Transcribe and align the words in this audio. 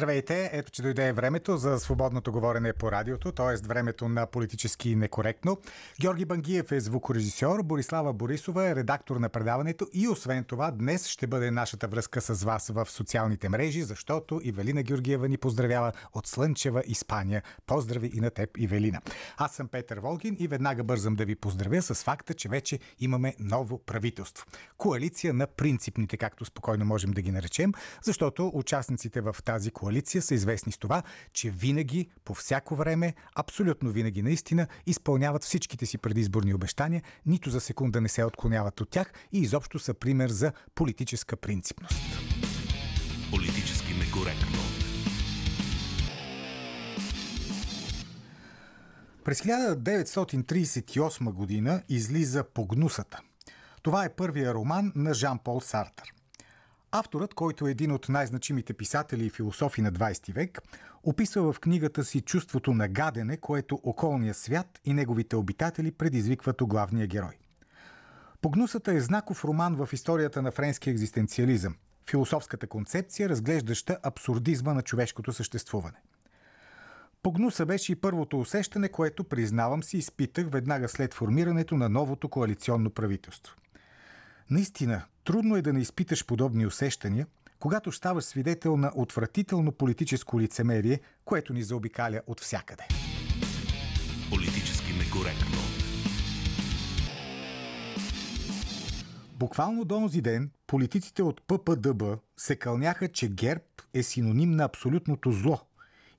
Здравейте! 0.00 0.50
Ето, 0.52 0.70
че 0.72 0.82
дойде 0.82 1.12
времето 1.12 1.56
за 1.56 1.78
свободното 1.78 2.32
говорене 2.32 2.72
по 2.72 2.92
радиото, 2.92 3.32
т.е. 3.32 3.66
времето 3.66 4.08
на 4.08 4.26
политически 4.26 4.96
некоректно. 4.96 5.58
Георги 6.00 6.24
Бангиев 6.24 6.72
е 6.72 6.80
звукорежисьор, 6.80 7.62
Борислава 7.62 8.12
Борисова 8.12 8.68
е 8.68 8.74
редактор 8.74 9.16
на 9.16 9.28
предаването 9.28 9.86
и 9.92 10.08
освен 10.08 10.44
това 10.44 10.70
днес 10.70 11.06
ще 11.06 11.26
бъде 11.26 11.50
нашата 11.50 11.88
връзка 11.88 12.20
с 12.20 12.44
вас 12.44 12.68
в 12.68 12.86
социалните 12.90 13.48
мрежи, 13.48 13.82
защото 13.82 14.40
Ивелина 14.44 14.82
Георгиева 14.82 15.28
ни 15.28 15.36
поздравява 15.36 15.92
от 16.12 16.26
Слънчева 16.26 16.82
Испания. 16.86 17.42
Поздрави 17.66 18.10
и 18.14 18.20
на 18.20 18.30
теб, 18.30 18.50
Ивелина. 18.58 19.00
Аз 19.36 19.54
съм 19.54 19.68
Петър 19.68 19.98
Волгин 19.98 20.36
и 20.38 20.48
веднага 20.48 20.84
бързам 20.84 21.14
да 21.14 21.24
ви 21.24 21.36
поздравя 21.36 21.82
с 21.82 21.94
факта, 21.94 22.34
че 22.34 22.48
вече 22.48 22.78
имаме 23.00 23.34
ново 23.38 23.78
правителство. 23.78 24.46
Коалиция 24.76 25.34
на 25.34 25.46
принципните, 25.46 26.16
както 26.16 26.44
спокойно 26.44 26.84
можем 26.84 27.10
да 27.10 27.22
ги 27.22 27.32
наречем, 27.32 27.72
защото 28.02 28.50
участниците 28.54 29.20
в 29.20 29.36
тази 29.44 29.70
коалиция 29.70 29.89
са 30.20 30.34
известни 30.34 30.72
с 30.72 30.78
това, 30.78 31.02
че 31.32 31.50
винаги, 31.50 32.08
по 32.24 32.34
всяко 32.34 32.76
време, 32.76 33.14
абсолютно 33.34 33.90
винаги 33.90 34.22
наистина, 34.22 34.66
изпълняват 34.86 35.44
всичките 35.44 35.86
си 35.86 35.98
предизборни 35.98 36.54
обещания, 36.54 37.02
нито 37.26 37.50
за 37.50 37.60
секунда 37.60 38.00
не 38.00 38.08
се 38.08 38.24
отклоняват 38.24 38.80
от 38.80 38.90
тях 38.90 39.12
и 39.32 39.40
изобщо 39.40 39.78
са 39.78 39.94
пример 39.94 40.30
за 40.30 40.52
политическа 40.74 41.36
принципност. 41.36 42.00
Политически 43.30 43.94
некоректно. 43.94 44.58
През 49.24 49.40
1938 49.40 51.32
година 51.32 51.82
излиза 51.88 52.44
Погнусата. 52.44 53.20
Това 53.82 54.04
е 54.04 54.14
първия 54.14 54.54
роман 54.54 54.92
на 54.96 55.14
Жан-Пол 55.14 55.60
Сартър. 55.60 56.14
Авторът, 56.92 57.34
който 57.34 57.66
е 57.66 57.70
един 57.70 57.92
от 57.92 58.08
най-значимите 58.08 58.74
писатели 58.74 59.26
и 59.26 59.30
философи 59.30 59.82
на 59.82 59.92
20 59.92 60.32
век, 60.32 60.62
описва 61.02 61.52
в 61.52 61.60
книгата 61.60 62.04
си 62.04 62.20
чувството 62.20 62.74
на 62.74 62.88
гадене, 62.88 63.36
което 63.36 63.80
околния 63.82 64.34
свят 64.34 64.80
и 64.84 64.92
неговите 64.92 65.36
обитатели 65.36 65.92
предизвикват 65.92 66.60
у 66.60 66.66
главния 66.66 67.06
герой. 67.06 67.38
Погнусата 68.40 68.92
е 68.92 69.00
знаков 69.00 69.44
роман 69.44 69.74
в 69.74 69.88
историята 69.92 70.42
на 70.42 70.50
френски 70.50 70.90
екзистенциализъм, 70.90 71.76
философската 72.10 72.66
концепция, 72.66 73.28
разглеждаща 73.28 73.98
абсурдизма 74.02 74.74
на 74.74 74.82
човешкото 74.82 75.32
съществуване. 75.32 76.02
Погнуса 77.22 77.66
беше 77.66 77.92
и 77.92 77.96
първото 77.96 78.40
усещане, 78.40 78.88
което, 78.88 79.24
признавам 79.24 79.82
си, 79.82 79.98
изпитах 79.98 80.46
веднага 80.50 80.88
след 80.88 81.14
формирането 81.14 81.76
на 81.76 81.88
новото 81.88 82.28
коалиционно 82.28 82.90
правителство. 82.90 83.56
Наистина, 84.50 85.02
трудно 85.24 85.56
е 85.56 85.62
да 85.62 85.72
не 85.72 85.80
изпиташ 85.80 86.26
подобни 86.26 86.66
усещания, 86.66 87.26
когато 87.58 87.92
ставаш 87.92 88.24
свидетел 88.24 88.76
на 88.76 88.92
отвратително 88.94 89.72
политическо 89.72 90.40
лицемерие, 90.40 91.00
което 91.24 91.52
ни 91.52 91.62
заобикаля 91.62 92.20
от 92.26 92.40
всякъде. 92.40 92.82
Политически 94.30 94.92
некоректно. 94.92 95.58
Буквално 99.38 99.84
до 99.84 100.00
този 100.00 100.20
ден 100.20 100.50
политиците 100.66 101.22
от 101.22 101.42
ППДБ 101.46 102.02
се 102.36 102.56
кълняха, 102.56 103.08
че 103.08 103.28
ГЕРБ 103.28 103.64
е 103.94 104.02
синоним 104.02 104.50
на 104.50 104.64
абсолютното 104.64 105.32
зло 105.32 105.60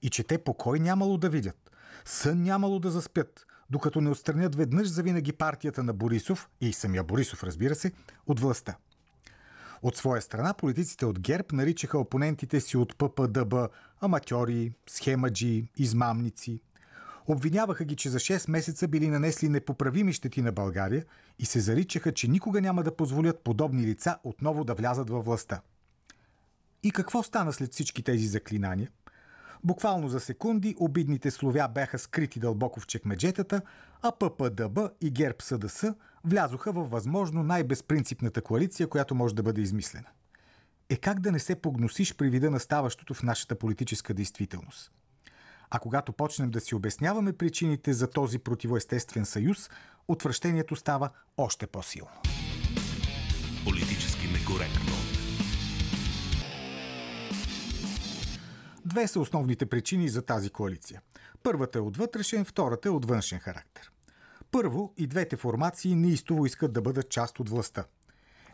и 0.02 0.10
че 0.10 0.24
те 0.24 0.38
покой 0.38 0.80
нямало 0.80 1.18
да 1.18 1.30
видят, 1.30 1.72
сън 2.06 2.44
нямало 2.44 2.80
да 2.80 2.92
заспят, 2.92 3.46
докато 3.72 4.02
не 4.02 4.10
отстранят 4.10 4.56
веднъж 4.56 4.88
завинаги 4.88 5.34
партията 5.34 5.84
на 5.84 5.94
Борисов 5.94 6.50
и 6.62 6.74
самия 6.74 7.04
Борисов, 7.04 7.44
разбира 7.44 7.76
се, 7.76 7.92
от 8.28 8.40
властта. 8.40 8.76
От 9.82 9.98
своя 9.98 10.22
страна 10.22 10.54
политиците 10.54 11.06
от 11.06 11.20
ГЕРБ 11.20 11.46
наричаха 11.54 11.98
опонентите 11.98 12.60
си 12.60 12.78
от 12.78 12.98
ППДБ 12.98 13.54
аматьори, 14.02 14.72
схемаджи, 14.90 15.68
измамници. 15.78 16.62
Обвиняваха 17.28 17.86
ги, 17.86 17.96
че 17.96 18.10
за 18.10 18.20
6 18.20 18.50
месеца 18.50 18.88
били 18.88 19.08
нанесли 19.08 19.50
непоправими 19.50 20.14
щети 20.14 20.42
на 20.42 20.52
България 20.52 21.06
и 21.40 21.46
се 21.46 21.60
заричаха, 21.60 22.12
че 22.12 22.28
никога 22.28 22.62
няма 22.62 22.84
да 22.84 22.96
позволят 22.96 23.44
подобни 23.44 23.84
лица 23.84 24.18
отново 24.24 24.64
да 24.64 24.74
влязат 24.74 25.10
във 25.10 25.26
властта. 25.26 25.62
И 26.84 26.92
какво 26.92 27.24
стана 27.24 27.54
след 27.54 27.74
всички 27.74 28.04
тези 28.04 28.28
заклинания– 28.28 28.90
Буквално 29.64 30.10
за 30.10 30.20
секунди 30.20 30.76
обидните 30.80 31.32
словя 31.32 31.68
бяха 31.68 32.00
скрити 32.00 32.40
дълбоко 32.40 32.80
в 32.80 32.88
чекмеджетата, 32.88 33.62
а 34.02 34.12
ППДБ 34.12 34.80
и 35.02 35.12
ГЕРБ 35.12 35.36
СДС 35.42 35.96
влязоха 36.24 36.72
във 36.72 36.90
възможно 36.90 37.44
най-безпринципната 37.44 38.42
коалиция, 38.42 38.88
която 38.88 39.16
може 39.16 39.36
да 39.36 39.44
бъде 39.44 39.62
измислена. 39.62 40.08
Е 40.90 40.98
как 40.98 41.20
да 41.20 41.32
не 41.32 41.40
се 41.40 41.56
погносиш 41.56 42.16
при 42.16 42.30
вида 42.30 42.52
на 42.52 42.60
ставащото 42.60 43.14
в 43.14 43.24
нашата 43.24 43.56
политическа 43.56 44.14
действителност? 44.14 44.92
А 45.70 45.80
когато 45.80 46.14
почнем 46.14 46.52
да 46.52 46.60
си 46.60 46.76
обясняваме 46.76 47.34
причините 47.34 47.94
за 47.94 48.08
този 48.08 48.40
противоестествен 48.40 49.26
съюз, 49.26 49.70
отвращението 50.08 50.76
става 50.76 51.10
още 51.38 51.68
по-силно. 51.68 52.22
Политически 53.66 54.28
некоректно. 54.28 55.01
Две 58.92 59.08
са 59.08 59.20
основните 59.20 59.66
причини 59.66 60.10
за 60.10 60.22
тази 60.22 60.50
коалиция. 60.50 61.02
Първата 61.44 61.78
е 61.78 61.82
от 61.82 61.98
вътрешен, 61.98 62.46
втората 62.46 62.88
е 62.88 62.92
от 62.92 63.06
външен 63.06 63.40
характер. 63.40 63.92
Първо, 64.52 64.94
и 64.98 65.08
двете 65.08 65.38
формации 65.38 65.96
неистово 65.96 66.46
искат 66.46 66.74
да 66.74 66.82
бъдат 66.82 67.10
част 67.10 67.40
от 67.40 67.50
властта. 67.50 67.86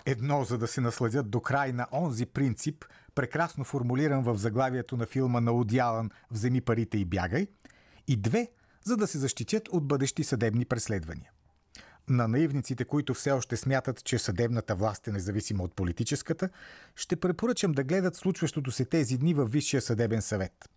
Едно, 0.06 0.44
за 0.44 0.58
да 0.58 0.68
се 0.68 0.82
насладят 0.82 1.30
до 1.30 1.42
край 1.42 1.72
на 1.72 1.88
онзи 1.92 2.26
принцип, 2.26 2.86
прекрасно 3.16 3.64
формулиран 3.64 4.24
в 4.24 4.38
заглавието 4.38 4.98
на 4.98 5.06
филма 5.06 5.40
на 5.40 5.52
Одялан 5.52 6.10
«Вземи 6.32 6.62
парите 6.62 6.98
и 6.98 7.06
бягай», 7.06 7.48
и 8.08 8.16
две, 8.16 8.48
за 8.84 8.98
да 8.98 9.08
се 9.08 9.18
защитят 9.18 9.68
от 9.68 9.88
бъдещи 9.88 10.24
съдебни 10.24 10.66
преследвания. 10.66 11.32
На 12.10 12.28
наивниците, 12.28 12.86
които 12.86 13.14
все 13.14 13.32
още 13.32 13.58
смятат, 13.58 14.04
че 14.04 14.20
съдебната 14.20 14.76
власт 14.76 15.08
е 15.08 15.12
независима 15.12 15.64
от 15.64 15.76
политическата, 15.76 16.50
ще 16.96 17.16
препоръчам 17.16 17.72
да 17.72 17.84
гледат 17.84 18.16
случващото 18.16 18.72
се 18.72 18.86
тези 18.86 19.18
дни 19.18 19.34
във 19.34 19.52
Висшия 19.52 19.82
съдебен 19.82 20.22
съвет. 20.22 20.70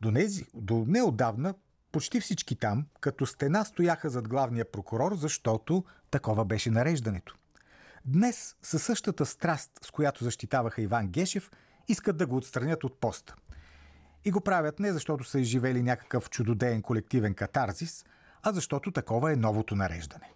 До, 0.00 0.10
нези, 0.10 0.46
до 0.54 0.84
неодавна 0.88 1.54
почти 1.92 2.20
всички 2.20 2.56
там, 2.56 2.86
като 3.00 3.26
стена, 3.26 3.64
стояха 3.64 4.10
зад 4.10 4.28
главния 4.28 4.70
прокурор, 4.72 5.14
защото 5.14 5.84
такова 6.10 6.44
беше 6.44 6.70
нареждането. 6.70 7.36
Днес, 8.04 8.56
със 8.62 8.82
същата 8.82 9.26
страст, 9.26 9.70
с 9.82 9.90
която 9.90 10.24
защитаваха 10.24 10.82
Иван 10.82 11.08
Гешев, 11.08 11.50
искат 11.88 12.16
да 12.16 12.26
го 12.26 12.36
отстранят 12.36 12.84
от 12.84 13.00
поста. 13.00 13.34
И 14.24 14.30
го 14.30 14.40
правят 14.40 14.80
не 14.80 14.92
защото 14.92 15.24
са 15.24 15.40
изживели 15.40 15.82
някакъв 15.82 16.30
чудодеен 16.30 16.82
колективен 16.82 17.34
катарзис, 17.34 18.04
а 18.42 18.52
защото 18.52 18.90
такова 18.90 19.32
е 19.32 19.36
новото 19.36 19.74
нареждане. 19.74 20.35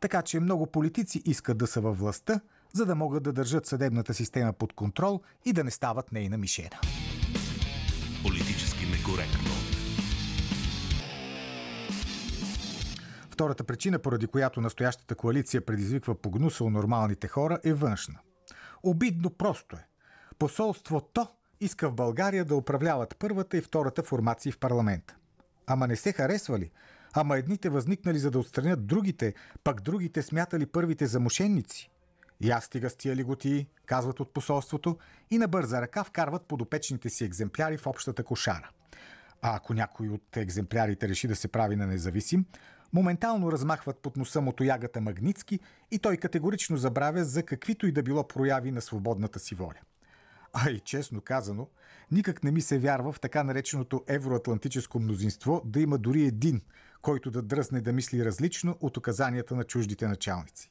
Така 0.00 0.22
че 0.22 0.40
много 0.40 0.66
политици 0.66 1.22
искат 1.24 1.58
да 1.58 1.66
са 1.66 1.80
във 1.80 1.98
властта, 1.98 2.40
за 2.72 2.86
да 2.86 2.94
могат 2.94 3.22
да 3.22 3.32
държат 3.32 3.66
съдебната 3.66 4.14
система 4.14 4.52
под 4.52 4.72
контрол 4.72 5.20
и 5.44 5.52
да 5.52 5.64
не 5.64 5.70
стават 5.70 6.12
нейна 6.12 6.38
мишена. 6.38 6.80
Политически 8.22 8.86
некоректно. 8.86 9.50
Втората 13.30 13.64
причина, 13.64 13.98
поради 13.98 14.26
която 14.26 14.60
настоящата 14.60 15.14
коалиция 15.14 15.66
предизвиква 15.66 16.14
погнуса 16.14 16.64
у 16.64 16.70
нормалните 16.70 17.28
хора, 17.28 17.58
е 17.64 17.72
външна. 17.72 18.18
Обидно 18.82 19.30
просто 19.30 19.76
е. 19.76 19.86
Посолството 20.38 21.26
иска 21.60 21.88
в 21.88 21.94
България 21.94 22.44
да 22.44 22.56
управляват 22.56 23.16
първата 23.18 23.56
и 23.56 23.60
втората 23.60 24.02
формации 24.02 24.52
в 24.52 24.58
парламента. 24.58 25.16
Ама 25.66 25.86
не 25.86 25.96
се 25.96 26.12
харесва 26.12 26.58
ли? 26.58 26.70
Ама 27.18 27.38
едните 27.38 27.68
възникнали 27.68 28.18
за 28.18 28.30
да 28.30 28.38
отстранят 28.38 28.86
другите, 28.86 29.34
пък 29.64 29.80
другите 29.80 30.22
смятали 30.22 30.66
първите 30.66 31.06
за 31.06 31.20
мошенници. 31.20 31.90
Аз 32.50 32.64
стига 32.64 32.90
с 32.90 32.96
тия 32.96 33.16
лиготи, 33.16 33.66
казват 33.86 34.20
от 34.20 34.32
посолството, 34.32 34.98
и 35.30 35.38
на 35.38 35.48
бърза 35.48 35.80
ръка 35.82 36.04
вкарват 36.04 36.46
подопечните 36.46 37.10
си 37.10 37.24
екземпляри 37.24 37.76
в 37.76 37.86
общата 37.86 38.24
кошара. 38.24 38.70
А 39.42 39.56
ако 39.56 39.74
някой 39.74 40.08
от 40.08 40.36
екземплярите 40.36 41.08
реши 41.08 41.28
да 41.28 41.36
се 41.36 41.48
прави 41.48 41.76
на 41.76 41.86
независим, 41.86 42.44
моментално 42.92 43.52
размахват 43.52 43.98
под 43.98 44.16
носа 44.16 44.40
му 44.40 44.52
тоягата 44.52 45.00
Магницки 45.00 45.60
и 45.90 45.98
той 45.98 46.16
категорично 46.16 46.76
забравя 46.76 47.24
за 47.24 47.42
каквито 47.42 47.86
и 47.86 47.92
да 47.92 48.02
било 48.02 48.28
прояви 48.28 48.70
на 48.70 48.80
свободната 48.80 49.38
си 49.38 49.54
воля. 49.54 49.80
А 50.52 50.70
и 50.70 50.80
честно 50.80 51.20
казано, 51.20 51.68
никак 52.10 52.44
не 52.44 52.50
ми 52.50 52.60
се 52.60 52.78
вярва 52.78 53.12
в 53.12 53.20
така 53.20 53.44
нареченото 53.44 54.04
евроатлантическо 54.08 55.00
мнозинство 55.00 55.62
да 55.64 55.80
има 55.80 55.98
дори 55.98 56.24
един, 56.24 56.60
който 57.06 57.30
да 57.30 57.42
дръсне 57.42 57.80
да 57.80 57.92
мисли 57.92 58.24
различно 58.24 58.76
от 58.80 58.96
указанията 58.96 59.56
на 59.56 59.64
чуждите 59.64 60.08
началници. 60.08 60.70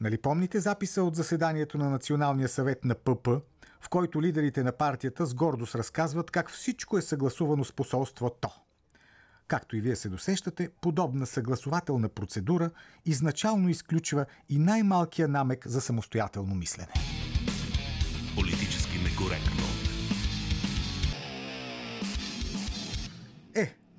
Нали 0.00 0.18
помните 0.18 0.60
записа 0.60 1.02
от 1.02 1.16
заседанието 1.16 1.78
на 1.78 1.90
Националния 1.90 2.48
съвет 2.48 2.84
на 2.84 2.94
ПП, 2.94 3.28
в 3.80 3.88
който 3.90 4.22
лидерите 4.22 4.62
на 4.62 4.72
партията 4.72 5.26
с 5.26 5.34
гордост 5.34 5.74
разказват 5.74 6.30
как 6.30 6.50
всичко 6.50 6.98
е 6.98 7.02
съгласувано 7.02 7.64
с 7.64 7.72
посолството? 7.72 8.48
Както 9.46 9.76
и 9.76 9.80
вие 9.80 9.96
се 9.96 10.08
досещате, 10.08 10.68
подобна 10.80 11.26
съгласователна 11.26 12.08
процедура 12.08 12.70
изначално 13.04 13.68
изключва 13.68 14.26
и 14.48 14.58
най-малкия 14.58 15.28
намек 15.28 15.68
за 15.68 15.80
самостоятелно 15.80 16.54
мислене. 16.54 16.92
Политически 18.34 18.98
некоректно. 18.98 19.77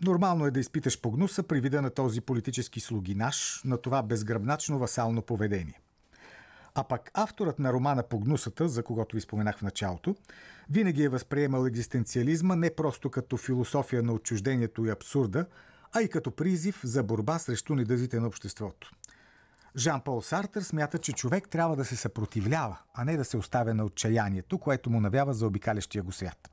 Нормално 0.06 0.46
е 0.46 0.52
да 0.52 0.60
изпиташ 0.60 1.02
погнуса 1.02 1.44
при 1.44 1.62
вида 1.62 1.82
на 1.82 1.90
този 1.90 2.22
политически 2.22 2.80
слугинаш, 2.80 3.62
на 3.66 3.78
това 3.78 4.04
безгръбначно 4.04 4.80
васално 4.80 5.22
поведение. 5.22 5.82
А 6.76 6.84
пък 6.84 7.12
авторът 7.14 7.60
на 7.60 7.74
романа 7.74 8.04
Погнусата, 8.04 8.70
за 8.70 8.84
когото 8.84 9.16
ви 9.16 9.22
споменах 9.22 9.58
в 9.58 9.62
началото, 9.62 10.16
винаги 10.70 11.04
е 11.04 11.10
възприемал 11.10 11.66
екзистенциализма 11.66 12.56
не 12.56 12.76
просто 12.76 13.10
като 13.10 13.38
философия 13.38 14.04
на 14.04 14.14
отчуждението 14.14 14.86
и 14.86 14.90
абсурда, 14.90 15.46
а 15.94 16.02
и 16.02 16.10
като 16.10 16.32
призив 16.32 16.80
за 16.84 17.04
борба 17.04 17.40
срещу 17.40 17.76
недъзите 17.76 18.20
на 18.20 18.28
обществото. 18.28 18.92
Жан-Пол 19.78 20.22
Сартър 20.22 20.62
смята, 20.62 20.98
че 20.98 21.14
човек 21.14 21.50
трябва 21.50 21.76
да 21.76 21.86
се 21.86 21.96
съпротивлява, 21.96 22.78
а 22.94 23.06
не 23.06 23.18
да 23.18 23.26
се 23.26 23.38
оставя 23.38 23.74
на 23.74 23.86
отчаянието, 23.86 24.58
което 24.58 24.90
му 24.90 25.02
навява 25.02 25.34
за 25.34 25.48
обикалящия 25.48 26.04
го 26.04 26.12
свят. 26.12 26.50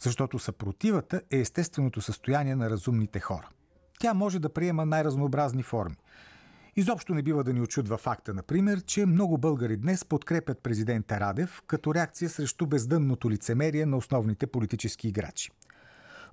Защото 0.00 0.38
съпротивата 0.38 1.22
е 1.30 1.38
естественото 1.38 2.00
състояние 2.00 2.54
на 2.54 2.70
разумните 2.70 3.20
хора. 3.20 3.48
Тя 4.00 4.14
може 4.14 4.38
да 4.38 4.52
приема 4.52 4.86
най-разнообразни 4.86 5.62
форми. 5.62 5.96
Изобщо 6.76 7.14
не 7.14 7.22
бива 7.22 7.44
да 7.44 7.52
ни 7.52 7.60
очудва 7.60 7.98
факта, 7.98 8.34
например, 8.34 8.80
че 8.80 9.06
много 9.06 9.38
българи 9.38 9.76
днес 9.76 10.04
подкрепят 10.04 10.62
президента 10.62 11.20
Радев 11.20 11.62
като 11.66 11.94
реакция 11.94 12.28
срещу 12.28 12.66
бездънното 12.66 13.30
лицемерие 13.30 13.86
на 13.86 13.96
основните 13.96 14.46
политически 14.46 15.08
играчи. 15.08 15.50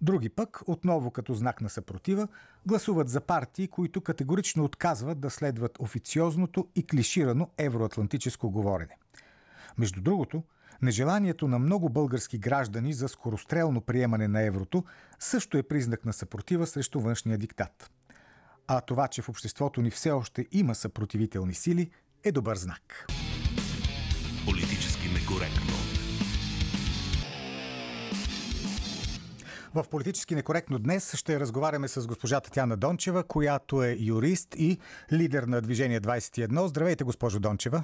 Други 0.02 0.30
пък, 0.30 0.62
отново 0.68 1.12
като 1.12 1.34
знак 1.34 1.62
на 1.62 1.70
съпротива, 1.70 2.28
гласуват 2.66 3.10
за 3.10 3.22
партии, 3.22 3.68
които 3.68 4.02
категорично 4.02 4.64
отказват 4.64 5.20
да 5.20 5.30
следват 5.30 5.80
официозното 5.80 6.68
и 6.76 6.88
клиширано 6.88 7.50
евроатлантическо 7.58 8.52
говорене. 8.52 8.98
Между 9.78 10.02
другото, 10.02 10.44
нежеланието 10.82 11.48
на 11.48 11.60
много 11.60 11.90
български 11.90 12.38
граждани 12.38 12.94
за 12.94 13.08
скорострелно 13.08 13.82
приемане 13.82 14.28
на 14.28 14.42
еврото 14.42 14.84
също 15.20 15.58
е 15.58 15.64
признак 15.64 16.06
на 16.06 16.14
съпротива 16.14 16.68
срещу 16.68 17.00
външния 17.00 17.38
диктат. 17.38 17.92
А 18.68 18.82
това, 18.82 19.08
че 19.08 19.22
в 19.22 19.30
обществото 19.30 19.82
ни 19.82 19.92
все 19.92 20.12
още 20.12 20.46
има 20.52 20.76
съпротивителни 20.76 21.54
сили, 21.54 21.90
е 22.24 22.32
добър 22.32 22.58
знак. 22.58 23.08
Политически 24.46 25.08
некоректно. 25.14 25.76
В 29.76 29.86
политически 29.90 30.36
некоректно 30.36 30.80
днес 30.80 31.16
ще 31.16 31.40
разговаряме 31.40 31.88
с 31.88 32.08
госпожа 32.08 32.40
Татяна 32.40 32.78
Дончева, 32.78 33.24
която 33.24 33.84
е 33.84 33.98
юрист 34.00 34.56
и 34.58 34.78
лидер 35.12 35.44
на 35.44 35.62
Движение 35.62 36.02
21. 36.02 36.66
Здравейте, 36.66 37.04
госпожо 37.04 37.40
Дончева. 37.40 37.84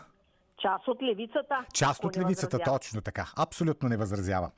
Част 0.61 0.87
от 0.87 1.01
левицата. 1.03 1.65
Част 1.73 2.03
от 2.03 2.17
левицата, 2.17 2.59
точно 2.65 3.01
така. 3.01 3.25
Абсолютно 3.37 3.89
не 3.89 3.97
възразява. 3.97 4.51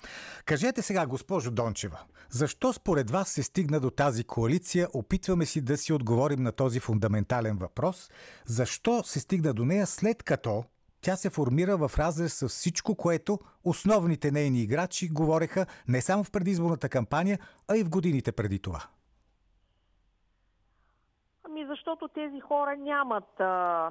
Кажете 0.46 0.82
сега, 0.82 1.06
госпожо 1.06 1.52
Дончева, 1.52 2.00
защо 2.30 2.74
според 2.74 3.12
вас 3.12 3.30
се 3.30 3.44
стигна 3.44 3.80
до 3.80 3.90
тази 3.90 4.24
коалиция? 4.24 4.88
Опитваме 4.94 5.46
си 5.46 5.62
да 5.62 5.78
си 5.78 5.94
отговорим 5.94 6.44
на 6.44 6.52
този 6.52 6.80
фундаментален 6.80 7.58
въпрос. 7.58 8.12
Защо 8.46 9.04
се 9.04 9.20
стигна 9.20 9.54
до 9.54 9.66
нея 9.66 9.86
след 9.86 10.24
като 10.24 10.64
тя 11.02 11.16
се 11.16 11.30
формира 11.30 11.78
в 11.78 11.92
разрез 12.00 12.34
с 12.34 12.48
всичко, 12.48 12.96
което 12.96 13.40
основните 13.64 14.32
нейни 14.32 14.62
играчи 14.62 15.10
говореха 15.10 15.66
не 15.88 16.02
само 16.02 16.24
в 16.24 16.32
предизборната 16.32 16.90
кампания, 16.90 17.40
а 17.68 17.78
и 17.78 17.84
в 17.84 17.90
годините 17.90 18.32
преди 18.32 18.60
това. 18.60 18.80
Ами 21.44 21.66
защото 21.66 22.08
тези 22.08 22.40
хора 22.40 22.78
нямат 22.78 23.40
а, 23.40 23.90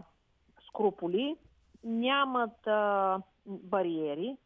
скруполи, 0.68 1.36
нямат 1.84 2.66
а, 2.66 3.18
бариери, 3.46 4.36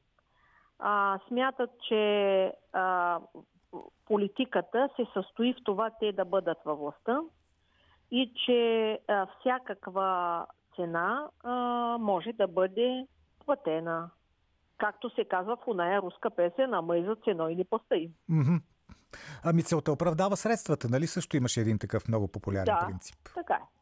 а, 0.78 1.18
смятат, 1.28 1.70
че 1.88 2.52
а, 2.72 3.18
политиката 4.06 4.88
се 4.96 5.06
състои 5.12 5.52
в 5.52 5.64
това 5.64 5.90
те 6.00 6.12
да 6.12 6.24
бъдат 6.24 6.58
във 6.64 6.78
властта 6.78 7.20
и 8.10 8.32
че 8.46 9.00
а, 9.08 9.26
всякаква 9.40 10.46
цена 10.76 11.28
а, 11.42 11.52
може 12.00 12.32
да 12.32 12.46
бъде 12.46 13.06
платена. 13.44 14.10
Както 14.78 15.10
се 15.10 15.24
казва 15.24 15.56
в 15.56 15.68
оная 15.68 16.02
руска 16.02 16.30
песен, 16.30 16.74
ама 16.74 16.96
и 16.96 17.04
за 17.04 17.16
цено 17.24 17.48
и 17.48 17.56
не 17.56 17.64
постои. 17.64 18.10
Mm-hmm. 18.30 18.60
Ами 19.44 19.62
целта 19.62 19.92
оправдава 19.92 20.36
средствата, 20.36 20.88
нали? 20.90 21.06
Също 21.06 21.36
имаше 21.36 21.60
един 21.60 21.78
такъв 21.78 22.08
много 22.08 22.28
популярен 22.28 22.64
да, 22.64 22.86
принцип. 22.86 23.16
така 23.34 23.54
е. 23.54 23.75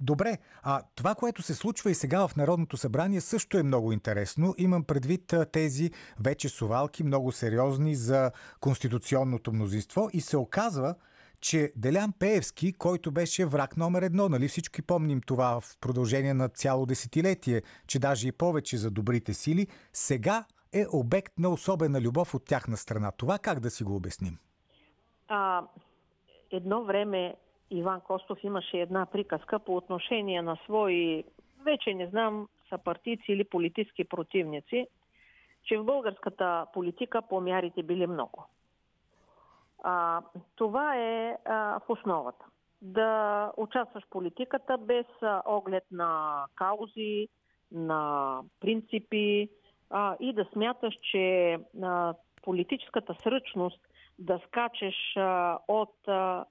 Добре, 0.00 0.38
а 0.62 0.82
това, 0.94 1.14
което 1.14 1.42
се 1.42 1.54
случва 1.54 1.90
и 1.90 1.94
сега 1.94 2.28
в 2.28 2.36
Народното 2.36 2.76
събрание 2.76 3.20
също 3.20 3.58
е 3.58 3.62
много 3.62 3.92
интересно. 3.92 4.54
Имам 4.58 4.84
предвид 4.84 5.34
тези 5.52 5.90
вече 6.20 6.48
сувалки, 6.48 7.04
много 7.04 7.32
сериозни 7.32 7.94
за 7.94 8.30
конституционното 8.60 9.52
мнозинство 9.52 10.10
и 10.12 10.20
се 10.20 10.36
оказва, 10.36 10.94
че 11.40 11.72
Делян 11.76 12.12
Пеевски, 12.18 12.72
който 12.72 13.12
беше 13.12 13.46
враг 13.46 13.76
номер 13.76 14.02
едно, 14.02 14.28
нали 14.28 14.48
всички 14.48 14.82
помним 14.82 15.20
това 15.26 15.60
в 15.60 15.76
продължение 15.80 16.34
на 16.34 16.48
цяло 16.48 16.86
десетилетие, 16.86 17.62
че 17.86 17.98
даже 17.98 18.28
и 18.28 18.32
повече 18.32 18.76
за 18.76 18.90
добрите 18.90 19.34
сили, 19.34 19.66
сега 19.92 20.44
е 20.72 20.86
обект 20.92 21.38
на 21.38 21.48
особена 21.48 22.00
любов 22.00 22.34
от 22.34 22.44
тяхна 22.44 22.76
страна. 22.76 23.10
Това 23.10 23.38
как 23.38 23.60
да 23.60 23.70
си 23.70 23.84
го 23.84 23.96
обясним? 23.96 24.38
А, 25.28 25.62
едно 26.50 26.84
време 26.84 27.34
Иван 27.74 28.00
Костов 28.00 28.44
имаше 28.44 28.76
една 28.76 29.06
приказка 29.06 29.58
по 29.58 29.76
отношение 29.76 30.42
на 30.42 30.56
свои, 30.64 31.24
вече 31.64 31.94
не 31.94 32.06
знам, 32.06 32.48
са 32.68 32.78
партийци 32.78 33.32
или 33.32 33.44
политически 33.44 34.04
противници, 34.04 34.86
че 35.64 35.78
в 35.78 35.84
българската 35.84 36.66
политика 36.72 37.22
помярите 37.22 37.82
били 37.82 38.06
много. 38.06 38.46
А, 39.82 40.22
това 40.56 40.96
е 40.96 41.36
а, 41.44 41.80
в 41.80 41.90
основата. 41.90 42.44
Да 42.82 43.52
участваш 43.56 44.04
в 44.04 44.10
политиката 44.10 44.78
без 44.78 45.06
а, 45.22 45.42
оглед 45.46 45.84
на 45.90 46.44
каузи, 46.54 47.28
на 47.72 48.40
принципи 48.60 49.48
а, 49.90 50.16
и 50.20 50.32
да 50.32 50.46
смяташ, 50.52 50.94
че 51.10 51.58
а, 51.82 52.14
политическата 52.42 53.16
сръчност 53.22 53.80
да 54.18 54.40
скачеш 54.46 55.16
а, 55.16 55.58
от 55.68 56.08
а, 56.08 56.44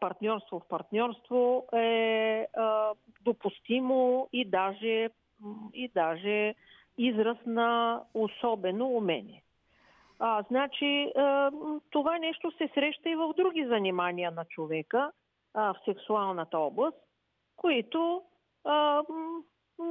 партньорство 0.00 0.60
в 0.60 0.68
партньорство 0.68 1.66
е 1.72 2.46
а, 2.56 2.92
допустимо 3.20 4.28
и 4.32 4.44
даже, 4.44 5.10
и 5.74 5.90
даже 5.94 6.54
израз 6.98 7.38
на 7.46 8.02
особено 8.14 8.88
умение. 8.88 9.42
А, 10.18 10.44
значи, 10.50 11.12
а, 11.16 11.50
това 11.90 12.18
нещо 12.18 12.52
се 12.58 12.70
среща 12.74 13.10
и 13.10 13.16
в 13.16 13.34
други 13.36 13.66
занимания 13.66 14.30
на 14.30 14.44
човека 14.44 15.12
а, 15.54 15.74
в 15.74 15.76
сексуалната 15.84 16.58
област, 16.58 16.98
които 17.56 18.22
а, 18.64 19.02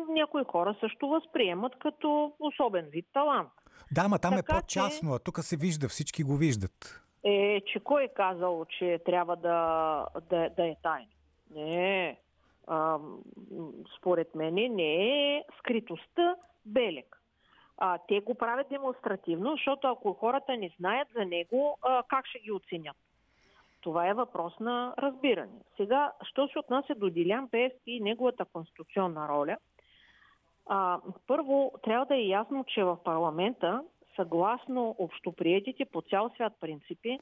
някои 0.09 0.43
хора 0.43 0.75
също 0.79 1.07
възприемат 1.07 1.73
като 1.79 2.33
особен 2.39 2.85
вид 2.85 3.05
талант. 3.13 3.49
Да, 3.91 4.07
ма 4.07 4.19
там 4.19 4.33
е 4.33 4.37
така, 4.37 4.57
е 4.57 4.61
по-частно, 4.61 5.13
а 5.13 5.19
тук 5.19 5.39
се 5.39 5.57
вижда, 5.57 5.87
всички 5.87 6.23
го 6.23 6.35
виждат. 6.35 7.08
Е, 7.23 7.61
че 7.61 7.79
кой 7.79 8.03
е 8.03 8.07
казал, 8.07 8.65
че 8.65 8.99
трябва 9.05 9.35
да, 9.35 10.05
да, 10.29 10.49
да 10.49 10.67
е 10.67 10.75
тайно? 10.83 11.09
Не. 11.55 12.17
А, 12.67 12.99
според 13.97 14.35
мен 14.35 14.53
не 14.53 14.93
е 15.35 15.43
скритостта 15.59 16.35
белег 16.65 17.19
а, 17.79 17.97
те 18.07 18.19
го 18.19 18.35
правят 18.35 18.67
демонстративно, 18.69 19.51
защото 19.51 19.87
ако 19.87 20.13
хората 20.13 20.57
не 20.57 20.71
знаят 20.79 21.07
за 21.15 21.25
него, 21.25 21.77
а, 21.81 22.03
как 22.07 22.27
ще 22.27 22.39
ги 22.39 22.51
оценят? 22.51 22.97
Това 23.81 24.07
е 24.07 24.13
въпрос 24.13 24.59
на 24.59 24.93
разбиране. 24.97 25.59
Сега, 25.77 26.11
що 26.23 26.47
се 26.47 26.59
отнася 26.59 26.95
до 26.95 27.09
Дилян 27.09 27.49
Пеевски 27.49 27.91
и 27.91 27.99
неговата 27.99 28.45
конституционна 28.45 29.27
роля, 29.27 29.57
а, 30.65 30.99
първо 31.27 31.71
трябва 31.83 32.05
да 32.05 32.15
е 32.15 32.27
ясно, 32.27 32.63
че 32.67 32.83
в 32.83 32.97
парламента, 33.03 33.83
съгласно 34.19 34.95
общоприетите 34.97 35.85
по 35.85 36.01
цял 36.01 36.29
свят 36.35 36.53
принципи, 36.59 37.19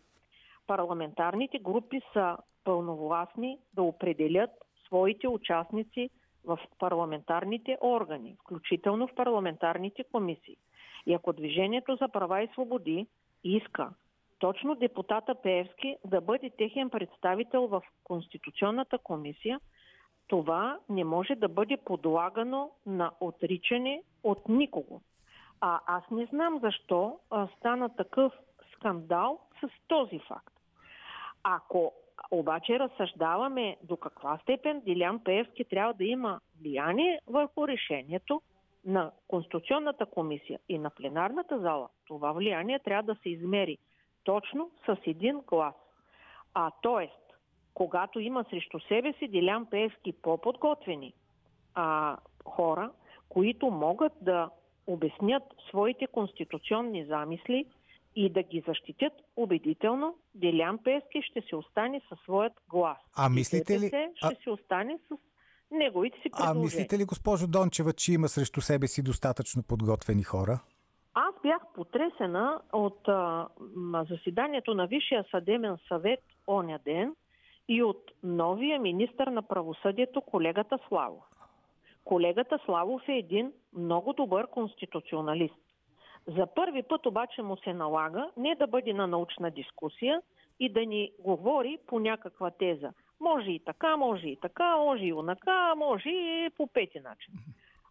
парламентарните 0.67 1.59
групи 1.59 2.01
са 2.13 2.37
пълновластни 2.63 3.59
да 3.73 3.83
определят 3.83 4.49
своите 4.85 5.27
участници 5.27 6.09
в 6.45 6.59
парламентарните 6.79 7.77
органи, 7.81 8.37
включително 8.41 9.07
в 9.07 9.15
парламентарните 9.15 10.03
комисии. 10.11 10.57
И 11.05 11.13
ако 11.13 11.33
Движението 11.33 11.95
за 11.95 12.07
права 12.07 12.43
и 12.43 12.47
свободи 12.47 13.07
иска 13.43 13.89
точно 14.39 14.75
депутата 14.75 15.35
Пеевски 15.35 15.97
да 16.05 16.21
бъде 16.21 16.49
техен 16.49 16.89
представител 16.89 17.67
в 17.67 17.81
Конституционната 18.03 18.97
комисия, 18.97 19.59
това 20.27 20.79
не 20.89 21.03
може 21.03 21.35
да 21.35 21.47
бъде 21.47 21.77
подлагано 21.77 22.71
на 22.85 23.11
отричане 23.19 24.03
от 24.23 24.49
никого. 24.49 25.01
А 25.61 25.79
аз 25.85 26.03
не 26.11 26.25
знам 26.25 26.59
защо 26.63 27.19
стана 27.57 27.95
такъв 27.95 28.33
скандал 28.73 29.39
с 29.61 29.69
този 29.87 30.19
факт. 30.19 30.53
Ако 31.43 31.93
обаче 32.31 32.79
разсъждаваме 32.79 33.77
до 33.83 33.97
каква 33.97 34.37
степен 34.37 34.79
Дилян 34.79 35.23
Пеевски 35.23 35.65
трябва 35.65 35.93
да 35.93 36.03
има 36.03 36.39
влияние 36.61 37.19
върху 37.27 37.67
решението 37.67 38.41
на 38.85 39.11
Конституционната 39.27 40.05
комисия 40.05 40.59
и 40.69 40.79
на 40.79 40.89
пленарната 40.89 41.59
зала. 41.59 41.89
Това 42.07 42.31
влияние 42.31 42.79
трябва 42.79 43.13
да 43.13 43.19
се 43.21 43.29
измери 43.29 43.77
точно 44.23 44.71
с 44.85 44.97
един 45.05 45.39
глас. 45.39 45.75
А, 46.53 46.71
тоест, 46.81 47.33
когато 47.73 48.19
има 48.19 48.45
срещу 48.49 48.79
себе 48.79 49.13
си 49.13 49.27
Делян 49.27 49.65
Пеевски 49.65 50.13
по-подготвени 50.21 51.13
а, 51.75 52.17
хора, 52.45 52.91
които 53.29 53.71
могат 53.71 54.13
да 54.21 54.49
обяснят 54.87 55.43
своите 55.69 56.07
конституционни 56.07 57.05
замисли 57.05 57.65
и 58.15 58.29
да 58.29 58.43
ги 58.43 58.63
защитят 58.67 59.13
убедително, 59.35 60.15
Делян 60.35 60.77
Пески 60.83 61.21
ще 61.21 61.41
се 61.49 61.55
остане 61.55 62.01
със 62.09 62.19
своят 62.19 62.53
глас. 62.69 62.97
А 63.15 63.29
мислите 63.29 63.79
ли... 63.79 63.87
Ще 63.87 64.07
а... 64.21 64.31
се 64.43 64.49
остане 64.49 64.97
с 65.07 65.15
неговите 65.71 66.17
си 66.17 66.29
предложения. 66.29 66.61
А 66.61 66.63
мислите 66.63 66.97
ли, 66.97 67.05
госпожо 67.05 67.47
Дончева, 67.47 67.93
че 67.93 68.13
има 68.13 68.27
срещу 68.27 68.61
себе 68.61 68.87
си 68.87 69.03
достатъчно 69.03 69.63
подготвени 69.63 70.23
хора? 70.23 70.59
Аз 71.13 71.35
бях 71.43 71.61
потресена 71.75 72.61
от 72.73 73.07
а, 73.07 73.47
заседанието 74.09 74.73
на 74.73 74.87
Висшия 74.87 75.25
съдебен 75.31 75.77
съвет 75.87 76.19
оня 76.47 76.79
ден 76.85 77.15
и 77.67 77.83
от 77.83 78.11
новия 78.23 78.79
министр 78.79 79.31
на 79.31 79.41
правосъдието, 79.41 80.21
колегата 80.21 80.79
Славов. 80.87 81.23
Колегата 82.07 82.59
Славов 82.65 83.09
е 83.09 83.13
един 83.13 83.53
много 83.73 84.13
добър 84.13 84.47
конституционалист. 84.47 85.55
За 86.27 86.47
първи 86.55 86.83
път 86.83 87.05
обаче 87.05 87.41
му 87.41 87.57
се 87.57 87.73
налага 87.73 88.31
не 88.37 88.55
да 88.55 88.67
бъде 88.67 88.93
на 88.93 89.07
научна 89.07 89.51
дискусия 89.51 90.21
и 90.59 90.69
да 90.69 90.85
ни 90.85 91.11
говори 91.19 91.77
по 91.87 91.99
някаква 91.99 92.51
теза. 92.51 92.93
Може 93.19 93.51
и 93.51 93.59
така, 93.59 93.97
може 93.97 94.27
и 94.27 94.37
така, 94.41 94.77
може 94.77 95.03
и 95.03 95.13
онака, 95.13 95.73
може 95.77 96.09
и 96.09 96.49
по 96.57 96.67
пети 96.67 96.99
начин. 96.99 97.33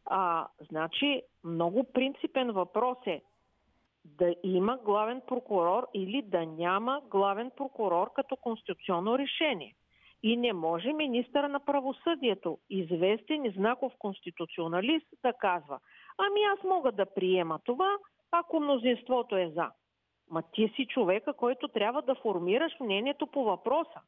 А, 0.06 0.46
значи, 0.70 1.22
много 1.44 1.84
принципен 1.84 2.50
въпрос 2.50 2.98
е 3.06 3.22
да 4.04 4.34
има 4.42 4.78
главен 4.84 5.20
прокурор 5.26 5.86
или 5.94 6.22
да 6.22 6.46
няма 6.46 7.02
главен 7.10 7.50
прокурор 7.56 8.12
като 8.12 8.36
конституционно 8.36 9.18
решение. 9.18 9.74
И 10.22 10.36
не 10.36 10.52
може 10.52 10.92
министър 10.92 11.44
на 11.44 11.60
правосъдието, 11.60 12.58
известен 12.70 13.44
и 13.44 13.50
знаков 13.50 13.92
конституционалист, 13.98 15.06
да 15.22 15.32
казва, 15.32 15.78
ами 16.18 16.40
аз 16.42 16.64
мога 16.64 16.92
да 16.92 17.06
приема 17.14 17.58
това, 17.64 17.96
ако 18.30 18.60
мнозинството 18.60 19.36
е 19.36 19.52
за. 19.54 19.70
Ма 20.30 20.42
ти 20.52 20.72
си 20.76 20.86
човека, 20.86 21.32
който 21.32 21.68
трябва 21.68 22.02
да 22.02 22.14
формираш 22.14 22.72
мнението 22.80 23.26
по 23.26 23.44
въпроса. 23.44 24.00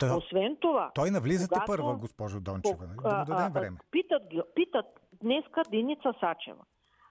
Та, 0.00 0.16
Освен 0.16 0.56
това... 0.60 0.90
Той 0.94 1.10
навлизате 1.10 1.54
когато, 1.54 1.66
първа, 1.66 1.96
госпожо 1.96 2.40
Дончева. 2.40 2.86
Да 2.86 3.16
му 3.18 3.24
дадем 3.24 3.52
време. 3.52 3.76
Питат, 3.90 4.22
питат 4.54 4.86
днеска 5.22 5.62
Деница 5.70 6.14
Сачева. 6.20 6.64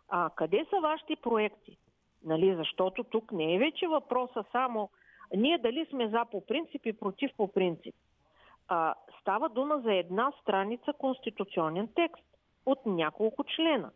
А 0.09 0.29
къде 0.35 0.65
са 0.69 0.81
вашите 0.81 1.15
проекти? 1.15 1.77
Нали, 2.23 2.55
защото 2.55 3.03
тук 3.03 3.31
не 3.31 3.55
е 3.55 3.59
вече 3.59 3.87
въпроса 3.87 4.43
само 4.51 4.89
ние 5.37 5.57
дали 5.57 5.85
сме 5.89 6.09
за 6.09 6.25
по 6.31 6.45
принцип 6.45 6.85
и 6.85 6.93
против 6.93 7.31
по 7.37 7.47
принцип. 7.47 7.95
А, 8.67 8.93
става 9.21 9.49
дума 9.49 9.79
за 9.79 9.93
една 9.93 10.31
страница 10.41 10.93
конституционен 10.93 11.89
текст 11.95 12.23
от 12.65 12.85
няколко 12.85 13.43
члена. 13.43 13.91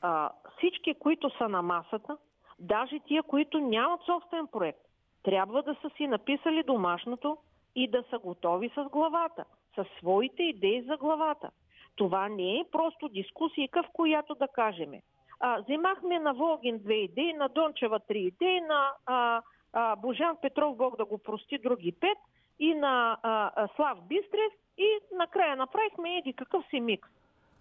А, 0.00 0.30
всички, 0.56 0.94
които 0.94 1.30
са 1.38 1.48
на 1.48 1.62
масата, 1.62 2.16
даже 2.58 3.00
тия, 3.00 3.22
които 3.22 3.58
нямат 3.60 4.00
собствен 4.06 4.46
проект, 4.46 4.80
трябва 5.22 5.62
да 5.62 5.74
са 5.74 5.90
си 5.96 6.06
написали 6.06 6.62
домашното 6.62 7.38
и 7.74 7.88
да 7.88 8.04
са 8.10 8.18
готови 8.18 8.70
с 8.74 8.84
главата, 8.84 9.44
с 9.76 9.84
своите 9.98 10.42
идеи 10.42 10.82
за 10.82 10.96
главата. 10.96 11.50
Това 11.96 12.28
не 12.28 12.60
е 12.60 12.64
просто 12.72 13.08
дискусия, 13.08 13.68
в 13.72 13.84
която 13.92 14.34
да 14.34 14.48
кажем. 14.48 14.92
А, 15.40 15.60
вземахме 15.60 16.18
на 16.18 16.34
Волгин 16.34 16.78
две 16.78 16.94
идеи, 16.94 17.32
на 17.32 17.48
Дончева 17.48 18.00
три 18.00 18.18
идеи, 18.18 18.60
на 18.60 18.92
а, 19.06 19.42
а, 19.72 19.96
Божан 19.96 20.36
Петров, 20.42 20.76
Бог 20.76 20.96
да 20.96 21.04
го 21.04 21.18
прости, 21.18 21.58
други 21.58 21.92
пет, 21.92 22.18
и 22.58 22.74
на 22.74 23.18
а, 23.22 23.50
а, 23.56 23.68
Слав 23.76 23.98
Бистрев, 24.02 24.52
и 24.78 24.98
накрая 25.12 25.56
направихме 25.56 26.18
еди 26.18 26.32
какъв 26.32 26.64
си 26.70 26.80
микс. 26.80 27.08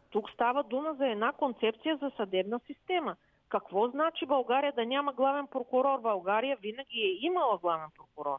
Тук 0.09 0.29
става 0.29 0.63
дума 0.63 0.93
за 0.93 1.07
една 1.07 1.31
концепция 1.31 1.97
за 1.97 2.11
съдебна 2.17 2.59
система. 2.67 3.15
Какво 3.49 3.87
значи 3.87 4.25
България 4.25 4.73
да 4.73 4.85
няма 4.85 5.13
главен 5.13 5.47
прокурор? 5.47 5.99
България 6.01 6.57
винаги 6.61 7.01
е 7.01 7.25
имала 7.25 7.57
главен 7.57 7.87
прокурор. 7.97 8.37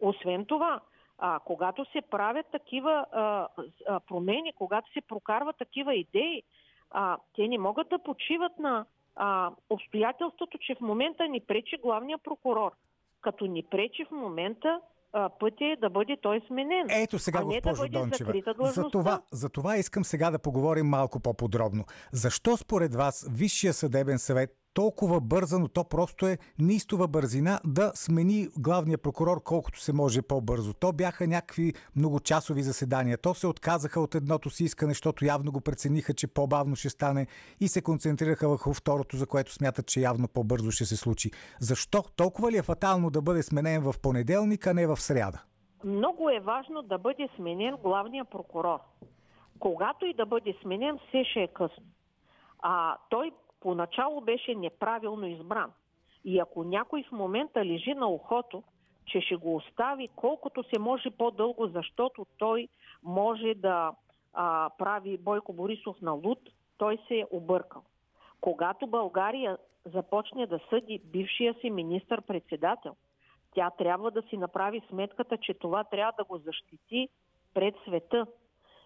Освен 0.00 0.44
това, 0.46 0.80
а, 1.18 1.40
когато 1.44 1.84
се 1.84 2.00
правят 2.00 2.46
такива 2.52 3.06
а, 3.12 3.48
а, 3.88 4.00
промени, 4.00 4.52
когато 4.52 4.92
се 4.92 5.00
прокарват 5.00 5.56
такива 5.56 5.94
идеи, 5.94 6.42
а, 6.90 7.18
те 7.34 7.48
не 7.48 7.58
могат 7.58 7.88
да 7.88 7.98
почиват 7.98 8.58
на 8.58 8.86
а, 9.16 9.50
обстоятелството, 9.70 10.58
че 10.58 10.74
в 10.74 10.80
момента 10.80 11.28
ни 11.28 11.40
пречи 11.40 11.76
главния 11.76 12.18
прокурор. 12.18 12.72
Като 13.20 13.46
ни 13.46 13.62
пречи 13.62 14.04
в 14.04 14.10
момента 14.10 14.80
пътя 15.40 15.64
е 15.64 15.76
да 15.80 15.90
бъде 15.90 16.16
той 16.22 16.40
сменен. 16.46 16.86
Ето 16.90 17.18
сега, 17.18 17.38
а 17.38 17.44
госпожо 17.44 17.82
да 17.82 17.88
Дончева. 17.88 18.32
За 18.60 18.90
това, 18.90 19.20
за 19.32 19.48
това 19.48 19.76
искам 19.76 20.04
сега 20.04 20.30
да 20.30 20.38
поговорим 20.38 20.86
малко 20.86 21.20
по-подробно. 21.20 21.84
Защо 22.12 22.56
според 22.56 22.94
вас 22.94 23.26
Висшия 23.30 23.72
съдебен 23.72 24.18
съвет 24.18 24.63
толкова 24.74 25.20
бързано, 25.20 25.68
то 25.68 25.84
просто 25.84 26.26
е 26.26 26.38
неистова 26.58 27.08
бързина 27.08 27.60
да 27.64 27.92
смени 27.94 28.48
главния 28.58 28.98
прокурор 28.98 29.42
колкото 29.42 29.80
се 29.80 29.92
може 29.92 30.22
по-бързо. 30.22 30.74
То 30.74 30.92
бяха 30.92 31.26
някакви 31.26 31.74
многочасови 31.96 32.62
заседания. 32.62 33.18
То 33.18 33.34
се 33.34 33.46
отказаха 33.46 34.00
от 34.00 34.14
едното 34.14 34.50
си 34.50 34.64
искане, 34.64 34.90
защото 34.90 35.24
явно 35.24 35.52
го 35.52 35.60
прецениха, 35.60 36.14
че 36.14 36.26
по-бавно 36.26 36.76
ще 36.76 36.90
стане 36.90 37.26
и 37.60 37.68
се 37.68 37.82
концентрираха 37.82 38.48
върху 38.48 38.74
второто, 38.74 39.16
за 39.16 39.26
което 39.26 39.52
смятат, 39.52 39.86
че 39.86 40.00
явно 40.00 40.28
по-бързо 40.28 40.70
ще 40.70 40.84
се 40.84 40.96
случи. 40.96 41.30
Защо? 41.60 42.02
Толкова 42.16 42.52
ли 42.52 42.56
е 42.56 42.62
фатално 42.62 43.10
да 43.10 43.22
бъде 43.22 43.42
сменен 43.42 43.82
в 43.82 43.94
понеделник, 44.02 44.66
а 44.66 44.74
не 44.74 44.86
в 44.86 44.96
сряда? 44.96 45.42
Много 45.84 46.30
е 46.30 46.40
важно 46.40 46.82
да 46.82 46.98
бъде 46.98 47.28
сменен 47.36 47.76
главния 47.82 48.24
прокурор. 48.24 48.78
Когато 49.58 50.06
и 50.06 50.14
да 50.14 50.26
бъде 50.26 50.54
сменен, 50.62 50.98
все 51.08 51.24
ще 51.24 51.40
е 51.40 51.48
късно. 51.48 51.84
А 52.62 52.96
той 53.10 53.30
поначало 53.64 54.20
беше 54.20 54.54
неправилно 54.54 55.26
избран. 55.26 55.72
И 56.24 56.38
ако 56.38 56.64
някой 56.64 57.02
в 57.02 57.12
момента 57.12 57.64
лежи 57.64 57.94
на 57.94 58.08
ухото, 58.08 58.62
че 59.06 59.20
ще 59.20 59.36
го 59.36 59.56
остави 59.56 60.08
колкото 60.16 60.62
се 60.62 60.78
може 60.78 61.10
по-дълго, 61.10 61.66
защото 61.66 62.26
той 62.38 62.68
може 63.02 63.54
да 63.54 63.92
а, 64.34 64.70
прави 64.78 65.18
Бойко 65.18 65.52
Борисов 65.52 66.00
на 66.02 66.12
луд, 66.12 66.38
той 66.78 66.98
се 67.08 67.14
е 67.18 67.26
объркал. 67.30 67.82
Когато 68.40 68.86
България 68.86 69.58
започне 69.84 70.46
да 70.46 70.60
съди 70.70 71.00
бившия 71.04 71.54
си 71.54 71.70
министър-председател, 71.70 72.96
тя 73.54 73.70
трябва 73.70 74.10
да 74.10 74.22
си 74.22 74.36
направи 74.36 74.82
сметката, 74.88 75.36
че 75.36 75.54
това 75.54 75.84
трябва 75.84 76.12
да 76.18 76.24
го 76.24 76.38
защити 76.38 77.08
пред 77.54 77.74
света 77.86 78.26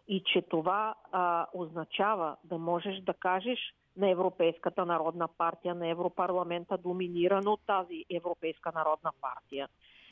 и 0.08 0.23
че 0.32 0.42
това 0.42 0.94
а, 1.12 1.47
означава 1.54 2.37
да 2.44 2.58
можеш 2.58 3.00
да 3.00 3.14
кажеш 3.14 3.58
на 3.99 4.11
Европейската 4.11 4.87
народна 4.87 5.28
партия, 5.28 5.75
на 5.75 5.88
Европарламента, 5.88 6.78
доминирана 6.78 7.50
от 7.50 7.61
тази 7.67 8.05
Европейска 8.11 8.73
народна 8.75 9.11
партия 9.21 9.69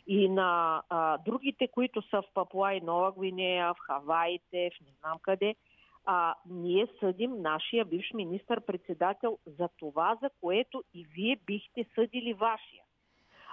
и 0.07 0.28
на 0.28 0.83
а, 0.88 1.19
другите, 1.19 1.69
които 1.69 2.02
са 2.02 2.23
в 2.23 2.35
Папуа 2.35 2.75
и 2.75 2.81
Нова 2.81 3.12
Гвинея, 3.12 3.75
в 3.75 3.78
Хаваите, 3.78 4.71
в 4.76 4.81
не 4.81 4.93
знам 5.00 5.19
къде, 5.23 5.55
а, 6.05 6.35
ние 6.50 6.87
съдим 7.00 7.43
нашия 7.43 7.85
бивш 7.85 8.12
министър-председател 8.14 9.38
за 9.47 9.69
това, 9.78 10.19
за 10.23 10.31
което 10.40 10.85
и 10.95 11.05
вие 11.05 11.37
бихте 11.47 11.87
съдили 11.95 12.35
вашия, 12.35 12.83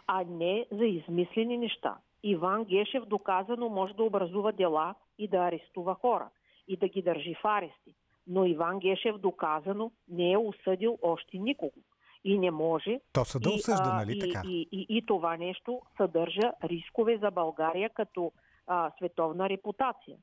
а 0.07 0.23
не 0.23 0.65
за 0.71 0.85
измислени 0.85 1.57
неща. 1.57 1.97
Иван 2.23 2.63
Гешев 2.63 3.05
доказано 3.05 3.69
може 3.69 3.93
да 3.93 4.03
образува 4.03 4.51
дела 4.51 4.95
и 5.17 5.27
да 5.27 5.37
арестува 5.37 5.95
хора 5.95 6.29
и 6.67 6.77
да 6.77 6.87
ги 6.87 7.01
държи 7.01 7.35
в 7.35 7.45
арести 7.45 7.95
но 8.27 8.45
Иван 8.45 8.79
Гешев 8.79 9.17
доказано 9.17 9.91
не 10.09 10.31
е 10.31 10.37
осъдил 10.37 10.97
още 11.01 11.37
никого. 11.37 11.77
И 12.25 12.39
не 12.39 12.51
може. 12.51 12.99
То 13.13 13.25
съда 13.25 13.49
и, 13.49 13.55
осъжда, 13.55 13.93
нали 13.93 14.17
и, 14.17 14.19
така? 14.19 14.41
И, 14.47 14.67
и, 14.71 14.79
и, 14.79 14.97
и 14.97 15.05
това 15.05 15.37
нещо 15.37 15.81
съдържа 15.97 16.51
рискове 16.63 17.17
за 17.17 17.31
България 17.31 17.89
като 17.89 18.31
а, 18.67 18.91
световна 18.97 19.49
репутация. 19.49 20.17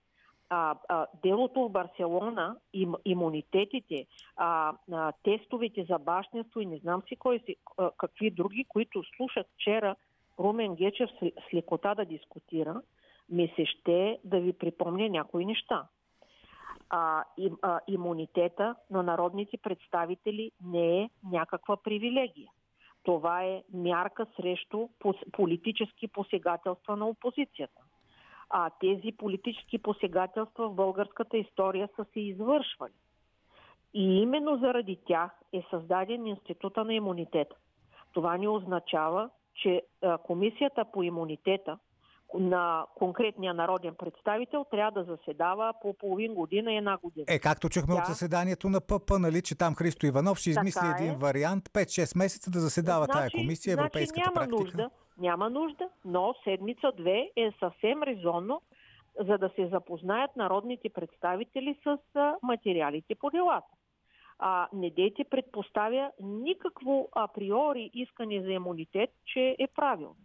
А, 0.50 0.76
а, 0.88 1.06
делото 1.22 1.60
в 1.60 1.68
Барселона, 1.68 2.56
им, 2.72 2.94
имунитетите, 3.04 4.06
а, 4.36 4.72
а, 4.92 5.12
тестовете 5.22 5.84
за 5.84 5.98
бащенство 5.98 6.60
и 6.60 6.66
не 6.66 6.78
знам 6.78 7.02
си 7.08 7.16
кой 7.16 7.38
си, 7.38 7.56
а, 7.78 7.90
какви 7.98 8.30
други, 8.30 8.64
които 8.68 9.02
слушах 9.16 9.46
вчера 9.54 9.96
Румен 10.38 10.74
Гечев 10.74 11.10
с, 11.10 11.30
с 11.48 11.54
лекота 11.54 11.94
да 11.94 12.04
дискутира, 12.04 12.82
ми 13.30 13.52
се 13.56 13.66
ще 13.66 14.18
да 14.24 14.40
ви 14.40 14.52
припомня 14.52 15.08
някои 15.08 15.46
неща 15.46 15.88
а, 16.90 17.24
им, 17.38 17.58
а, 17.62 17.80
имунитета 17.88 18.74
на 18.90 19.02
народните 19.02 19.58
представители 19.58 20.50
не 20.64 21.02
е 21.02 21.10
някаква 21.30 21.76
привилегия. 21.76 22.50
Това 23.02 23.44
е 23.44 23.62
мярка 23.74 24.26
срещу 24.36 24.88
политически 25.32 26.08
посегателства 26.08 26.96
на 26.96 27.06
опозицията. 27.06 27.82
А 28.50 28.70
тези 28.80 29.12
политически 29.12 29.78
посегателства 29.78 30.68
в 30.68 30.74
българската 30.74 31.36
история 31.36 31.88
са 31.96 32.04
се 32.12 32.20
извършвали. 32.20 32.92
И 33.94 34.22
именно 34.22 34.58
заради 34.58 34.98
тях 35.06 35.30
е 35.52 35.62
създаден 35.70 36.26
института 36.26 36.84
на 36.84 36.94
имунитета. 36.94 37.56
Това 38.12 38.36
ни 38.36 38.48
означава, 38.48 39.30
че 39.54 39.82
комисията 40.22 40.84
по 40.92 41.02
имунитета, 41.02 41.78
на 42.38 42.86
конкретния 42.94 43.54
народен 43.54 43.94
представител 43.94 44.64
трябва 44.70 44.90
да 44.90 45.16
заседава 45.16 45.74
по 45.82 45.94
половин 45.94 46.34
година 46.34 46.72
и 46.72 46.76
една 46.76 46.96
година. 46.96 47.26
Е, 47.28 47.38
както 47.38 47.68
чухме 47.68 47.94
Тя- 47.94 48.00
от 48.00 48.06
заседанието 48.06 48.68
на 48.68 48.80
ПП, 48.80 49.10
нали, 49.18 49.42
че 49.42 49.58
там 49.58 49.74
Христо 49.74 50.06
Иванов 50.06 50.38
ще 50.38 50.50
Така 50.50 50.60
измисли 50.60 50.86
един 50.94 51.12
е. 51.12 51.16
вариант 51.16 51.68
5-6 51.68 52.18
месеца 52.18 52.50
да 52.50 52.60
заседава 52.60 53.06
тая 53.06 53.30
комисия, 53.30 53.72
европейската 53.72 54.14
значи 54.14 54.28
няма 54.28 54.34
практика. 54.34 54.60
нужда, 54.60 54.90
няма 55.18 55.50
нужда, 55.50 55.88
но 56.04 56.34
седмица-две 56.44 57.30
е 57.36 57.50
съвсем 57.58 58.02
резонно, 58.02 58.60
за 59.20 59.38
да 59.38 59.50
се 59.56 59.68
запознаят 59.68 60.36
народните 60.36 60.88
представители 60.88 61.78
с 61.84 61.98
материалите 62.42 63.14
по 63.14 63.30
делата. 63.30 63.66
А, 64.38 64.68
не 64.72 64.90
дейте 64.90 65.24
предпоставя 65.24 66.10
никакво 66.20 67.08
априори 67.12 67.90
искане 67.94 68.42
за 68.42 68.50
имунитет, 68.50 69.10
че 69.26 69.56
е 69.58 69.66
правилно. 69.66 70.16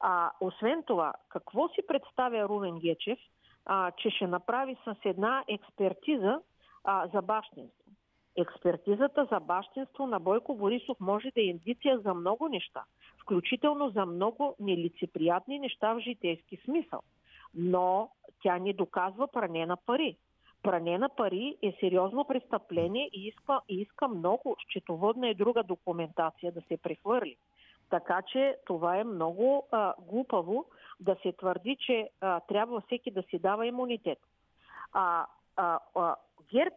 А, 0.00 0.30
освен 0.40 0.82
това, 0.86 1.12
какво 1.28 1.68
си 1.68 1.80
представя 1.88 2.48
Румен 2.48 2.78
Гечев, 2.78 3.18
а, 3.66 3.90
че 3.90 4.10
ще 4.10 4.26
направи 4.26 4.76
с 4.84 4.96
една 5.04 5.44
експертиза 5.48 6.40
а, 6.84 7.06
за 7.14 7.22
бащинство? 7.22 7.90
Експертизата 8.36 9.28
за 9.32 9.40
бащинство 9.40 10.06
на 10.06 10.20
Бойко 10.20 10.54
Борисов 10.54 10.96
може 11.00 11.30
да 11.30 11.40
е 11.40 11.44
индиция 11.44 11.98
за 11.98 12.14
много 12.14 12.48
неща, 12.48 12.84
включително 13.22 13.90
за 13.90 14.06
много 14.06 14.56
нелицеприятни 14.60 15.58
неща 15.58 15.94
в 15.94 16.00
житейски 16.00 16.56
смисъл. 16.64 17.00
Но 17.54 18.10
тя 18.42 18.58
не 18.58 18.72
доказва 18.72 19.28
пране 19.28 19.66
на 19.66 19.76
пари. 19.76 20.16
Пране 20.62 20.98
на 20.98 21.08
пари 21.08 21.56
е 21.62 21.76
сериозно 21.80 22.24
престъпление 22.24 23.10
и 23.12 23.26
иска, 23.26 23.60
и 23.68 23.80
иска 23.80 24.08
много 24.08 24.56
счетоводна 24.58 25.28
и 25.28 25.34
друга 25.34 25.62
документация 25.62 26.52
да 26.52 26.60
се 26.60 26.76
прехвърли. 26.76 27.36
Така 27.90 28.22
че 28.32 28.56
това 28.66 28.96
е 28.96 29.04
много 29.04 29.66
а, 29.70 29.94
глупаво 29.98 30.64
да 31.00 31.16
се 31.22 31.32
твърди, 31.32 31.76
че 31.80 32.10
а, 32.20 32.40
трябва 32.40 32.80
всеки 32.80 33.10
да 33.10 33.22
си 33.22 33.38
дава 33.38 33.66
имунитет. 33.66 34.18
А, 34.92 35.26
а, 35.56 35.78
а, 35.94 36.16
ГЕРБ, 36.52 36.76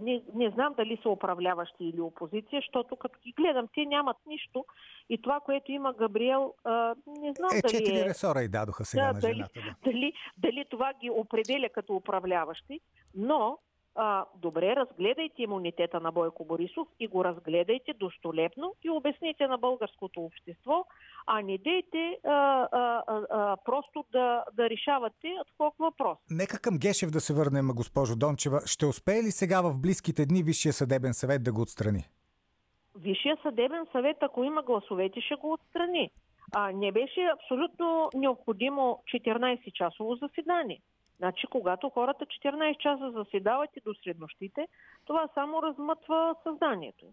не, 0.00 0.22
не 0.34 0.50
знам 0.50 0.74
дали 0.74 0.98
са 1.02 1.08
управляващи 1.08 1.84
или 1.84 2.00
опозиция, 2.00 2.60
защото 2.60 2.96
като 2.96 3.18
ги 3.24 3.32
гледам, 3.32 3.68
те 3.74 3.84
нямат 3.86 4.16
нищо. 4.26 4.64
И 5.10 5.22
това, 5.22 5.40
което 5.40 5.72
има 5.72 5.92
Габриел, 5.92 6.54
а, 6.64 6.94
не 7.06 7.32
знам 7.32 7.50
Е, 7.52 7.60
дали 7.60 7.72
четири 7.72 8.00
е 8.00 8.04
ресора 8.04 8.42
и 8.42 8.48
дадоха 8.48 8.84
сега 8.84 9.06
Да, 9.06 9.12
на 9.12 9.20
жената. 9.20 9.52
Да. 9.54 9.74
дали, 9.90 10.12
дали 10.38 10.64
това 10.70 10.92
ги 11.00 11.10
определя 11.10 11.68
като 11.68 11.96
управляващи, 11.96 12.80
но 13.14 13.58
а, 14.00 14.24
добре, 14.36 14.76
разгледайте 14.76 15.42
имунитета 15.42 16.00
на 16.00 16.12
Бойко 16.12 16.44
Борисов 16.44 16.88
и 17.00 17.08
го 17.08 17.24
разгледайте 17.24 17.92
достолепно 17.92 18.74
и 18.84 18.90
обясните 18.90 19.46
на 19.46 19.58
българското 19.58 20.20
общество, 20.20 20.84
а 21.26 21.42
не 21.42 21.58
дейте 21.58 22.18
а, 22.24 22.30
а, 22.72 23.02
а, 23.30 23.56
просто 23.64 24.04
да, 24.12 24.44
да 24.52 24.70
решавате 24.70 25.34
адхок 25.40 25.74
въпрос. 25.78 26.18
Нека 26.30 26.58
към 26.58 26.78
Гешев 26.78 27.10
да 27.10 27.20
се 27.20 27.34
върнем, 27.34 27.68
госпожо 27.74 28.16
Дончева. 28.16 28.60
Ще 28.66 28.86
успее 28.86 29.22
ли 29.22 29.30
сега 29.30 29.60
в 29.60 29.80
близките 29.80 30.26
дни 30.26 30.42
Висшия 30.42 30.72
съдебен 30.72 31.14
съвет 31.14 31.42
да 31.42 31.52
го 31.52 31.62
отстрани? 31.62 32.04
Висшия 32.96 33.36
съдебен 33.42 33.86
съвет, 33.92 34.16
ако 34.20 34.44
има 34.44 34.62
гласовете, 34.62 35.20
ще 35.20 35.34
го 35.34 35.52
отстрани. 35.52 36.10
А, 36.54 36.72
не 36.72 36.92
беше 36.92 37.20
абсолютно 37.34 38.10
необходимо 38.14 39.02
14-часово 39.14 40.14
заседание. 40.14 40.80
Значи, 41.18 41.46
когато 41.46 41.90
хората 41.90 42.26
14 42.26 42.78
часа 42.78 43.10
заседават 43.10 43.76
и 43.76 43.80
до 43.80 43.94
среднощите, 43.94 44.68
това 45.06 45.28
само 45.34 45.62
размътва 45.62 46.34
съзнанието 46.42 47.04
им. 47.04 47.12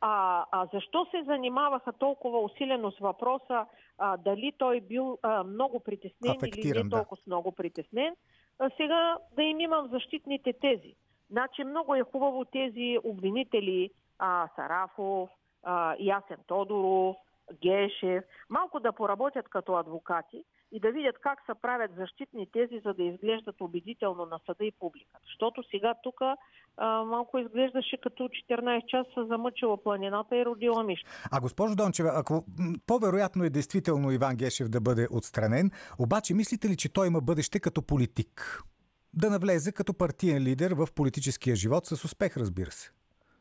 А, 0.00 0.44
а 0.50 0.68
защо 0.72 1.06
се 1.10 1.22
занимаваха 1.22 1.92
толкова 1.92 2.40
усилено 2.40 2.90
с 2.90 2.98
въпроса 2.98 3.66
а, 3.98 4.16
дали 4.16 4.52
той 4.58 4.80
бил 4.80 5.18
а, 5.22 5.44
много 5.44 5.80
притеснен 5.80 6.32
или 6.32 6.36
Афектиран, 6.36 6.82
не 6.82 6.90
да. 6.90 6.96
толкова 6.96 7.22
много 7.26 7.52
притеснен, 7.52 8.14
а 8.58 8.70
сега 8.76 9.18
да 9.36 9.42
им 9.42 9.60
имам 9.60 9.88
защитните 9.88 10.52
тези. 10.52 10.94
Значи 11.30 11.64
много 11.64 11.94
е 11.94 12.02
хубаво 12.02 12.44
тези 12.44 12.98
обвинители 13.04 13.90
а, 14.18 14.48
Сарафов, 14.56 15.30
а, 15.62 15.96
Ясен 15.98 16.38
Тодоров, 16.46 17.16
Гешев, 17.62 18.24
малко 18.50 18.80
да 18.80 18.92
поработят 18.92 19.48
като 19.48 19.74
адвокати 19.74 20.44
и 20.72 20.80
да 20.80 20.92
видят 20.92 21.16
как 21.20 21.38
се 21.46 21.54
правят 21.62 21.90
защитни 21.96 22.46
тези, 22.52 22.80
за 22.84 22.94
да 22.94 23.02
изглеждат 23.02 23.60
убедително 23.60 24.26
на 24.26 24.38
съда 24.46 24.64
и 24.64 24.72
публиката. 24.72 25.18
Защото 25.26 25.62
сега 25.70 25.94
тук 26.02 26.20
малко 27.06 27.38
изглеждаше 27.38 27.96
като 27.96 28.22
14 28.22 28.86
часа 28.86 29.26
замъчила 29.26 29.82
планината 29.82 30.36
и 30.36 30.44
родила 30.44 30.82
мишка. 30.82 31.10
А 31.32 31.40
госпожо 31.40 31.76
Дончева, 31.76 32.10
ако 32.14 32.44
по-вероятно 32.86 33.44
е 33.44 33.50
действително 33.50 34.12
Иван 34.12 34.36
Гешев 34.36 34.68
да 34.68 34.80
бъде 34.80 35.08
отстранен, 35.10 35.70
обаче 35.98 36.34
мислите 36.34 36.68
ли, 36.68 36.76
че 36.76 36.92
той 36.92 37.06
има 37.06 37.20
бъдеще 37.20 37.60
като 37.60 37.82
политик? 37.82 38.62
Да 39.14 39.30
навлезе 39.30 39.72
като 39.72 39.94
партиен 39.94 40.42
лидер 40.42 40.74
в 40.74 40.86
политическия 40.94 41.56
живот 41.56 41.86
с 41.86 42.04
успех, 42.04 42.36
разбира 42.36 42.70
се. 42.70 42.90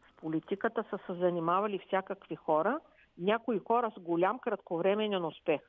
В 0.02 0.22
политиката 0.22 0.84
са 0.90 1.00
се 1.06 1.14
занимавали 1.20 1.80
всякакви 1.88 2.36
хора, 2.36 2.80
някои 3.18 3.60
хора 3.68 3.92
с 3.98 4.00
голям 4.00 4.40
кратковременен 4.40 5.26
успех. 5.26 5.62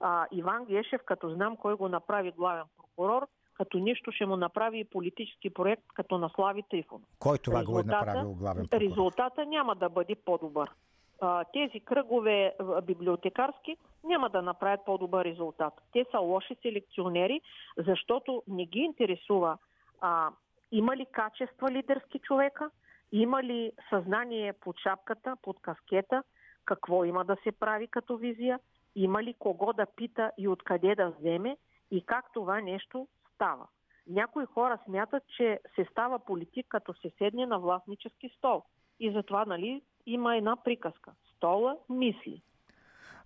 А, 0.00 0.26
Иван 0.32 0.64
Гешев, 0.64 1.00
като 1.04 1.30
знам 1.30 1.56
кой 1.56 1.74
го 1.74 1.88
направи 1.88 2.32
главен 2.32 2.64
прокурор, 2.76 3.26
като 3.54 3.78
нищо 3.78 4.12
ще 4.12 4.26
му 4.26 4.36
направи 4.36 4.78
и 4.78 4.84
политически 4.84 5.50
проект, 5.50 5.82
като 5.94 6.18
на 6.18 6.30
Слави 6.34 6.62
Трифон. 6.70 7.02
Кой 7.18 7.38
това 7.38 7.64
го 7.64 7.80
е 7.80 7.82
направил 7.82 8.34
главен 8.34 8.68
прокурор? 8.68 8.90
Резултата 8.90 9.46
няма 9.46 9.74
да 9.74 9.88
бъде 9.88 10.14
по-добър. 10.14 10.70
А, 11.20 11.44
Тези 11.44 11.80
кръгове 11.80 12.54
библиотекарски 12.82 13.76
няма 14.04 14.30
да 14.30 14.42
направят 14.42 14.80
по-добър 14.84 15.24
резултат. 15.24 15.72
Те 15.92 16.06
са 16.10 16.18
лоши 16.18 16.56
селекционери, 16.62 17.40
защото 17.76 18.42
не 18.48 18.66
ги 18.66 18.78
интересува 18.78 19.58
а, 20.00 20.30
има 20.72 20.96
ли 20.96 21.06
качества 21.12 21.70
лидерски 21.70 22.18
човека, 22.18 22.70
има 23.12 23.42
ли 23.42 23.72
съзнание 23.90 24.52
под 24.52 24.76
шапката, 24.78 25.36
под 25.42 25.56
каскета, 25.62 26.22
какво 26.64 27.04
има 27.04 27.24
да 27.24 27.36
се 27.44 27.52
прави 27.52 27.88
като 27.88 28.16
визия, 28.16 28.58
има 28.94 29.22
ли 29.22 29.34
кого 29.38 29.72
да 29.72 29.86
пита 29.86 30.30
и 30.38 30.48
откъде 30.48 30.94
да 30.94 31.10
вземе 31.10 31.56
и 31.90 32.02
как 32.06 32.24
това 32.32 32.60
нещо 32.60 33.08
става. 33.34 33.66
Някои 34.06 34.44
хора 34.44 34.78
смятат, 34.84 35.22
че 35.36 35.60
се 35.74 35.86
става 35.90 36.18
политик, 36.18 36.66
като 36.68 36.94
се 36.94 37.10
седне 37.18 37.46
на 37.46 37.58
властнически 37.58 38.28
стол. 38.38 38.62
И 39.00 39.12
затова, 39.12 39.44
нали, 39.44 39.82
има 40.06 40.36
една 40.36 40.56
приказка. 40.56 41.12
Стола 41.36 41.76
мисли. 41.88 42.42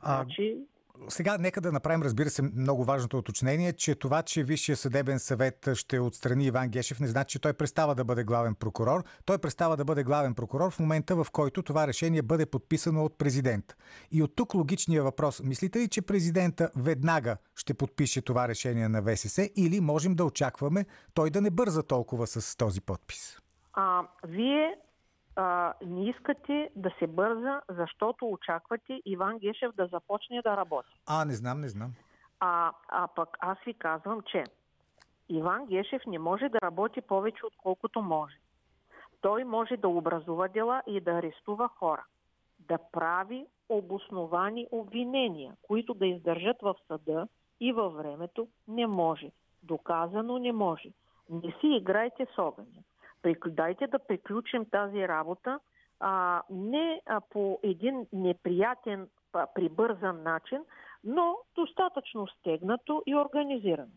А, 0.01 0.17
Значи, 0.17 0.67
Сега 1.09 1.39
нека 1.39 1.61
да 1.61 1.73
направим, 1.73 2.03
разбира 2.03 2.31
се, 2.31 2.43
много 2.43 2.85
важното 2.85 3.19
уточнение, 3.19 3.73
че 3.73 3.95
това, 3.95 4.23
че 4.23 4.45
Висшия 4.45 4.77
съдебен 4.77 5.19
съвет 5.19 5.69
ще 5.75 5.99
отстрани 5.99 6.45
Иван 6.45 6.69
Гешев, 6.69 7.01
не 7.01 7.07
значи, 7.07 7.33
че 7.33 7.39
той 7.39 7.53
престава 7.53 7.95
да 7.95 8.05
бъде 8.05 8.25
главен 8.25 8.55
прокурор. 8.55 9.05
Той 9.25 9.39
престава 9.39 9.77
да 9.77 9.85
бъде 9.85 10.03
главен 10.05 10.35
прокурор 10.35 10.71
в 10.71 10.79
момента, 10.79 11.17
в 11.17 11.27
който 11.33 11.63
това 11.63 11.87
решение 11.87 12.23
бъде 12.23 12.47
подписано 12.47 13.05
от 13.05 13.19
президента. 13.19 13.75
И 14.11 14.23
от 14.23 14.37
тук 14.37 14.55
логичния 14.55 15.03
въпрос. 15.03 15.43
Мислите 15.45 15.79
ли, 15.79 15.89
че 15.89 16.03
президента 16.03 16.71
веднага 16.77 17.37
ще 17.57 17.75
подпише 17.75 18.23
това 18.23 18.49
решение 18.49 18.89
на 18.89 19.03
ВСС 19.03 19.51
или 19.57 19.81
можем 19.81 20.15
да 20.15 20.25
очакваме 20.25 20.87
той 21.15 21.31
да 21.31 21.41
не 21.41 21.51
бърза 21.51 21.83
толкова 21.83 22.27
с 22.27 22.57
този 22.57 22.81
подпис? 22.81 23.39
а, 23.75 24.03
вие 24.27 24.75
а, 25.37 25.75
не 25.87 26.09
искате 26.09 26.71
да 26.77 26.91
се 26.99 27.07
бърза, 27.07 27.61
защото 27.69 28.29
очаквате 28.29 29.03
Иван 29.05 29.39
Гешев 29.39 29.73
да 29.75 29.87
започне 29.87 30.43
да 30.43 30.57
работи. 30.57 31.01
А, 31.07 31.25
не 31.25 31.35
знам, 31.35 31.61
не 31.61 31.69
знам. 31.69 31.93
А, 32.41 32.73
а 32.89 33.09
пък 33.17 33.37
аз 33.41 33.59
ви 33.67 33.75
казвам, 33.75 34.23
че 34.23 34.45
Иван 35.29 35.67
Гешев 35.67 36.03
не 36.07 36.19
може 36.19 36.49
да 36.49 36.59
работи 36.63 37.01
повече 37.01 37.47
отколкото 37.47 38.03
може. 38.03 38.37
Той 39.21 39.45
може 39.45 39.77
да 39.77 39.89
образува 39.89 40.49
дела 40.49 40.83
и 40.87 41.01
да 41.01 41.11
арестува 41.11 41.69
хора, 41.69 42.05
да 42.59 42.79
прави 42.93 43.47
обосновани 43.69 44.67
обвинения, 44.71 45.57
които 45.63 45.95
да 45.95 46.07
издържат 46.07 46.57
в 46.63 46.75
съда 46.89 47.29
и 47.61 47.73
във 47.73 47.95
времето, 47.95 48.49
не 48.69 48.87
може. 48.87 49.31
Доказано 49.63 50.39
не 50.39 50.53
може. 50.53 50.89
Не 51.31 51.51
си 51.61 51.67
играйте 51.67 52.27
с 52.35 52.39
огъня. 52.39 52.83
Дайте 53.47 53.87
да 53.87 53.99
приключим 53.99 54.65
тази 54.71 55.09
работа 55.09 55.61
а, 56.01 56.43
не 56.51 57.01
а, 57.07 57.21
по 57.21 57.59
един 57.63 58.07
неприятен, 58.13 59.09
а, 59.33 59.47
прибързан 59.55 60.23
начин, 60.23 60.65
но 61.05 61.37
достатъчно 61.55 62.27
стегнато 62.27 63.03
и 63.07 63.17
организирано. 63.17 63.93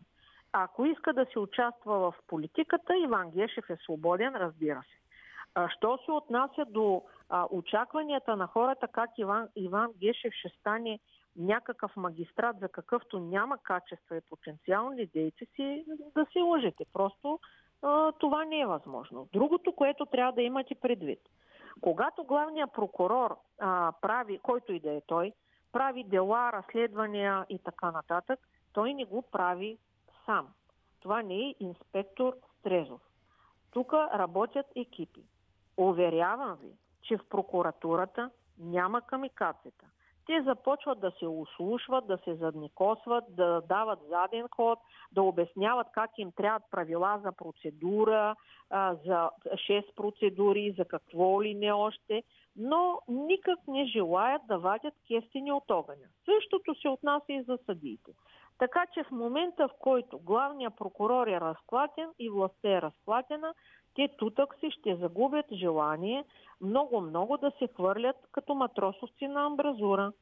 Ако 0.52 0.86
иска 0.86 1.12
да 1.12 1.26
се 1.32 1.38
участва 1.38 1.98
в 1.98 2.14
политиката, 2.26 2.96
Иван 2.96 3.30
Гешев 3.30 3.70
е 3.70 3.76
свободен, 3.76 4.36
разбира 4.36 4.82
се. 4.82 4.98
А, 5.54 5.68
що 5.68 5.98
се 6.04 6.12
отнася 6.12 6.64
до 6.64 7.02
а, 7.28 7.46
очакванията 7.50 8.36
на 8.36 8.46
хората, 8.46 8.88
как 8.88 9.10
Иван, 9.18 9.48
Иван 9.56 9.90
Гешев 10.00 10.32
ще 10.32 10.48
стане 10.48 10.98
някакъв 11.36 11.96
магистрат, 11.96 12.58
за 12.60 12.68
какъвто 12.68 13.18
няма 13.18 13.58
качества 13.58 14.16
и 14.16 14.20
потенциални 14.30 15.06
дейци 15.06 15.46
си, 15.56 15.84
да 16.14 16.26
се 16.32 16.40
лъжете. 16.40 16.84
Просто 16.92 17.40
това 18.18 18.44
не 18.44 18.60
е 18.60 18.66
възможно. 18.66 19.28
Другото, 19.32 19.72
което 19.72 20.06
трябва 20.06 20.32
да 20.32 20.42
имате 20.42 20.74
предвид. 20.74 21.20
Когато 21.80 22.24
главният 22.24 22.72
прокурор 22.72 23.36
а, 23.58 23.92
прави, 24.00 24.38
който 24.38 24.72
и 24.72 24.80
да 24.80 24.92
е 24.92 25.00
той, 25.00 25.32
прави 25.72 26.04
дела, 26.04 26.52
разследвания 26.52 27.46
и 27.48 27.58
така 27.58 27.90
нататък, 27.90 28.40
той 28.72 28.94
не 28.94 29.04
го 29.04 29.22
прави 29.22 29.78
сам. 30.26 30.48
Това 31.00 31.22
не 31.22 31.34
е 31.34 31.54
инспектор 31.60 32.34
Стрезов. 32.58 33.00
Тук 33.70 33.92
работят 33.92 34.66
екипи. 34.76 35.22
Уверявам 35.76 36.56
ви, 36.56 36.72
че 37.02 37.16
в 37.16 37.28
прокуратурата 37.28 38.30
няма 38.58 39.00
камикацията. 39.00 39.86
Те 40.28 40.42
започват 40.42 41.00
да 41.00 41.12
се 41.18 41.26
услушват, 41.26 42.06
да 42.06 42.18
се 42.24 42.34
задникосват, 42.34 43.24
да 43.28 43.62
дават 43.68 43.98
заден 44.08 44.46
ход, 44.56 44.78
да 45.12 45.22
обясняват 45.22 45.86
как 45.92 46.10
им 46.18 46.32
трябват 46.32 46.62
правила 46.70 47.20
за 47.24 47.32
процедура, 47.32 48.36
за 48.70 49.30
6 49.46 49.94
процедури, 49.94 50.74
за 50.78 50.84
какво 50.84 51.42
ли 51.42 51.54
не 51.54 51.72
още, 51.72 52.22
но 52.56 53.00
никак 53.08 53.58
не 53.68 53.86
желаят 53.86 54.42
да 54.48 54.58
вадят 54.58 54.94
кестени 55.08 55.52
от 55.52 55.70
огъня. 55.70 56.06
Същото 56.24 56.74
се 56.74 56.88
отнася 56.88 57.32
и 57.32 57.42
за 57.42 57.58
съдиите. 57.66 58.12
Така 58.58 58.86
че 58.94 59.04
в 59.04 59.10
момента, 59.10 59.68
в 59.68 59.72
който 59.78 60.18
главният 60.18 60.76
прокурор 60.76 61.26
е 61.26 61.40
разклатен 61.40 62.10
и 62.18 62.30
властта 62.30 62.68
е 62.68 62.82
разклатена, 62.82 63.54
те 63.94 64.08
тутък 64.18 64.54
си 64.60 64.70
ще 64.70 64.96
загубят 64.96 65.46
желание 65.52 66.24
много-много 66.60 67.36
да 67.36 67.52
се 67.58 67.68
хвърлят 67.74 68.16
като 68.32 68.54
матросовци 68.54 69.28
на 69.28 69.46
амбразура. 69.46 70.12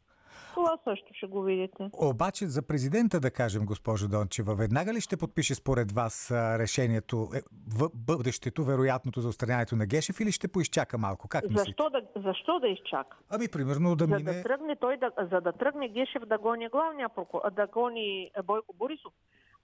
Това 0.55 0.79
също 0.85 1.07
ще 1.13 1.27
го 1.27 1.43
видите. 1.43 1.91
Обаче 2.03 2.47
за 2.47 2.63
президента 2.63 3.21
да 3.21 3.31
кажем, 3.31 3.67
госпожо 3.67 4.09
Дончева, 4.09 4.55
веднага 4.55 4.95
ли 4.95 5.01
ще 5.01 5.17
подпише 5.17 5.55
според 5.55 5.93
вас 5.93 6.31
решението, 6.59 7.29
е, 7.35 7.41
в 7.79 7.91
бъдещето, 7.95 8.65
вероятното 8.65 9.21
за 9.21 9.29
устраняването 9.29 9.77
на 9.77 9.87
Гешев 9.87 10.21
или 10.21 10.33
ще 10.33 10.49
поизчака 10.49 10.99
малко? 10.99 11.29
Как 11.29 11.43
мислите? 11.43 11.63
Защо 11.63 11.91
да, 11.91 12.01
защо 12.29 12.61
да 12.61 12.69
изчака? 12.69 13.17
Ами, 13.31 13.49
примерно 13.53 13.97
да 13.97 14.05
за 14.05 14.17
мине... 14.17 14.33
Да 14.33 14.43
тръгне 14.43 14.77
той 14.77 14.97
да, 14.97 15.11
за 15.33 15.41
да 15.41 15.53
тръгне 15.53 15.89
Гешев 15.89 16.23
да 16.27 16.39
гони 16.39 16.69
главния 16.69 17.09
прокурор, 17.09 17.51
да 17.51 17.67
гони 17.67 18.31
Бойко 18.45 18.75
Борисов 18.75 19.13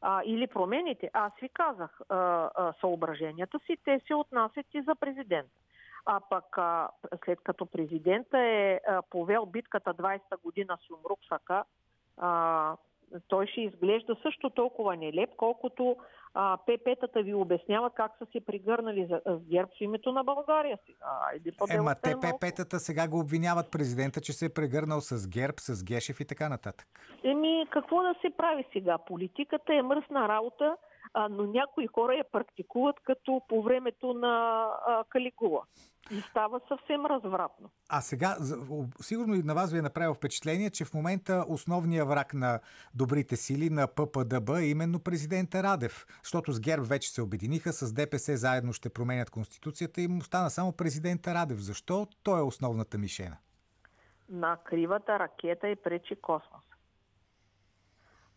а, 0.03 0.23
или 0.25 0.47
промените, 0.47 1.11
аз 1.13 1.33
ви 1.43 1.49
казах 1.49 2.01
а, 2.09 2.17
а, 2.55 2.73
съображенията 2.81 3.59
си, 3.67 3.77
те 3.85 4.01
се 4.07 4.15
отнасят 4.15 4.67
и 4.75 4.83
за 4.83 4.95
президента. 4.95 5.51
А 6.07 6.21
пък 6.31 6.59
а, 6.59 6.89
след 7.25 7.41
като 7.41 7.67
президента 7.67 8.39
е 8.39 8.81
а, 8.89 9.03
повел 9.03 9.47
битката 9.47 9.95
20-та 9.95 10.37
година 10.37 10.79
с 10.87 10.91
Умруксака, 10.91 11.65
а, 12.17 12.77
той 13.29 13.47
ще 13.47 13.61
изглежда 13.61 14.17
също 14.23 14.51
толкова 14.51 14.97
нелеп, 14.97 15.31
колкото 15.37 15.97
а, 16.35 16.59
ПП-тата 16.67 17.23
ви 17.23 17.35
обясняват 17.35 17.93
как 17.95 18.13
са 18.19 18.27
се 18.33 18.45
пригърнали 18.45 19.07
за, 19.07 19.21
с 19.27 19.49
герб 19.49 19.69
в 19.79 19.81
името 19.81 20.13
на 20.13 20.25
България. 20.25 20.79
Ема 21.71 21.95
те 22.03 22.11
ПП-тата 22.11 22.79
сега 22.79 23.09
го 23.09 23.19
обвиняват 23.19 23.71
президента, 23.71 24.21
че 24.21 24.33
се 24.33 24.47
е 24.47 24.55
прегърнал 24.55 25.01
с 25.01 25.29
герб, 25.29 25.61
с 25.61 25.85
Гешев 25.85 26.21
и 26.21 26.25
така 26.25 26.49
нататък. 26.49 26.87
Еми, 27.25 27.67
какво 27.71 28.03
да 28.03 28.15
се 28.21 28.37
прави 28.37 28.65
сега? 28.73 28.99
Политиката 28.99 29.75
е 29.75 29.83
мръсна 29.83 30.29
работа 30.29 30.77
а, 31.15 31.29
но 31.29 31.45
някои 31.45 31.87
хора 31.87 32.15
я 32.15 32.25
практикуват 32.33 32.97
като 33.01 33.43
по 33.49 33.63
времето 33.63 34.15
на 34.15 34.67
а, 34.87 35.05
Калигула. 35.09 35.63
И 36.11 36.21
става 36.21 36.61
съвсем 36.69 37.07
развратно. 37.07 37.71
А 37.89 38.01
сега, 38.01 38.37
сигурно 39.01 39.35
и 39.35 39.43
на 39.43 39.55
вас 39.55 39.73
ви 39.73 39.79
е 39.79 39.83
направил 39.83 40.15
впечатление, 40.15 40.71
че 40.71 40.85
в 40.85 40.95
момента 40.95 41.45
основният 41.49 42.09
враг 42.09 42.35
на 42.35 42.61
добрите 42.95 43.37
сили 43.37 43.71
на 43.71 43.87
ППДБ 43.87 44.51
е 44.51 44.65
именно 44.65 45.01
президента 45.01 45.63
Радев. 45.63 46.07
Защото 46.23 46.53
с 46.53 46.61
ГЕРБ 46.61 46.83
вече 46.85 47.11
се 47.11 47.23
обединиха, 47.23 47.73
с 47.73 47.93
ДПС 47.93 48.37
заедно 48.37 48.73
ще 48.73 48.91
променят 48.91 49.31
Конституцията 49.31 50.01
и 50.01 50.09
му 50.09 50.19
остана 50.19 50.51
само 50.51 50.73
президента 50.73 51.35
Радев. 51.35 51.59
Защо 51.59 52.07
той 52.23 52.39
е 52.39 52.43
основната 52.43 52.99
мишена? 52.99 53.37
На 54.29 54.57
кривата 54.65 55.19
ракета 55.19 55.69
и 55.69 55.77
пречи 55.77 56.17
космос. 56.17 56.65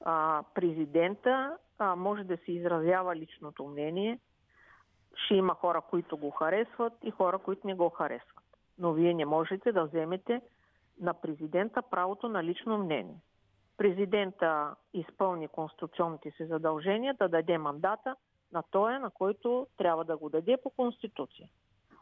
А, 0.05 0.43
президента 0.55 1.57
а, 1.79 1.95
може 1.95 2.23
да 2.23 2.38
се 2.38 2.51
изразява 2.51 3.15
личното 3.15 3.67
мнение. 3.67 4.19
Ще 5.25 5.35
има 5.35 5.53
хора, 5.53 5.81
които 5.89 6.17
го 6.17 6.31
харесват 6.31 6.93
и 7.03 7.11
хора, 7.11 7.38
които 7.38 7.67
не 7.67 7.75
го 7.75 7.89
харесват. 7.89 8.43
Но 8.77 8.93
вие 8.93 9.13
не 9.13 9.25
можете 9.25 9.71
да 9.71 9.85
вземете 9.85 10.41
на 10.99 11.13
президента 11.13 11.81
правото 11.81 12.29
на 12.29 12.43
лично 12.43 12.77
мнение. 12.77 13.17
Президента 13.77 14.75
изпълни 14.93 15.47
конституционните 15.47 16.31
си 16.31 16.45
задължения 16.45 17.13
да 17.13 17.27
даде 17.29 17.57
мандата 17.57 18.15
на 18.53 18.63
тоя, 18.71 18.99
на 18.99 19.09
който 19.09 19.67
трябва 19.77 20.05
да 20.05 20.17
го 20.17 20.29
даде 20.29 20.57
по 20.63 20.69
Конституция. 20.69 21.49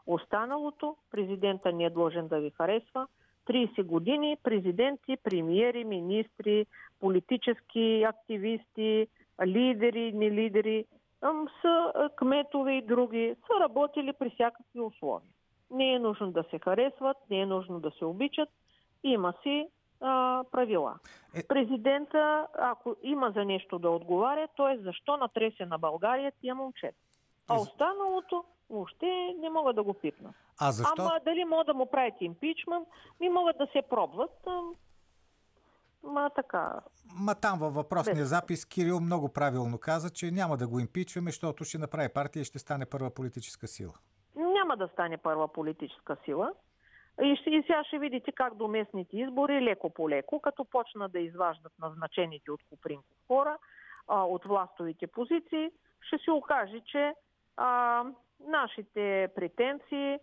Останалото 0.06 0.96
президента 1.10 1.72
не 1.72 1.84
е 1.84 1.90
длъжен 1.90 2.28
да 2.28 2.40
ви 2.40 2.50
харесва. 2.50 3.06
30 3.46 3.82
години 3.82 4.36
президенти, 4.42 5.16
премиери, 5.24 5.84
министри, 5.84 6.66
политически 7.00 8.04
активисти, 8.08 9.08
лидери, 9.46 10.12
не 10.12 10.30
лидери, 10.30 10.84
са 11.62 11.92
кметове 12.16 12.72
и 12.72 12.82
други, 12.82 13.36
са 13.46 13.60
работили 13.60 14.12
при 14.12 14.30
всякакви 14.30 14.80
условия. 14.80 15.30
Не 15.70 15.92
е 15.92 15.98
нужно 15.98 16.32
да 16.32 16.44
се 16.50 16.58
харесват, 16.58 17.16
не 17.30 17.40
е 17.40 17.46
нужно 17.46 17.80
да 17.80 17.90
се 17.90 18.04
обичат, 18.04 18.48
има 19.04 19.34
си 19.42 19.68
а, 20.00 20.44
правила. 20.50 20.94
Е... 21.34 21.46
Президента, 21.46 22.46
ако 22.58 22.96
има 23.02 23.30
за 23.30 23.44
нещо 23.44 23.78
да 23.78 23.90
отговаря, 23.90 24.48
то 24.56 24.68
е 24.68 24.78
защо 24.78 25.16
натресе 25.16 25.66
на 25.66 25.78
България 25.78 26.32
тия 26.40 26.54
момчета. 26.54 26.98
А 27.48 27.60
останалото 27.60 28.44
въобще 28.70 29.34
не 29.38 29.50
могат 29.50 29.76
да 29.76 29.82
го 29.82 29.94
пипнат. 29.94 30.34
А 30.60 30.72
защо? 30.72 30.94
Ама 30.98 31.20
дали 31.24 31.44
могат 31.44 31.66
да 31.66 31.74
му 31.74 31.86
правят 31.86 32.14
импичмент, 32.20 32.88
ми 33.20 33.28
могат 33.28 33.58
да 33.58 33.66
се 33.72 33.82
пробват. 33.82 34.46
Ма 36.04 36.30
така. 36.30 36.80
Ма 37.20 37.34
там 37.34 37.58
във 37.58 37.74
въпросния 37.74 38.16
Без... 38.16 38.28
запис 38.28 38.64
Кирил 38.64 39.00
много 39.00 39.32
правилно 39.32 39.78
каза, 39.78 40.10
че 40.10 40.30
няма 40.30 40.56
да 40.56 40.68
го 40.68 40.80
импичваме, 40.80 41.30
защото 41.30 41.64
ще 41.64 41.78
направи 41.78 42.08
партия 42.08 42.40
и 42.40 42.44
ще 42.44 42.58
стане 42.58 42.86
първа 42.86 43.10
политическа 43.10 43.66
сила. 43.66 43.92
Няма 44.36 44.76
да 44.76 44.88
стане 44.88 45.16
първа 45.16 45.48
политическа 45.48 46.16
сила. 46.24 46.52
И, 47.22 47.36
ще, 47.40 47.50
и 47.50 47.62
сега 47.62 47.84
ще 47.84 47.98
видите 47.98 48.32
как 48.32 48.54
до 48.54 48.68
местните 48.68 49.16
избори, 49.16 49.62
леко 49.62 49.90
по 49.90 50.10
леко, 50.10 50.40
като 50.40 50.64
почна 50.64 51.08
да 51.08 51.18
изваждат 51.18 51.72
назначените 51.78 52.50
от 52.50 52.60
Купринков 52.70 53.16
хора, 53.26 53.58
а, 54.08 54.22
от 54.22 54.44
властовите 54.44 55.06
позиции, 55.06 55.70
ще 56.00 56.18
се 56.24 56.30
окаже, 56.30 56.80
че 56.86 57.14
а, 57.56 58.04
нашите 58.40 59.28
претенции 59.34 60.18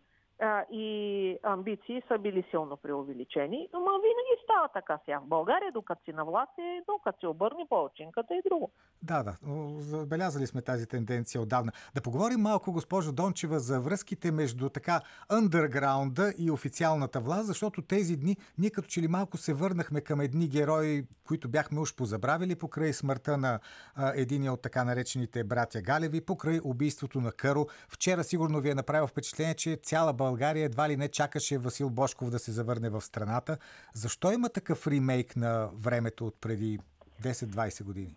и 0.71 1.38
амбиции 1.43 2.04
са 2.08 2.17
били 2.17 2.45
силно 2.49 2.77
преувеличени. 2.77 3.69
Но 3.73 3.80
винаги 3.80 4.43
става 4.43 4.67
така 4.73 4.99
сега. 5.06 5.19
В 5.19 5.27
България, 5.27 5.71
докато 5.71 6.04
си 6.04 6.13
на 6.13 6.25
власт, 6.25 6.51
е, 6.60 6.82
докато 6.88 7.19
се 7.19 7.27
обърне 7.27 7.65
по-очинката 7.69 8.36
и 8.36 8.41
друго. 8.49 8.71
Да, 9.04 9.23
да. 9.23 9.36
Забелязали 9.77 10.47
сме 10.47 10.62
тази 10.62 10.88
тенденция 10.88 11.41
отдавна. 11.41 11.71
Да 11.95 12.01
поговорим 12.01 12.39
малко, 12.39 12.71
госпожо 12.71 13.12
Дончева, 13.12 13.60
за 13.60 13.82
връзките 13.82 14.32
между 14.32 14.69
така 14.69 15.01
андерграунда 15.30 16.34
и 16.38 16.51
официалната 16.51 17.19
власт, 17.19 17.45
защото 17.45 17.82
тези 17.82 18.17
дни 18.17 18.38
ние 18.58 18.69
като 18.69 18.88
че 18.88 19.01
ли 19.01 19.08
малко 19.08 19.38
се 19.38 19.54
върнахме 19.54 20.01
към 20.01 20.21
едни 20.21 20.47
герои, 20.47 21.06
които 21.27 21.49
бяхме 21.49 21.80
уж 21.80 21.95
позабравили 21.95 22.56
покрай 22.56 22.93
смъртта 22.93 23.38
на 23.38 23.60
а, 23.95 24.13
единия 24.15 24.54
от 24.54 24.62
така 24.62 24.84
наречените 24.84 25.43
братя 25.43 25.82
Галеви, 25.82 26.21
покрай 26.21 26.60
убийството 26.63 27.21
на 27.21 27.32
Къро. 27.32 27.65
Вчера 27.89 28.23
сигурно 28.23 28.60
ви 28.60 28.69
е 28.69 28.75
направил 28.75 29.08
впечатление, 29.08 29.54
че 29.54 29.75
цяла 29.75 30.13
България 30.13 30.31
едва 30.39 30.89
ли 30.89 30.98
не 30.98 31.10
чакаше 31.10 31.58
Васил 31.58 31.89
Бошков 31.89 32.30
да 32.30 32.39
се 32.39 32.52
завърне 32.52 32.89
в 32.89 33.02
страната. 33.02 33.58
Защо 33.94 34.32
има 34.32 34.50
такъв 34.50 34.88
ремейк 34.88 35.36
на 35.36 35.70
времето 35.74 36.26
от 36.28 36.41
преди 36.41 36.80
10-20 37.22 37.86
години? 37.86 38.15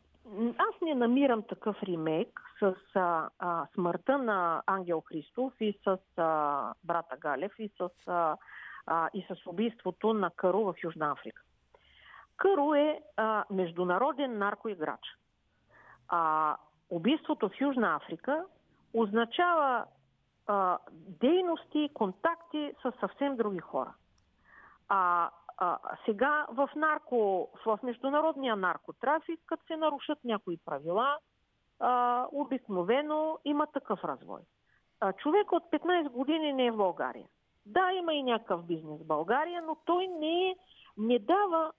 Аз 0.58 0.80
не 0.82 0.94
намирам 0.94 1.42
такъв 1.42 1.76
ремейк 1.82 2.40
с 2.58 2.74
а, 2.94 3.28
а, 3.38 3.66
смъртта 3.74 4.18
на 4.18 4.62
Ангел 4.66 5.00
Христов 5.00 5.52
и 5.60 5.78
с 5.84 5.98
а, 6.16 6.72
брата 6.84 7.16
Галев 7.16 7.52
и 7.58 7.70
с, 7.78 7.90
а, 8.06 8.36
а, 8.86 9.08
и 9.14 9.26
с 9.30 9.46
убийството 9.46 10.12
на 10.12 10.30
Кару 10.30 10.64
в 10.64 10.74
Южна 10.84 11.12
Африка. 11.12 11.42
Кару 12.36 12.74
е 12.74 13.00
а, 13.16 13.44
международен 13.50 14.38
наркоиграч. 14.38 15.00
А, 16.08 16.56
убийството 16.90 17.48
в 17.48 17.60
Южна 17.60 17.96
Африка 17.96 18.44
означава 18.94 19.84
а, 20.46 20.78
дейности, 21.20 21.90
контакти 21.94 22.72
с 22.82 22.92
съвсем 23.00 23.36
други 23.36 23.58
хора. 23.58 23.94
А, 24.88 25.30
а, 25.58 25.78
сега 26.04 26.46
в, 26.50 26.70
нарко, 26.76 27.50
в 27.66 27.78
международния 27.82 28.56
наркотрафик, 28.56 29.40
като 29.46 29.66
се 29.66 29.76
нарушат 29.76 30.18
някои 30.24 30.58
правила, 30.64 31.18
а, 31.80 32.26
обикновено 32.32 33.38
има 33.44 33.66
такъв 33.66 34.04
развой. 34.04 34.40
А, 35.00 35.12
човек 35.12 35.52
от 35.52 35.64
15 35.70 36.08
години 36.08 36.52
не 36.52 36.66
е 36.66 36.70
в 36.70 36.76
България. 36.76 37.26
Да, 37.66 37.92
има 37.92 38.14
и 38.14 38.22
някакъв 38.22 38.64
бизнес 38.64 39.00
в 39.00 39.06
България, 39.06 39.62
но 39.62 39.76
той 39.84 40.08
не, 40.08 40.56
не 40.98 41.18
дава 41.18 41.72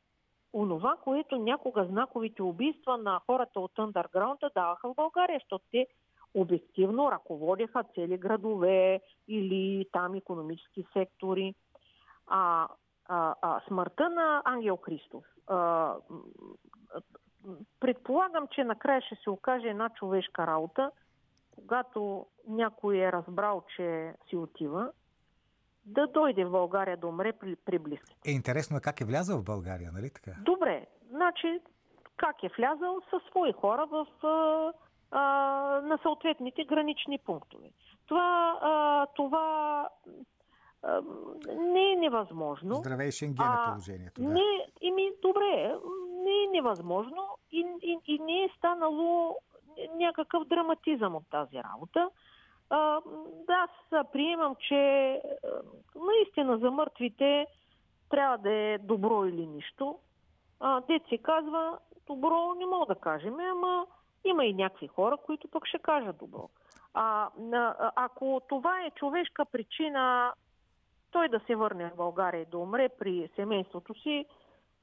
онова, 0.53 0.95
което 1.03 1.37
някога 1.37 1.85
знаковите 1.85 2.43
убийства 2.43 2.97
на 2.97 3.21
хората 3.25 3.59
от 3.59 3.79
андерграунда 3.79 4.49
даваха 4.55 4.89
в 4.89 4.95
България, 4.95 5.39
защото 5.39 5.65
те 5.71 5.87
обективно 6.35 7.11
ръководеха 7.11 7.83
цели 7.95 8.17
градове 8.17 9.01
или 9.27 9.85
там 9.91 10.15
економически 10.15 10.85
сектори. 10.93 11.55
А, 12.27 12.67
а, 13.05 13.35
а 13.41 13.61
смъртта 13.67 14.09
на 14.09 14.41
Ангел 14.45 14.77
Христов, 14.77 15.23
а, 15.47 15.93
предполагам, 17.79 18.47
че 18.51 18.63
накрая 18.63 19.01
ще 19.01 19.15
се 19.23 19.29
окаже 19.29 19.67
една 19.67 19.89
човешка 19.89 20.47
работа, 20.47 20.91
когато 21.55 22.25
някой 22.47 22.97
е 22.97 23.11
разбрал, 23.11 23.63
че 23.75 24.13
си 24.29 24.35
отива, 24.35 24.91
да 25.85 26.07
дойде 26.07 26.45
в 26.45 26.51
България 26.51 26.97
да 26.97 27.07
умре 27.07 27.33
при, 27.33 27.55
при 27.55 27.79
близките. 27.79 28.29
Е, 28.29 28.31
интересно 28.31 28.77
е 28.77 28.81
как 28.81 29.01
е 29.01 29.05
влязъл 29.05 29.39
в 29.39 29.43
България, 29.43 29.91
нали 29.93 30.09
така? 30.09 30.31
Добре, 30.41 30.85
значи 31.09 31.59
как 32.17 32.43
е 32.43 32.49
влязъл 32.57 33.01
със 33.09 33.23
свои 33.29 33.51
хора 33.51 33.85
в, 33.85 34.07
а, 35.15 35.21
на 35.83 35.97
съответните 36.01 36.63
гранични 36.63 37.17
пунктове. 37.17 37.69
Това, 38.07 38.59
а, 38.61 39.05
това 39.15 39.89
а, 40.83 41.01
не 41.57 41.91
е 41.91 41.95
невъзможно. 41.95 42.75
Здравей, 42.75 43.11
Шенген 43.11 43.45
е 43.45 43.65
положението. 43.69 44.21
Да. 44.21 44.27
Не, 44.27 44.67
ими, 44.81 45.11
добре, 45.21 45.75
не 46.23 46.43
е 46.43 46.51
невъзможно 46.51 47.27
и, 47.51 47.65
и, 47.81 47.97
и 48.05 48.19
не 48.19 48.43
е 48.43 48.49
станало 48.57 49.37
някакъв 49.95 50.47
драматизъм 50.47 51.15
от 51.15 51.29
тази 51.29 51.57
работа. 51.57 52.09
А, 52.69 53.01
да, 53.47 53.53
аз 53.53 54.07
приемам, 54.11 54.55
че 54.67 55.21
наистина 55.95 56.57
за 56.57 56.71
мъртвите 56.71 57.47
трябва 58.09 58.37
да 58.37 58.51
е 58.53 58.77
добро 58.77 59.25
или 59.25 59.47
нищо. 59.47 59.99
А, 60.59 60.81
дет 60.81 61.01
се 61.09 61.17
казва, 61.17 61.77
добро 62.07 62.53
не 62.57 62.65
мога 62.65 62.85
да 62.85 62.99
кажем, 62.99 63.39
ама 63.39 63.85
има 64.25 64.45
и 64.45 64.53
някакви 64.53 64.87
хора, 64.87 65.17
които 65.17 65.47
пък 65.47 65.67
ще 65.67 65.79
кажат 65.79 66.17
добро. 66.17 66.49
А, 66.93 67.29
а, 67.53 67.91
ако 67.95 68.41
това 68.49 68.81
е 68.81 68.91
човешка 68.91 69.45
причина 69.45 70.33
той 71.11 71.29
да 71.29 71.39
се 71.47 71.55
върне 71.55 71.89
в 71.89 71.95
България 71.95 72.41
и 72.41 72.45
да 72.45 72.57
умре 72.57 72.89
при 72.89 73.29
семейството 73.35 73.93
си, 73.93 74.25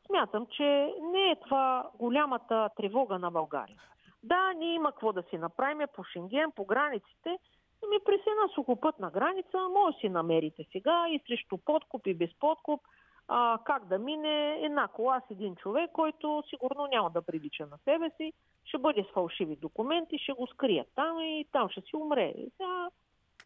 смятам, 0.07 0.47
че 0.47 0.95
не 1.13 1.31
е 1.31 1.41
това 1.45 1.91
голямата 1.99 2.69
тревога 2.77 3.19
на 3.19 3.31
България. 3.31 3.77
Да, 4.23 4.53
ние 4.53 4.75
има 4.75 4.93
какво 4.93 5.13
да 5.13 5.23
си 5.23 5.39
направим 5.39 5.87
по 5.95 6.05
Шенген, 6.05 6.53
по 6.53 6.65
границите, 6.65 7.39
Ами 7.85 7.97
при 8.05 8.15
една 8.15 8.49
сухопътна 8.55 9.11
граница 9.11 9.59
може 9.69 9.95
да 9.95 10.01
си 10.01 10.09
намерите 10.09 10.65
сега 10.73 11.07
и 11.09 11.21
срещу 11.27 11.59
подкуп 11.59 12.07
и 12.07 12.15
без 12.15 12.31
подкуп 12.41 12.81
а, 13.29 13.59
как 13.65 13.85
да 13.85 13.99
мине 13.99 14.59
една 14.63 14.89
кола 14.89 15.21
с 15.21 15.31
един 15.31 15.57
човек, 15.57 15.91
който 15.93 16.43
сигурно 16.51 16.87
няма 16.87 17.11
да 17.11 17.23
прилича 17.23 17.67
на 17.67 17.79
себе 17.85 18.11
си, 18.17 18.33
ще 18.65 18.79
бъде 18.79 19.07
с 19.11 19.15
фалшиви 19.15 19.57
документи, 19.57 20.19
ще 20.19 20.33
го 20.33 20.47
скрият 20.47 20.89
там 20.95 21.21
и 21.21 21.47
там 21.53 21.69
ще 21.69 21.81
си 21.81 21.97
умре. 21.97 22.33
Сега... 22.37 22.89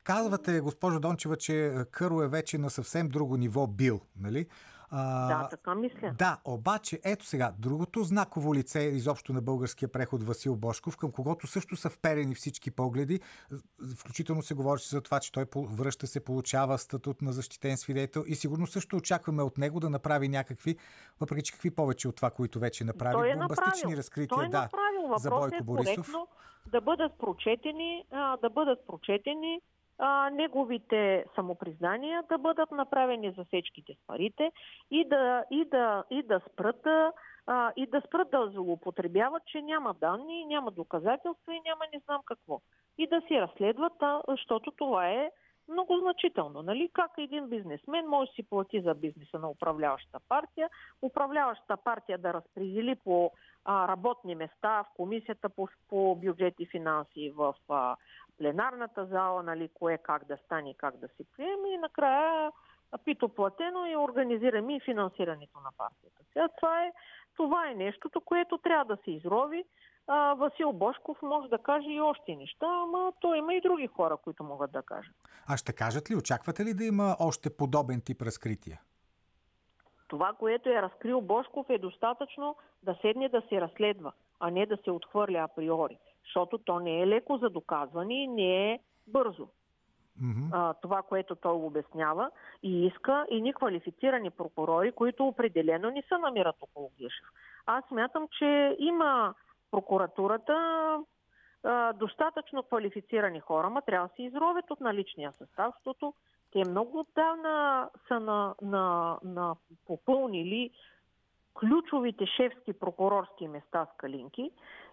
Казвате, 0.05 0.61
госпожо 0.61 1.01
Дончева, 1.01 1.37
че 1.37 1.73
Къро 1.91 2.23
е 2.23 2.29
вече 2.29 2.59
на 2.59 2.71
съвсем 2.71 3.09
друго 3.09 3.37
ниво 3.37 3.67
бил, 3.67 4.01
нали? 4.21 4.47
А, 4.91 5.29
да, 5.29 5.49
така 5.49 5.75
мисля. 5.75 6.15
Да, 6.19 6.39
обаче, 6.45 7.01
ето 7.05 7.27
сега, 7.27 7.53
другото 7.59 8.03
знаково 8.03 8.55
лице 8.55 8.81
изобщо 8.81 9.33
на 9.33 9.43
българския 9.43 9.93
преход 9.93 10.23
Васил 10.23 10.57
Бошков, 10.57 10.97
към 10.97 11.13
когото 11.13 11.47
също 11.47 11.77
са 11.77 11.91
вперени 11.91 12.35
всички 12.35 12.71
погледи. 12.71 13.21
Включително 13.97 14.43
се 14.43 14.55
говори 14.55 14.81
за 14.81 15.01
това, 15.01 15.21
че 15.21 15.33
той 15.33 15.47
връща 15.55 16.07
се, 16.07 16.25
получава 16.25 16.79
статут 16.79 17.23
на 17.23 17.33
защитен 17.33 17.77
свидетел 17.77 18.25
и 18.27 18.35
сигурно 18.35 18.67
също 18.67 18.97
очакваме 18.97 19.43
от 19.43 19.59
него 19.59 19.81
да 19.81 19.91
направи 19.91 20.29
някакви, 20.29 20.77
въпреки 21.21 21.43
че 21.43 21.53
какви 21.53 21.71
повече 21.71 22.09
от 22.09 22.17
това, 22.17 22.31
които 22.31 22.59
вече 22.59 22.85
направи, 22.85 23.13
той 23.13 23.31
е 23.31 23.37
бомбастични 23.37 23.97
разкрития 23.97 24.37
той 24.37 24.47
е 24.47 24.49
да, 24.49 24.63
направил. 24.63 25.17
за 25.19 25.31
Бойко 25.31 25.57
е 25.57 25.63
Борисов. 25.63 26.13
да 26.67 26.81
бъдат 26.81 27.13
прочетени, 27.19 28.05
да 28.43 28.51
бъдат 28.51 28.87
прочетени 28.87 29.61
а, 29.99 30.31
неговите 30.31 31.25
самопризнания 31.35 32.23
да 32.29 32.39
бъдат 32.39 32.71
направени 32.71 33.31
засечките 33.31 33.95
с 33.95 34.07
парите 34.07 34.53
и 34.91 35.09
да, 35.09 35.45
и 35.51 35.65
да, 35.65 36.05
и 36.11 36.23
да 36.23 36.41
спрат 36.53 36.87
а, 37.47 37.73
и 37.77 37.87
да 37.87 38.03
спрат 38.07 38.31
да 38.31 38.51
злоупотребяват, 38.55 39.43
че 39.47 39.63
няма 39.63 39.95
данни, 39.95 40.45
няма 40.45 40.71
доказателства 40.71 41.55
и 41.55 41.61
няма 41.65 41.85
не 41.93 42.01
знам 42.05 42.21
какво. 42.25 42.61
И 42.99 43.07
да 43.07 43.21
си 43.21 43.41
разследват, 43.41 44.03
а, 44.03 44.23
защото 44.29 44.71
това 44.71 45.09
е 45.09 45.31
много 45.69 45.99
значително. 45.99 46.63
Нали? 46.63 46.91
Как 46.93 47.11
един 47.19 47.49
бизнесмен 47.49 48.07
може 48.07 48.31
да 48.31 48.35
си 48.35 48.43
плати 48.43 48.81
за 48.81 48.95
бизнеса 48.95 49.39
на 49.39 49.51
управляващата 49.51 50.21
партия, 50.29 50.71
управляващата 51.03 51.77
партия 51.77 52.19
да 52.19 52.35
разпредели 52.35 52.95
по 52.95 53.31
а, 53.65 53.89
работни 53.89 54.35
места 54.35 54.83
в 54.83 54.97
комисията 54.97 55.49
по, 55.49 55.69
по 55.89 56.17
бюджет 56.17 56.55
и 56.59 56.67
финанси, 56.67 57.31
в 57.31 57.55
а, 57.69 57.97
пленарната 58.39 59.07
зала, 59.07 59.43
нали, 59.43 59.71
кое 59.75 59.99
как 59.99 60.25
да 60.25 60.37
стане 60.37 60.71
и 60.71 60.75
как 60.75 60.97
да 60.97 61.09
се 61.09 61.25
приеме 61.37 61.69
и 61.69 61.79
накрая 61.79 62.53
пито 63.05 63.29
платено 63.29 63.87
и 63.87 63.97
организираме 63.97 64.77
и 64.77 64.81
финансирането 64.81 65.61
на 65.61 65.71
партията. 65.79 66.23
Сега 66.33 66.49
това 66.57 66.85
е, 66.85 66.93
това 67.37 67.71
е 67.71 67.75
нещото, 67.75 68.21
което 68.21 68.59
трябва 68.59 68.97
да 68.97 69.03
се 69.05 69.11
изрови. 69.11 69.65
А, 70.07 70.35
Васил 70.35 70.73
Бошков 70.73 71.23
може 71.23 71.49
да 71.49 71.59
каже 71.59 71.89
и 71.89 72.01
още 72.01 72.37
неща, 72.37 72.67
ама 72.67 73.13
той 73.21 73.39
има 73.39 73.55
и 73.55 73.61
други 73.61 73.87
хора, 73.87 74.17
които 74.17 74.45
могат 74.45 74.73
да 74.73 74.83
кажат. 74.83 75.15
А 75.49 75.57
ще 75.57 75.73
кажат 75.73 76.11
ли, 76.11 76.17
очаквате 76.17 76.65
ли 76.65 76.75
да 76.75 76.85
има 76.85 77.17
още 77.21 77.57
подобен 77.57 78.01
тип 78.01 78.23
разкрития? 78.23 78.81
Това, 80.09 80.33
което 80.39 80.69
е 80.69 80.83
разкрил 80.83 81.21
Бошков 81.21 81.67
е 81.71 81.79
достатъчно 81.79 82.57
да 82.83 82.97
седне 83.01 83.29
да 83.29 83.43
се 83.49 83.61
разследва, 83.61 84.13
а 84.41 84.51
не 84.51 84.67
да 84.67 84.77
се 84.85 84.91
отхвърля 84.91 85.39
априори 85.39 85.99
защото 86.27 86.59
то 86.59 86.81
не 86.81 87.01
е 87.01 87.07
леко 87.07 87.39
за 87.39 87.51
доказване 87.51 88.23
и 88.23 88.27
не 88.27 88.73
е 88.73 88.81
бързо. 89.07 89.49
Mm-hmm. 90.23 90.49
А, 90.53 90.75
това, 90.75 91.03
което 91.03 91.35
той 91.35 91.53
обяснява 91.53 92.31
и 92.63 92.87
иска 92.87 93.27
и 93.31 93.41
ни 93.41 93.55
квалифицирани 93.55 94.31
прокурори, 94.31 94.93
които 94.93 95.27
определено 95.27 95.91
не 95.91 96.03
се 96.03 96.19
намират 96.19 96.57
около 96.61 96.91
Гешев. 96.99 97.27
Аз 97.67 97.85
смятам, 97.89 98.29
че 98.39 98.77
има 98.79 99.35
прокуратурата 99.71 100.55
а, 101.65 101.93
достатъчно 101.93 102.63
квалифицирани 102.63 103.41
хора, 103.41 103.71
ма 103.71 103.83
трябва 103.83 104.09
да 104.09 104.15
се 104.15 104.23
изровят 104.23 104.71
от 104.71 104.81
наличния 104.81 105.33
състав, 105.39 105.75
защото 105.77 106.15
те 106.53 106.71
много 106.71 106.99
отдавна 106.99 107.89
са 108.09 108.21
на, 108.21 108.55
на, 108.63 109.19
на 109.25 109.57
попълнили 109.87 110.71
ключовите 111.55 112.27
шефски 112.27 112.73
прокурорски 112.73 113.49
места 113.49 113.87
с 113.87 113.97
калинки 113.97 114.51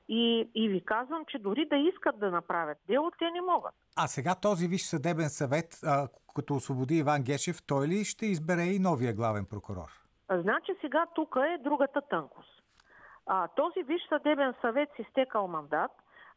и, 0.10 0.50
и 0.56 0.70
ви 0.70 0.86
казвам, 0.86 1.26
че 1.26 1.40
дори 1.40 1.66
да 1.66 1.76
искат 1.76 2.20
да 2.20 2.32
направят 2.32 2.78
дело, 2.88 3.12
те 3.20 3.32
не 3.32 3.42
могат. 3.42 3.74
А 3.96 4.08
сега 4.08 4.36
този 4.36 4.68
Висш 4.68 4.82
съдебен 4.82 5.30
съвет, 5.30 5.80
а, 5.84 6.08
като 6.36 6.56
освободи 6.56 6.96
Иван 6.96 7.24
Гешев, 7.24 7.64
той 7.68 7.88
ли 7.88 8.06
ще 8.06 8.26
избере 8.26 8.64
и 8.64 8.80
новия 8.80 9.14
главен 9.14 9.46
прокурор? 9.46 9.90
А, 10.28 10.42
значи 10.42 10.72
сега 10.82 11.06
тук 11.16 11.38
е 11.54 11.64
другата 11.64 12.02
тънкост. 12.02 12.64
А, 13.26 13.48
този 13.48 13.84
Висш 13.84 14.04
съдебен 14.10 14.54
съвет 14.62 14.90
си 14.96 15.06
стекал 15.12 15.48
мандат, 15.48 15.92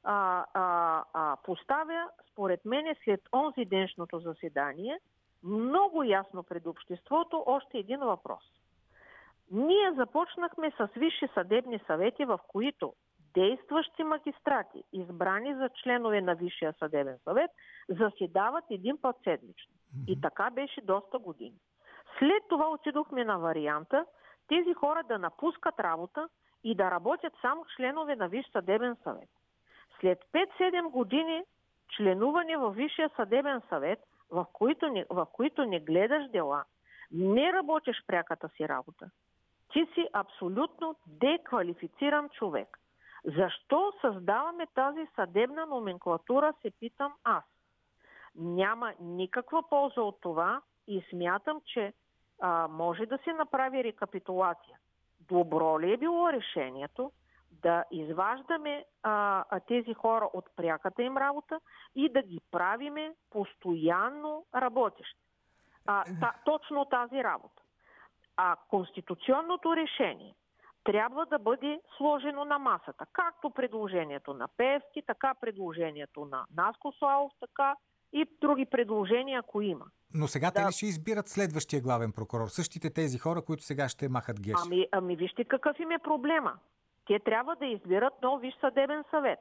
а, 0.04 0.44
а, 0.54 1.04
а, 1.12 1.36
поставя, 1.44 2.08
според 2.32 2.64
мене, 2.64 2.96
след 3.04 3.20
онзи 3.32 3.64
деншното 3.64 4.18
заседание, 4.18 4.98
много 5.42 6.02
ясно 6.02 6.42
пред 6.42 6.66
обществото 6.66 7.44
още 7.46 7.78
един 7.78 8.00
въпрос. 8.00 8.44
Ние 9.50 9.92
започнахме 9.92 10.70
с 10.70 10.88
висши 10.96 11.28
съдебни 11.34 11.80
съвети, 11.86 12.24
в 12.24 12.40
които 12.48 12.92
действащи 13.36 14.04
магистрати, 14.04 14.84
избрани 14.92 15.54
за 15.54 15.68
членове 15.82 16.20
на 16.20 16.34
Висшия 16.34 16.74
съдебен 16.78 17.18
съвет, 17.24 17.50
заседават 17.88 18.64
един 18.70 18.98
път 19.02 19.16
седмично. 19.24 19.74
И 20.08 20.20
така 20.20 20.50
беше 20.50 20.80
доста 20.80 21.18
години. 21.18 21.58
След 22.18 22.42
това 22.48 22.68
отидохме 22.68 23.24
на 23.24 23.38
варианта 23.38 24.06
тези 24.48 24.74
хора 24.74 25.02
да 25.08 25.18
напускат 25.18 25.80
работа 25.80 26.28
и 26.64 26.74
да 26.74 26.90
работят 26.90 27.32
само 27.40 27.64
членове 27.76 28.16
на 28.16 28.28
Висш 28.28 28.46
съдебен 28.52 28.96
съвет. 29.02 29.28
След 30.00 30.18
5-7 30.32 30.90
години 30.90 31.44
членуване 31.96 32.56
в 32.56 32.70
Висшия 32.70 33.10
съдебен 33.16 33.62
съвет, 33.68 33.98
в 34.30 34.46
които, 34.52 34.88
не, 34.88 35.04
в 35.10 35.26
които 35.32 35.64
не 35.64 35.80
гледаш 35.80 36.30
дела, 36.30 36.64
не 37.12 37.52
работиш 37.52 38.02
пряката 38.06 38.48
си 38.48 38.68
работа, 38.68 39.10
ти 39.72 39.86
си 39.94 40.08
абсолютно 40.12 40.96
деквалифициран 41.06 42.28
човек. 42.28 42.78
Защо 43.26 43.92
създаваме 44.00 44.66
тази 44.74 45.06
съдебна 45.14 45.66
номенклатура, 45.66 46.54
се 46.62 46.70
питам 46.70 47.14
аз. 47.24 47.44
Няма 48.34 48.92
никаква 49.00 49.68
полза 49.68 50.02
от 50.02 50.20
това 50.20 50.60
и 50.86 51.04
смятам, 51.10 51.60
че 51.64 51.92
а, 52.40 52.68
може 52.68 53.06
да 53.06 53.18
се 53.24 53.32
направи 53.32 53.84
рекапитулация. 53.84 54.78
Добро 55.20 55.80
ли 55.80 55.92
е 55.92 55.96
било 55.96 56.32
решението 56.32 57.12
да 57.50 57.84
изваждаме 57.90 58.84
а, 59.02 59.60
тези 59.60 59.94
хора 59.94 60.28
от 60.32 60.44
пряката 60.56 61.02
им 61.02 61.16
работа 61.16 61.60
и 61.94 62.08
да 62.08 62.22
ги 62.22 62.40
правиме 62.50 63.14
постоянно 63.30 64.46
работещи? 64.54 65.20
А, 65.86 66.04
та, 66.20 66.34
точно 66.44 66.84
тази 66.84 67.24
работа. 67.24 67.62
А 68.36 68.56
конституционното 68.68 69.76
решение– 69.76 70.34
трябва 70.86 71.26
да 71.26 71.38
бъде 71.38 71.80
сложено 71.96 72.44
на 72.44 72.58
масата. 72.58 73.06
Както 73.12 73.50
предложението 73.50 74.34
на 74.34 74.48
Певски, 74.56 75.02
така 75.06 75.34
предложението 75.40 76.24
на 76.24 76.44
Наско 76.56 76.92
Славов, 76.98 77.32
така 77.40 77.76
и 78.12 78.26
други 78.40 78.66
предложения, 78.66 79.40
ако 79.40 79.62
има. 79.62 79.84
Но 80.14 80.26
сега 80.26 80.50
да. 80.50 80.52
те 80.52 80.68
ли 80.68 80.72
ще 80.72 80.86
избират 80.86 81.28
следващия 81.28 81.82
главен 81.82 82.12
прокурор? 82.12 82.48
Същите 82.48 82.90
тези 82.90 83.18
хора, 83.18 83.42
които 83.42 83.62
сега 83.62 83.88
ще 83.88 84.08
махат 84.08 84.40
геш? 84.40 84.54
Ами, 84.66 84.86
ами 84.92 85.16
вижте 85.16 85.44
какъв 85.44 85.78
им 85.78 85.90
е 85.90 85.98
проблема. 85.98 86.52
те 87.06 87.18
трябва 87.18 87.56
да 87.56 87.66
изберат 87.66 88.12
нов 88.22 88.40
Виш 88.40 88.54
съдебен 88.60 89.04
съвет. 89.10 89.38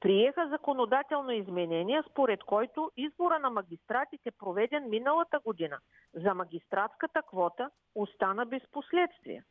Приеха 0.00 0.48
законодателно 0.50 1.30
изменение, 1.30 2.02
според 2.10 2.44
който 2.44 2.90
избора 2.96 3.38
на 3.38 3.50
магистратите, 3.50 4.30
проведен 4.30 4.88
миналата 4.88 5.38
година 5.44 5.78
за 6.14 6.34
магистратската 6.34 7.22
квота, 7.22 7.70
остана 7.94 8.46
без 8.46 8.62
последствия. 8.72 9.44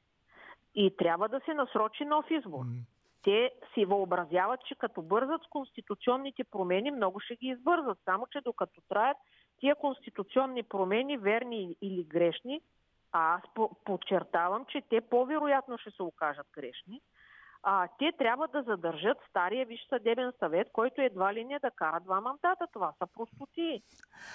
И 0.80 0.98
трябва 0.98 1.30
да 1.30 1.40
се 1.46 1.54
насрочи 1.54 2.06
нов 2.06 2.26
избор. 2.30 2.66
Mm. 2.66 2.82
Те 3.24 3.52
си 3.74 3.86
въобразяват, 3.86 4.60
че 4.66 4.76
като 4.76 5.02
бързат 5.02 5.42
с 5.44 5.50
конституционните 5.50 6.44
промени, 6.44 6.92
много 6.92 7.20
ще 7.20 7.36
ги 7.36 7.48
избързат. 7.48 7.98
Само, 8.06 8.28
че 8.28 8.42
докато 8.42 8.82
траят 8.90 9.18
тия 9.60 9.76
конституционни 9.76 10.63
промени, 10.63 11.18
верни 11.18 11.76
или 11.82 12.04
грешни, 12.04 12.62
а 13.12 13.36
аз 13.36 13.42
подчертавам, 13.86 14.66
че 14.66 14.82
те 14.90 15.02
по-вероятно 15.02 15.78
ще 15.78 15.92
се 15.92 16.04
окажат 16.04 16.48
грешни, 16.54 17.02
а, 17.63 17.88
те 18.00 18.12
трябва 18.18 18.48
да 18.48 18.62
задържат 18.62 19.18
стария 19.30 19.66
Виш 19.66 19.88
съдебен 19.90 20.34
съвет, 20.40 20.68
който 20.74 21.02
едва 21.02 21.34
ли 21.34 21.46
не 21.46 21.60
да 21.60 21.72
кара 21.72 22.00
два 22.00 22.22
мандата. 22.22 22.68
Това 22.74 22.94
са 23.00 23.08
простоти. 23.08 23.84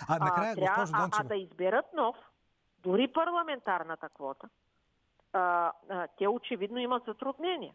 А, 0.08 0.18
накрая, 0.18 0.52
а, 0.52 0.54
трябва, 0.54 0.86
а, 0.92 1.08
а 1.20 1.24
да 1.24 1.36
изберат 1.36 1.84
нов, 1.94 2.16
дори 2.82 3.08
парламентарната 3.08 4.08
квота, 4.08 4.48
а, 5.32 5.72
а, 5.88 6.08
те 6.18 6.28
очевидно 6.28 6.78
имат 6.78 7.02
затруднения. 7.06 7.74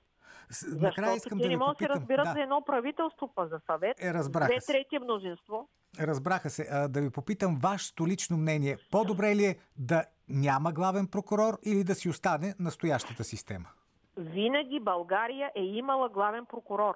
Накрая 0.75 1.15
искам 1.15 1.39
те 1.39 1.43
да 1.43 1.49
не 1.49 1.57
могат 1.57 1.77
да 1.77 1.83
се 1.83 1.89
разбират 1.89 2.25
да. 2.25 2.31
за 2.31 2.41
едно 2.41 2.61
правителство, 2.61 3.31
па 3.35 3.47
за 3.47 3.59
съвет. 3.65 3.97
Е, 3.99 4.13
две 4.13 4.57
трети 4.67 4.99
мнозинство. 4.99 5.69
Разбраха 5.99 6.49
се. 6.49 6.67
А, 6.71 6.87
да 6.87 7.01
ви 7.01 7.09
попитам 7.09 7.59
вашето 7.63 8.07
лично 8.07 8.37
мнение. 8.37 8.77
По-добре 8.91 9.35
ли 9.35 9.45
е 9.45 9.59
да 9.77 10.05
няма 10.29 10.71
главен 10.71 11.07
прокурор 11.07 11.57
или 11.65 11.83
да 11.83 11.95
си 11.95 12.09
остане 12.09 12.55
настоящата 12.59 13.23
система? 13.23 13.65
Винаги 14.17 14.79
България 14.79 15.51
е 15.55 15.63
имала 15.63 16.09
главен 16.09 16.45
прокурор. 16.45 16.95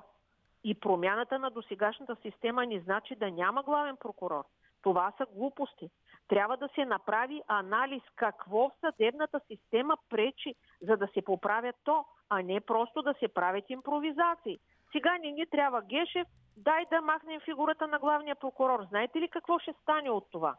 И 0.63 0.80
промяната 0.80 1.39
на 1.39 1.52
досегашната 1.52 2.15
система 2.21 2.65
не 2.65 2.80
значи 2.80 3.15
да 3.15 3.32
няма 3.32 3.63
главен 3.63 3.95
прокурор. 3.97 4.43
Това 4.82 5.13
са 5.17 5.26
глупости. 5.36 5.89
Трябва 6.32 6.58
да 6.58 6.70
се 6.76 6.86
направи 6.86 7.41
анализ 7.48 8.02
какво 8.15 8.70
в 8.70 8.72
съдебната 8.80 9.39
система 9.48 9.98
пречи, 10.10 10.56
за 10.82 10.98
да 10.98 11.08
се 11.08 11.22
поправят 11.22 11.76
то, 11.84 12.06
а 12.30 12.41
не 12.41 12.62
просто 12.62 13.02
да 13.02 13.13
се 13.20 13.28
правят 13.28 13.70
импровизации. 13.70 14.60
Сега 14.91 15.17
не 15.17 15.32
ни 15.32 15.46
трябва 15.46 15.82
Гешев, 15.82 16.28
дай 16.58 16.86
да 16.91 17.02
махнем 17.02 17.39
фигурата 17.39 17.88
на 17.88 18.00
главния 18.00 18.36
прокурор. 18.36 18.86
Знаете 18.89 19.22
ли 19.22 19.30
какво 19.30 19.60
ще 19.60 19.74
стане 19.82 20.10
от 20.10 20.32
това? 20.32 20.56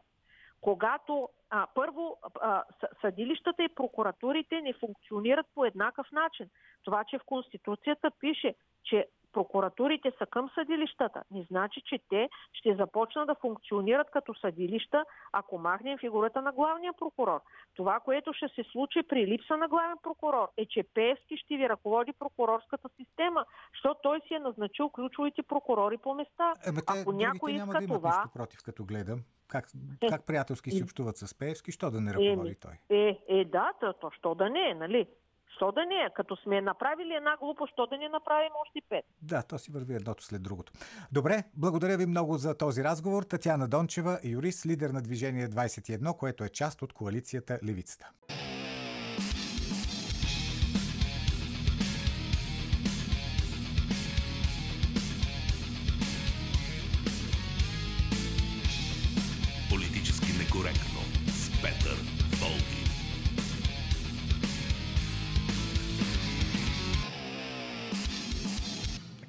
Когато 0.61 1.29
а, 1.49 1.67
първо 1.75 2.17
а, 2.41 2.63
съдилищата 3.01 3.63
и 3.63 3.75
прокуратурите 3.75 4.61
не 4.61 4.73
функционират 4.73 5.45
по 5.55 5.65
еднакъв 5.65 6.11
начин. 6.11 6.49
Това, 6.83 7.03
че 7.03 7.17
в 7.17 7.25
Конституцията 7.25 8.11
пише, 8.19 8.55
че 8.83 9.07
прокуратурите 9.33 10.11
са 10.17 10.25
към 10.25 10.49
съдилищата, 10.55 11.23
не 11.31 11.43
значи, 11.43 11.81
че 11.85 11.99
те 12.09 12.29
ще 12.53 12.75
започнат 12.75 13.27
да 13.27 13.35
функционират 13.35 14.07
като 14.11 14.33
съдилища, 14.33 15.05
ако 15.31 15.57
махнем 15.57 15.97
фигурата 15.97 16.41
на 16.41 16.51
главния 16.51 16.93
прокурор. 16.93 17.41
Това, 17.75 17.99
което 17.99 18.33
ще 18.33 18.47
се 18.47 18.63
случи 18.71 19.03
при 19.09 19.27
липса 19.27 19.57
на 19.57 19.67
главен 19.67 19.97
прокурор, 20.03 20.47
е, 20.57 20.65
че 20.65 20.83
Пеевски 20.93 21.37
ще 21.37 21.57
ви 21.57 21.69
ръководи 21.69 22.13
прокурорската 22.13 22.89
система, 22.95 23.45
защото 23.73 23.99
той 24.03 24.21
си 24.27 24.33
е 24.33 24.39
назначил 24.39 24.89
ключовите 24.89 25.43
прокурори 25.43 25.97
по 25.97 26.13
места. 26.13 26.53
Е, 26.67 26.69
ако 26.87 27.11
някой 27.11 27.51
иска 27.51 27.79
да 27.79 27.87
това... 27.87 28.09
Нищо 28.09 28.29
против, 28.33 28.59
като 28.63 28.85
гледам. 28.85 29.19
Как, 29.47 29.65
е, 30.01 30.07
как 30.09 30.25
приятелски 30.25 30.71
си 30.71 30.83
общуват 30.83 31.17
с 31.17 31.37
Пеевски, 31.39 31.71
що 31.71 31.91
да 31.91 32.01
не 32.01 32.13
ръководи 32.13 32.51
е, 32.51 32.55
той? 32.55 32.73
Е, 32.89 33.19
е, 33.27 33.45
да, 33.45 33.71
то, 33.79 33.93
то 33.93 34.11
що 34.11 34.35
да 34.35 34.49
не 34.49 34.69
е, 34.69 34.73
нали? 34.73 35.07
Що 35.55 35.71
да 35.71 35.85
не 35.85 35.95
е? 35.95 36.09
Като 36.15 36.35
сме 36.35 36.61
направили 36.61 37.13
една 37.13 37.37
глупост, 37.37 37.73
що 37.73 37.85
да 37.87 37.97
не 37.97 38.09
направим 38.09 38.51
още 38.61 38.79
пет? 38.89 39.05
Да, 39.21 39.43
то 39.43 39.57
си 39.57 39.71
върви 39.71 39.95
едното 39.95 40.23
след 40.23 40.43
другото. 40.43 40.73
Добре, 41.11 41.43
благодаря 41.57 41.97
ви 41.97 42.05
много 42.05 42.37
за 42.37 42.57
този 42.57 42.83
разговор. 42.83 43.23
Татьяна 43.23 43.67
Дончева, 43.67 44.19
юрист, 44.23 44.65
лидер 44.65 44.89
на 44.89 45.01
Движение 45.01 45.47
21, 45.47 46.17
което 46.17 46.43
е 46.43 46.49
част 46.49 46.81
от 46.81 46.93
коалицията 46.93 47.59
Левицата. 47.67 48.11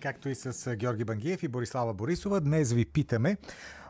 Както 0.04 0.28
и 0.28 0.34
с 0.34 0.76
Георги 0.76 1.04
Бангиев 1.04 1.42
и 1.42 1.48
Борислава 1.48 1.94
Борисова. 1.94 2.40
Днес 2.40 2.72
ви 2.72 2.84
питаме 2.84 3.36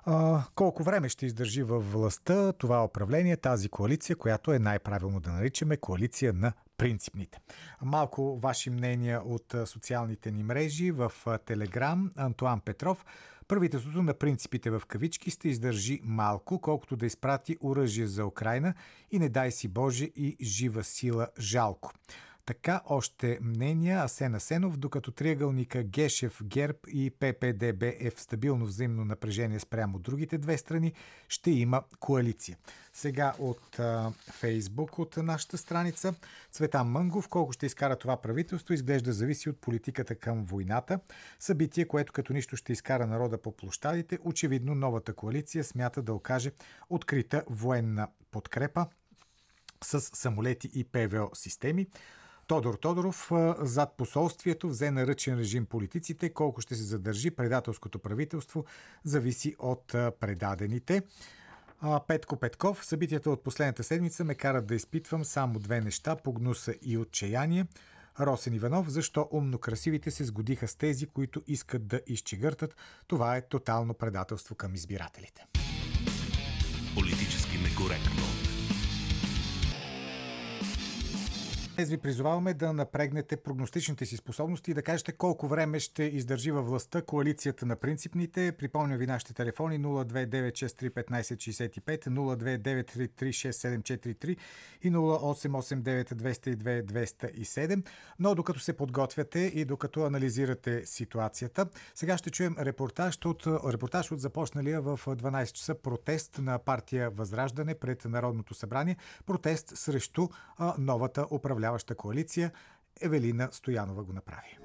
а, 0.05 0.45
колко 0.55 0.83
време 0.83 1.09
ще 1.09 1.27
издържи 1.27 1.63
във 1.63 1.93
властта 1.93 2.53
това 2.53 2.85
управление, 2.85 3.37
тази 3.37 3.69
коалиция, 3.69 4.17
която 4.17 4.53
е 4.53 4.59
най-правилно 4.59 5.21
да 5.21 5.33
наричаме 5.33 5.77
коалиция 5.77 6.33
на 6.33 6.53
принципните. 6.77 7.39
Малко 7.83 8.37
ваши 8.37 8.71
мнения 8.71 9.23
от 9.25 9.55
социалните 9.65 10.31
ни 10.31 10.43
мрежи 10.43 10.91
в 10.91 11.13
Телеграм. 11.47 12.11
Антуан 12.17 12.61
Петров. 12.61 13.05
Правителството 13.49 14.03
на 14.03 14.15
принципите 14.15 14.71
в 14.71 14.83
кавички 14.89 15.31
ще 15.31 15.49
издържи 15.49 16.01
малко, 16.05 16.61
колкото 16.61 16.97
да 16.97 17.07
изпрати 17.07 17.57
оръжие 17.63 18.07
за 18.07 18.27
Украина 18.27 18.75
и 19.11 19.19
не 19.19 19.29
дай 19.29 19.51
си 19.51 19.69
Боже 19.69 20.05
и 20.05 20.37
жива 20.43 20.85
сила 20.85 21.29
жалко. 21.39 21.93
Така 22.47 22.81
още 22.87 23.39
мнения 23.43 24.03
Асен 24.03 24.35
Асенов, 24.35 24.77
докато 24.77 25.11
триъгълника 25.11 25.83
Гешев, 25.83 26.41
Герб 26.45 26.77
и 26.89 27.11
ППДБ 27.11 27.83
е 27.83 28.11
в 28.17 28.21
стабилно 28.21 28.67
взаимно 28.67 29.05
напрежение 29.05 29.61
спрямо 29.61 29.99
другите 29.99 30.39
две 30.39 30.59
страни, 30.59 30.93
ще 31.29 31.51
има 31.51 31.83
коалиция. 32.01 32.59
Сега 32.93 33.35
от 33.39 33.81
Фейсбук, 34.33 34.99
от 34.99 35.17
нашата 35.17 35.59
страница, 35.59 36.15
Цветан 36.53 36.89
Мънгов, 36.89 37.29
колко 37.29 37.53
ще 37.53 37.67
изкара 37.67 37.97
това 37.97 38.17
правителство, 38.17 38.75
изглежда 38.75 39.13
зависи 39.13 39.51
от 39.51 39.61
политиката 39.61 40.15
към 40.15 40.45
войната. 40.45 41.01
Събитие, 41.39 41.89
което 41.89 42.13
като 42.13 42.33
нищо 42.33 42.57
ще 42.57 42.73
изкара 42.73 43.07
народа 43.07 43.43
по 43.43 43.57
площадите, 43.57 44.19
очевидно 44.25 44.75
новата 44.75 45.15
коалиция 45.15 45.65
смята 45.65 46.03
да 46.03 46.15
окаже 46.15 46.53
открита 46.91 47.45
военна 47.51 48.09
подкрепа 48.31 48.87
с 49.85 50.01
самолети 50.01 50.71
и 50.75 50.85
ПВО 50.85 51.31
системи. 51.35 51.87
Тодор 52.47 52.75
Тодоров 52.75 53.31
зад 53.59 53.95
посолствието 53.97 54.69
взе 54.69 54.91
на 54.91 55.07
ръчен 55.07 55.39
режим 55.39 55.67
политиците. 55.67 56.31
Колко 56.31 56.61
ще 56.61 56.75
се 56.75 56.83
задържи 56.83 57.31
предателското 57.31 57.99
правителство, 57.99 58.65
зависи 59.05 59.57
от 59.59 59.87
предадените. 60.21 61.03
Петко 62.09 62.37
Петков, 62.37 62.85
събитията 62.85 63.31
от 63.31 63.45
последната 63.45 63.85
седмица 63.85 64.25
ме 64.25 64.35
карат 64.35 64.67
да 64.67 64.75
изпитвам 64.75 65.25
само 65.25 65.59
две 65.59 65.81
неща– 65.81 66.17
погнуса 66.25 66.75
и 66.83 66.99
отчаяние. 66.99 67.67
Росен 68.21 68.55
Иванов, 68.55 68.89
защо 68.89 69.29
умно 69.31 69.59
красивите 69.59 70.11
се 70.11 70.25
сгодиха 70.25 70.69
с 70.69 70.77
тези, 70.77 71.07
които 71.07 71.43
искат 71.47 71.87
да 71.87 72.01
изчегъртат. 72.07 72.77
Това 73.07 73.37
е 73.37 73.49
тотално 73.49 73.95
предателство 73.95 74.55
към 74.55 74.75
избирателите. 74.75 75.47
Политически 76.95 77.59
некоректно. 77.59 78.44
Днес 81.77 81.89
ви 81.89 81.99
призоваваме 81.99 82.55
да 82.55 82.73
напрегнете 82.73 83.37
прогностичните 83.37 84.07
си 84.07 84.17
способности 84.17 84.71
и 84.71 84.75
да 84.75 84.83
кажете 84.83 85.13
колко 85.13 85.49
време 85.49 85.81
ще 85.81 86.03
издържи 86.03 86.51
във 86.51 86.67
властта 86.67 87.03
коалицията 87.03 87.67
на 87.67 87.77
принципните. 87.77 88.53
Припомням 88.53 88.99
ви 88.99 89.07
нашите 89.07 89.35
телефони 89.35 89.81
029631565, 89.81 92.09
029336743 92.09 94.37
и 94.83 94.93
0889202207. 94.93 97.87
Но 98.19 98.35
докато 98.35 98.61
се 98.61 98.73
подготвяте 98.73 99.39
и 99.39 99.65
докато 99.65 100.05
анализирате 100.05 100.87
ситуацията, 100.87 101.67
сега 101.95 102.19
ще 102.19 102.31
чуем 102.31 102.57
репортаж 102.59 103.19
от, 103.25 103.47
репортаж 103.47 104.13
от 104.13 104.21
започналия 104.21 104.81
в 104.81 105.01
12 105.07 105.53
часа 105.53 105.75
протест 105.75 106.39
на 106.39 106.59
партия 106.59 107.11
Възраждане 107.11 107.75
пред 107.75 108.05
Народното 108.05 108.55
събрание. 108.55 108.97
Протест 109.27 109.73
срещу 109.77 110.29
а, 110.57 110.75
новата 110.79 111.27
управление 111.31 111.64
управляваща 111.65 111.95
коалиция, 111.95 112.51
Евелина 113.01 113.49
Стоянова 113.53 114.05
го 114.05 114.13
направи. 114.13 114.59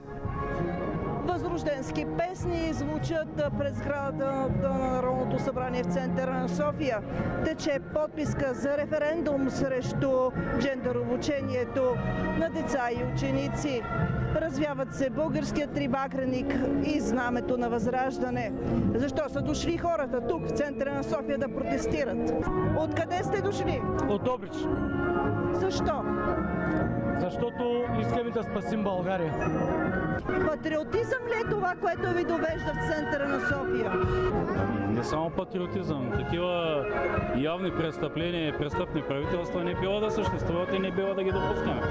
Възрожденски 1.30 2.06
песни 2.18 2.74
звучат 2.74 3.44
през 3.60 3.78
сградата 3.78 4.70
на 4.70 4.92
Народното 4.92 5.40
събрание 5.44 5.84
в 5.84 5.94
центъра 5.94 6.34
на 6.34 6.50
София. 6.50 7.00
Тече 7.46 7.80
подписка 7.94 8.54
за 8.54 8.78
референдум 8.78 9.50
срещу 9.50 10.32
джендър 10.60 10.96
обучението 10.96 11.96
на 12.40 12.50
деца 12.50 12.90
и 12.92 13.14
ученици. 13.14 13.82
Развяват 14.36 14.94
се 14.94 15.10
българският 15.10 15.74
трибакреник 15.74 16.56
и 16.84 17.00
знамето 17.00 17.58
на 17.58 17.70
възраждане. 17.70 18.52
Защо 18.96 19.30
са 19.30 19.42
дошли 19.42 19.78
хората 19.78 20.28
тук 20.28 20.48
в 20.48 20.52
центъра 20.52 20.94
на 20.94 21.04
София 21.04 21.38
да 21.38 21.48
протестират? 21.56 22.34
Откъде 22.78 23.24
сте 23.24 23.42
дошли? 23.42 23.82
От 24.10 24.24
Добрич. 24.24 24.56
Защо? 25.54 26.04
Защото 27.20 27.84
искаме 28.02 28.30
да 28.30 28.44
спасим 28.44 28.84
България. 28.84 29.34
Патриотизъм 30.48 31.20
ли 31.28 31.42
е 31.46 31.50
това, 31.50 31.74
което 31.82 32.10
ви 32.10 32.24
довежда 32.24 32.74
в 32.74 32.92
центъра 32.92 33.28
на 33.28 33.40
София? 33.40 33.92
Не 34.90 35.04
само 35.04 35.30
патриотизъм, 35.30 36.12
такива 36.18 36.86
явни 37.38 37.72
престъпления 37.72 38.50
и 38.50 38.58
престъпни 38.58 39.02
правителства 39.02 39.64
не 39.64 39.76
било 39.76 40.00
да 40.00 40.12
съществуват 40.12 40.74
и 40.74 40.80
не 40.80 40.92
било 40.92 41.14
да 41.14 41.24
ги 41.24 41.32
допускаме. 41.32 41.82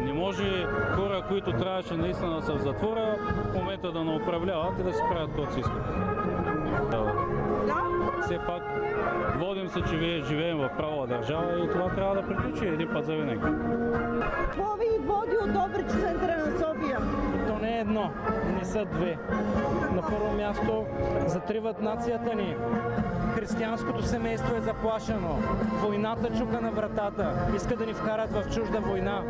Не 0.00 0.12
може 0.12 0.66
хора, 0.94 1.24
които 1.28 1.52
трябваше 1.52 1.94
наистина 1.94 2.34
да 2.34 2.42
са 2.42 2.54
в 2.54 2.62
затвора, 2.62 3.16
в 3.50 3.54
момента 3.54 3.92
да 3.92 4.04
не 4.04 4.16
управляват 4.16 4.80
и 4.80 4.82
да 4.82 4.92
си 4.92 5.00
правят 5.10 5.28
каквото 5.28 5.52
си 5.52 5.60
искат. 5.60 5.82
Да? 6.90 7.14
Все 8.22 8.38
пак 8.46 8.62
водим 9.38 9.68
се, 9.68 9.82
че 9.82 9.96
вие 9.96 10.22
живеем 10.22 10.58
в 10.58 10.70
правова 10.76 11.06
държава 11.06 11.64
и 11.64 11.70
това 11.70 11.88
трябва 11.88 12.14
да 12.14 12.28
приключи 12.28 12.66
един 12.66 12.88
път 12.92 13.04
за 13.04 13.14
винаги. 13.14 13.40
Какво 14.20 14.74
ви 14.74 15.06
води 15.06 15.36
от 15.44 15.52
Добрич 15.52 15.86
в 15.86 16.00
центъра 16.00 16.36
на 16.46 16.58
София? 16.58 16.98
То 17.48 17.58
не 17.58 17.76
е 17.76 17.80
едно, 17.80 18.10
не 18.58 18.64
са 18.64 18.84
две. 18.84 19.18
На 19.94 20.02
първо 20.02 20.36
място 20.36 20.86
затриват 21.26 21.82
нацията 21.82 22.34
ни. 22.34 22.56
Християнското 23.34 24.02
семейство 24.02 24.56
е 24.56 24.60
заплашено. 24.60 25.38
Войната 25.82 26.38
чука 26.38 26.60
на 26.60 26.70
вратата. 26.70 27.32
Иска 27.56 27.76
да 27.76 27.86
ни 27.86 27.94
вкарат 27.94 28.30
в 28.30 28.54
чужда 28.54 28.80
война. 28.80 29.22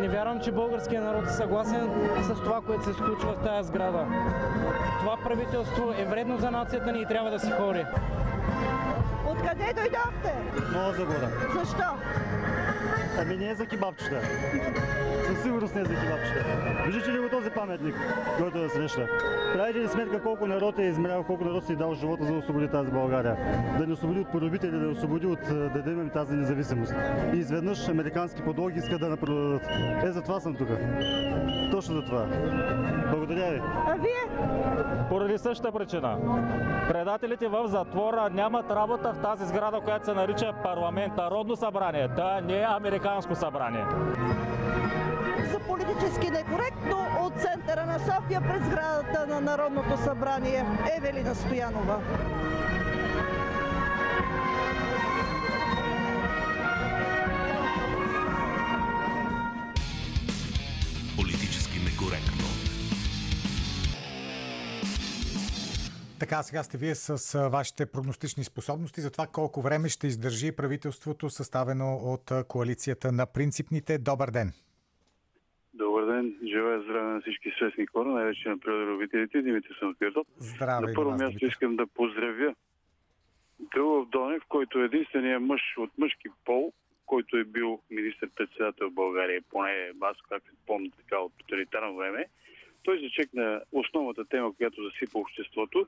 Не 0.00 0.08
вярвам, 0.08 0.40
че 0.40 0.52
българският 0.52 1.04
народ 1.04 1.26
е 1.26 1.32
съгласен 1.32 1.90
с 2.22 2.34
това, 2.34 2.60
което 2.66 2.84
се 2.84 2.92
случва 2.92 3.32
в 3.32 3.42
тази 3.44 3.68
сграда. 3.68 4.06
Това 5.00 5.16
правителство 5.24 5.92
е 5.98 6.04
вредно 6.04 6.38
за 6.38 6.50
нацията 6.50 6.92
ни 6.92 7.00
и 7.00 7.06
трябва 7.06 7.30
да 7.30 7.38
си 7.38 7.50
хори. 7.50 7.84
Откъде 9.26 9.72
дойдохте? 9.74 10.34
Нова 10.72 10.92
Загора. 10.92 11.28
Защо? 11.54 11.84
Ами 13.18 13.36
не 13.36 13.50
е 13.50 13.54
за 13.54 13.66
кебабчета. 13.66 14.20
Със 15.26 15.42
сигурност 15.42 15.74
не 15.74 15.80
е 15.80 15.84
за 15.84 15.94
кебабчета. 15.94 16.44
Виждате 16.86 17.12
ли 17.12 17.18
го 17.18 17.28
този 17.28 17.50
паметник, 17.50 17.94
който 18.38 18.58
да 18.58 18.70
среща? 18.70 19.08
Правите 19.54 19.78
ли 19.78 19.88
сметка 19.88 20.22
колко 20.22 20.46
народ 20.46 20.78
е 20.78 20.82
измерял, 20.82 21.24
колко 21.24 21.44
народ 21.44 21.66
си 21.66 21.72
е 21.72 21.76
дал 21.76 21.94
живота 21.94 22.24
за 22.24 22.32
да 22.32 22.38
освободи 22.38 22.68
тази 22.68 22.90
България? 22.90 23.36
Да 23.78 23.86
ни 23.86 23.92
освободи 23.92 24.20
от 24.20 24.32
поробители, 24.32 24.70
да 24.70 24.76
ни 24.76 24.92
освободи 24.92 25.26
от 25.26 25.48
е, 25.48 25.54
да 25.54 25.68
дадем 25.68 26.10
тази 26.10 26.34
независимост. 26.34 26.94
И 27.34 27.36
изведнъж 27.36 27.88
американски 27.88 28.42
подлоги 28.42 28.78
искат 28.78 29.00
да 29.00 29.08
напродадат. 29.08 29.62
Е, 30.04 30.12
за 30.12 30.22
това 30.22 30.40
съм 30.40 30.54
тук. 30.54 30.68
Точно 31.80 31.94
за 31.94 32.02
това. 32.02 32.26
Благодаря 33.10 33.50
ви. 33.50 33.62
А 33.86 33.94
вие? 33.94 34.46
Поради 35.08 35.38
същата 35.38 35.72
причина. 35.72 36.18
Предателите 36.88 37.48
в 37.48 37.68
затвора 37.68 38.30
нямат 38.30 38.70
работа 38.70 39.12
в 39.12 39.22
тази 39.22 39.46
сграда, 39.46 39.80
която 39.80 40.04
се 40.04 40.14
нарича 40.14 40.52
парламент, 40.62 41.16
народно 41.16 41.56
събрание. 41.56 42.08
Та 42.16 42.40
не 42.40 42.60
е 42.60 42.66
американско 42.68 43.34
събрание. 43.34 43.84
За 45.52 45.58
политически 45.58 46.30
некоректно 46.30 46.96
от 47.20 47.32
центъра 47.40 47.86
на 47.86 47.98
София 47.98 48.40
през 48.40 48.66
сградата 48.66 49.26
на 49.28 49.40
Народното 49.40 49.96
събрание 49.96 50.64
Евелина 50.96 51.34
Стоянова. 51.34 51.96
Така, 66.20 66.42
сега 66.42 66.62
сте 66.62 66.78
вие 66.78 66.94
с 66.94 67.48
вашите 67.48 67.86
прогностични 67.92 68.44
способности 68.44 69.00
за 69.00 69.10
това 69.10 69.26
колко 69.26 69.62
време 69.62 69.88
ще 69.88 70.06
издържи 70.06 70.56
правителството, 70.56 71.30
съставено 71.30 71.94
от 71.94 72.32
коалицията 72.48 73.12
на 73.12 73.26
принципните. 73.34 73.98
Добър 73.98 74.30
ден! 74.30 74.52
Добър 75.74 76.04
ден, 76.06 76.34
желая 76.52 76.82
здраве 76.82 77.12
на 77.12 77.20
всички 77.20 77.50
свестни 77.56 77.86
хора, 77.86 78.08
най-вече 78.08 78.48
на 78.48 78.58
природовителите. 78.58 79.42
Димитър 79.42 79.76
съм 79.78 79.94
в 79.94 79.98
Пирдоп. 79.98 80.26
Здраве 80.38 80.86
На 80.86 80.94
първо 80.94 81.10
място 81.10 81.46
искам 81.46 81.76
да 81.76 81.86
поздравя 81.86 82.54
Крилов 83.70 84.08
Донев, 84.08 84.42
който 84.48 84.78
е 84.78 84.84
единствения 84.84 85.40
мъж 85.40 85.62
от 85.78 85.90
мъжки 85.98 86.28
пол, 86.44 86.72
който 87.06 87.36
е 87.36 87.44
бил 87.44 87.80
министър-председател 87.90 88.90
в 88.90 88.94
България, 88.94 89.42
поне 89.50 89.92
аз 90.00 90.16
как 90.28 90.42
се 90.42 90.56
помня 90.66 90.90
така 90.96 91.18
от 91.18 91.32
тоталитарно 91.38 91.96
време. 91.96 92.26
Той 92.82 93.00
зачекна 93.00 93.62
основната 93.72 94.24
тема, 94.24 94.56
която 94.56 94.82
засипа 94.82 95.18
обществото. 95.18 95.86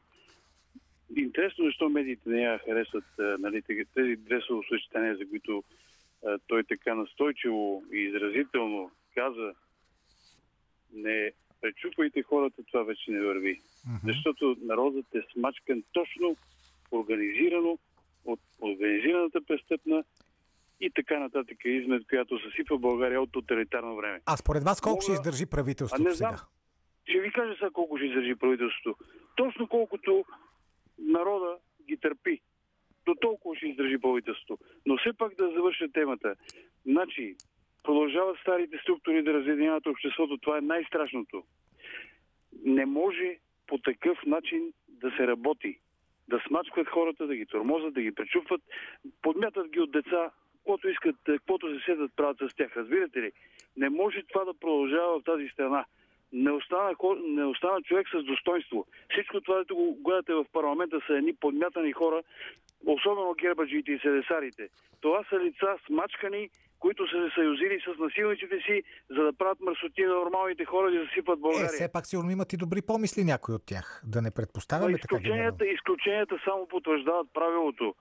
Интересно 1.17 1.65
защо 1.65 1.89
медиите 1.89 2.29
не 2.31 2.43
я 2.43 2.59
харесват 2.59 3.05
а, 3.19 3.37
нали, 3.39 3.63
тези- 3.63 3.85
тези 3.95 4.17
дресово 4.17 4.63
съчетания, 4.63 5.17
за 5.17 5.29
които 5.29 5.63
а, 6.27 6.39
той 6.47 6.65
така 6.65 6.95
настойчиво 6.95 7.85
и 7.93 7.99
изразително 7.99 8.91
каза 9.15 9.53
не 10.93 11.31
пречупвайте 11.61 12.23
хората, 12.23 12.63
това 12.65 12.83
вече 12.83 13.11
не 13.11 13.21
върви. 13.21 13.61
Мгм. 13.89 13.97
Защото 14.13 14.57
народът 14.63 15.15
е 15.15 15.23
смачкан 15.33 15.83
точно, 15.93 16.37
организирано 16.93 17.79
от 18.25 18.41
организираната 18.61 19.41
престъпна 19.43 20.05
и 20.81 20.91
така 20.91 21.19
нататък 21.19 21.59
измет, 21.65 22.03
която 22.09 22.39
съсипва 22.41 22.79
България 22.79 23.23
от 23.23 23.33
тоталитарно 23.33 23.97
време. 23.97 24.21
А 24.27 24.37
според 24.37 24.65
вас 24.65 24.81
колко 24.81 24.95
Мога- 24.95 25.03
ще 25.03 25.13
издържи 25.13 25.45
А 25.45 25.47
правителството 25.47 26.03
не 26.03 26.11
знам. 26.13 26.31
сега? 26.31 26.43
Ще 27.05 27.21
ви 27.21 27.33
кажа 27.33 27.55
сега 27.55 27.71
колко 27.71 27.97
ще 27.97 28.07
издържи 28.07 28.35
правителството. 28.35 29.05
Точно 29.37 29.67
колкото 29.69 30.25
народа 31.03 31.59
ги 31.89 31.97
търпи. 31.97 32.41
До 33.07 33.15
толкова 33.15 33.57
ще 33.57 33.67
издържи 33.67 33.99
правителството. 33.99 34.65
Но 34.87 34.97
все 34.97 35.13
пак 35.13 35.35
да 35.35 35.51
завърша 35.51 35.93
темата. 35.93 36.35
Значи, 36.87 37.37
продължават 37.83 38.39
старите 38.41 38.79
структури 38.83 39.23
да 39.23 39.33
разединяват 39.33 39.87
обществото. 39.87 40.39
Това 40.39 40.59
е 40.59 40.61
най-страшното. 40.61 41.45
Не 42.65 42.87
може 42.87 43.39
по 43.67 43.79
такъв 43.79 44.19
начин 44.27 44.73
да 44.89 45.11
се 45.11 45.27
работи. 45.27 45.79
Да 46.29 46.43
смачкват 46.49 46.89
хората, 46.89 47.27
да 47.27 47.37
ги 47.37 47.47
тормозят, 47.47 47.95
да 47.95 48.03
ги 48.03 48.15
пречупват, 48.15 48.61
подмятат 49.23 49.69
ги 49.69 49.81
от 49.81 49.91
деца, 49.91 50.31
каквото 50.57 50.89
искат, 50.89 51.17
каквото 51.25 51.75
се 51.79 51.85
седат 51.85 52.17
правят 52.17 52.37
с 52.39 52.55
тях. 52.55 52.77
Разбирате 52.77 53.23
ли? 53.23 53.33
Не 53.77 53.89
може 53.89 54.23
това 54.23 54.45
да 54.45 54.55
продължава 54.55 55.21
в 55.21 55.25
тази 55.25 55.49
страна 55.49 55.85
не 56.33 56.51
остана, 56.51 56.95
не 57.25 57.45
остана 57.45 57.83
човек 57.83 58.07
с 58.15 58.23
достоинство. 58.23 58.87
Всичко 59.11 59.41
това, 59.41 59.57
което 59.57 59.77
го 59.77 59.95
гледате 59.95 60.35
в 60.35 60.45
парламента, 60.53 61.01
са 61.07 61.13
едни 61.15 61.35
подмятани 61.35 61.93
хора, 61.93 62.23
особено 62.87 63.35
гербаджиите 63.35 63.93
и 63.93 63.99
седесарите. 63.99 64.69
Това 65.01 65.25
са 65.31 65.39
лица 65.39 65.77
смачкани, 65.87 66.51
които 66.79 67.07
са 67.07 67.17
се 67.29 67.35
съюзили 67.35 67.81
с 67.87 67.99
насилниците 67.99 68.57
си, 68.67 68.83
за 69.11 69.23
да 69.23 69.33
правят 69.33 69.61
мърсоти 69.61 70.03
на 70.03 70.15
нормалните 70.15 70.65
хора 70.65 70.91
и 70.91 70.99
да 70.99 71.05
засипат 71.05 71.39
Е, 71.39 71.41
България. 71.41 71.69
все 71.69 71.93
пак 71.93 72.07
сигурно 72.07 72.31
имат 72.31 72.53
и 72.53 72.57
добри 72.57 72.83
помисли 72.83 73.25
някои 73.25 73.55
от 73.55 73.67
тях. 73.67 74.03
Да 74.07 74.23
не 74.23 74.31
предпоставяме 74.31 74.99
така 74.99 75.17
изключенията, 75.17 75.67
изключенията 75.67 76.39
само 76.45 76.67
потвърждават 76.69 77.29
правилото. 77.35 77.95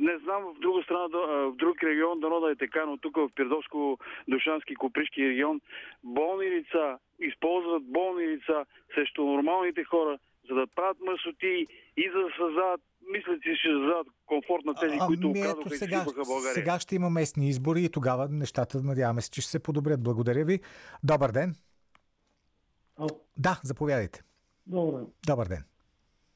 Не 0.00 0.18
знам 0.24 0.42
в 0.54 0.60
друга 0.60 0.82
страна, 0.82 1.06
а, 1.14 1.26
в 1.50 1.56
друг 1.56 1.82
регион 1.82 2.20
дано 2.20 2.40
да 2.40 2.50
е 2.50 2.56
така, 2.56 2.86
но 2.86 2.96
тук 2.96 3.16
в 3.16 3.30
Пирдовско-Душански, 3.36 4.76
Копришки 4.76 5.28
регион, 5.28 5.60
болни 6.04 6.50
лица 6.50 6.98
използват 7.20 7.82
болни 7.82 8.28
лица 8.28 8.64
срещу 8.94 9.22
нормалните 9.24 9.84
хора, 9.84 10.18
за 10.48 10.54
да 10.54 10.66
правят 10.66 10.96
мърсоти 11.06 11.66
и 11.96 12.10
за 12.14 12.18
да 12.18 12.28
създават, 12.38 12.80
мислят 13.12 13.42
си, 13.42 13.56
ще 13.56 13.68
създават 13.68 14.06
комфорт 14.26 14.64
на 14.64 14.74
тези, 14.74 14.96
А, 15.00 15.06
които 15.06 15.26
ами 15.28 15.40
ето 15.40 15.50
оказаха 15.50 15.74
и 15.74 15.78
сега, 15.78 15.98
съсипаха 15.98 16.22
България. 16.32 16.54
сега 16.54 16.78
ще 16.78 16.94
има 16.94 17.10
местни 17.10 17.48
избори 17.48 17.80
и 17.84 17.90
тогава 17.90 18.28
нещата, 18.28 18.82
надяваме 18.82 19.20
се, 19.20 19.30
че 19.30 19.40
ще 19.40 19.50
се 19.50 19.62
подобрят. 19.62 20.02
Благодаря 20.02 20.44
ви. 20.44 20.60
Добър 21.04 21.30
ден. 21.30 21.54
Ало. 22.98 23.08
Да, 23.36 23.60
заповядайте. 23.64 24.22
Добре. 24.66 25.00
Добър 25.26 25.46
ден. 25.46 25.64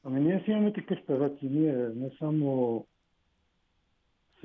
Ами 0.03 0.19
ние 0.19 0.41
си 0.45 0.51
имаме 0.51 0.73
такъв 0.73 0.97
певец 1.07 1.33
и 1.41 1.49
ние, 1.49 1.73
не 1.95 2.09
само 2.19 2.87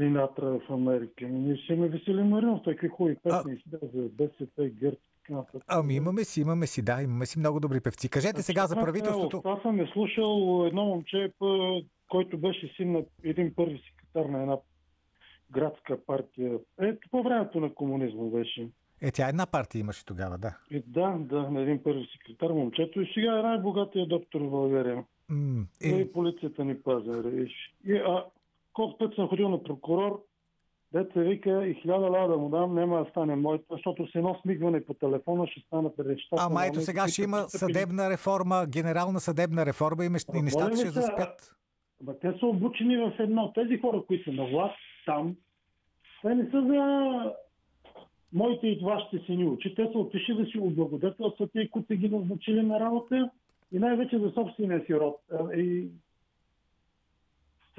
Синатра 0.00 0.46
в 0.46 0.60
Америка. 0.70 1.24
Ами 1.24 1.38
ние 1.38 1.56
ще 1.56 1.72
имаме 1.72 1.88
Веселин 1.88 2.28
Маринов, 2.28 2.60
той 2.64 2.74
какви 2.74 2.88
хубави 2.88 3.16
песни 3.22 3.62
за 3.82 4.08
БСП, 4.08 4.68
ГЕРБ 4.68 4.96
и. 5.30 5.34
Ами 5.68 5.94
имаме 5.94 6.24
си, 6.24 6.40
имаме 6.40 6.66
си, 6.66 6.82
да, 6.82 7.02
имаме 7.02 7.26
си 7.26 7.38
много 7.38 7.60
добри 7.60 7.80
певци. 7.80 8.08
Кажете 8.08 8.42
сега 8.42 8.66
за 8.66 8.74
правителството. 8.74 9.42
Аз 9.44 9.62
съм 9.62 9.80
е 9.80 9.86
слушал 9.92 10.64
едно 10.66 10.84
момче, 10.84 11.32
който 12.08 12.38
беше 12.38 12.72
син 12.76 12.92
на 12.92 13.02
един 13.24 13.54
първи 13.54 13.82
секретар 13.86 14.30
на 14.30 14.40
една 14.40 14.56
градска 15.50 16.04
партия. 16.06 16.58
Ето 16.80 17.08
по 17.10 17.22
времето 17.22 17.60
на 17.60 17.74
комунизма 17.74 18.24
беше. 18.24 18.68
Е, 19.02 19.10
тя 19.10 19.28
една 19.28 19.46
партия 19.46 19.80
имаше 19.80 20.04
тогава, 20.04 20.38
да. 20.38 20.56
И 20.70 20.82
да, 20.86 21.16
да, 21.20 21.50
на 21.50 21.60
един 21.60 21.82
първи 21.82 22.08
секретар 22.12 22.50
момчето. 22.50 23.00
И 23.00 23.10
сега 23.14 23.38
е 23.38 23.42
най-богатия 23.42 24.06
доктор 24.06 24.40
в 24.40 24.50
България. 24.50 25.04
М, 25.28 25.66
И 25.80 25.88
е, 25.88 26.12
полицията 26.12 26.64
ни 26.64 26.82
пази, 26.82 27.10
виж. 27.10 27.52
И, 27.86 27.92
а, 27.92 28.24
колко 28.72 28.98
път 28.98 29.14
съм 29.14 29.28
ходил 29.28 29.48
на 29.48 29.62
прокурор, 29.62 30.22
деца 30.92 31.20
вика 31.20 31.66
и 31.66 31.74
хиляда 31.74 32.10
лева 32.10 32.28
да 32.28 32.36
му 32.36 32.48
дам, 32.48 32.74
няма 32.74 33.04
да 33.04 33.10
стане 33.10 33.36
моето, 33.36 33.64
защото 33.70 34.06
с 34.06 34.14
едно 34.14 34.38
смигване 34.42 34.84
по 34.84 34.94
телефона 34.94 35.46
ще 35.46 35.60
станат 35.60 35.98
нещата. 35.98 36.42
Ама 36.46 36.66
ето 36.66 36.80
сега 36.80 37.08
ще 37.08 37.22
има 37.22 37.36
съдебна 37.36 38.10
реформа, 38.10 38.66
генерална 38.68 39.20
съдебна 39.20 39.66
реформа 39.66 40.04
и, 40.04 40.08
мещ... 40.08 40.28
и 40.34 40.42
нещата 40.42 40.76
ще 40.76 40.88
заспят. 40.88 41.56
Ама 42.02 42.18
те 42.18 42.32
са 42.38 42.46
обучени 42.46 42.96
в 42.96 43.12
едно. 43.18 43.52
Тези 43.52 43.78
хора, 43.78 44.02
които 44.06 44.24
са 44.24 44.32
на 44.32 44.46
власт 44.46 44.76
там, 45.06 45.36
те 46.22 46.34
не 46.34 46.50
са 46.50 46.62
за 46.66 47.32
моите 48.32 48.66
и 48.66 48.80
вашите 48.84 49.26
сини 49.26 49.44
учи. 49.44 49.74
Те 49.74 49.88
са 49.92 49.98
отишли 49.98 50.34
да 50.34 50.46
си 50.46 50.58
облагодетелстват 50.58 51.50
и 51.54 51.70
които 51.70 51.86
са 51.86 51.94
ги 51.96 52.08
назначили 52.08 52.62
на 52.62 52.80
работа 52.80 53.30
и 53.72 53.78
най-вече 53.78 54.18
за 54.18 54.30
собствения 54.30 54.84
си 54.86 54.94
род. 54.94 55.16
А, 55.32 55.54
И 55.54 55.88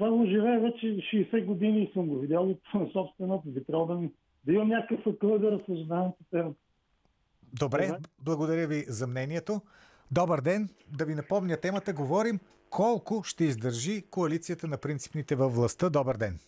това 0.02 0.16
го 0.16 0.26
живее 0.26 0.58
вече 0.58 0.86
60 0.86 1.44
години 1.44 1.82
и 1.82 1.92
съм 1.92 2.08
го 2.08 2.18
видял 2.18 2.50
от 2.50 2.60
собственото. 2.92 3.42
Би 3.48 3.64
трябвало 3.64 3.86
да, 3.86 3.94
ми- 3.94 4.12
да 4.44 4.52
имам 4.52 4.68
някакъв 4.68 5.06
акъл 5.06 5.38
да 5.38 5.50
разсъждавам 5.50 6.12
по 6.18 6.24
темата. 6.30 6.58
Добре, 7.60 7.86
Добре. 7.86 7.98
благодаря 8.18 8.66
ви 8.66 8.84
за 8.88 9.06
мнението. 9.06 9.60
Добър 10.10 10.40
ден. 10.40 10.68
Да 10.98 11.04
ви 11.04 11.14
напомня 11.14 11.56
темата. 11.56 11.92
Говорим 11.92 12.38
колко 12.70 13.22
ще 13.22 13.44
издържи 13.44 14.02
коалицията 14.10 14.66
на 14.66 14.78
принципните 14.78 15.34
във 15.36 15.54
властта. 15.54 15.90
Добър 15.90 16.16
ден. 16.16 16.38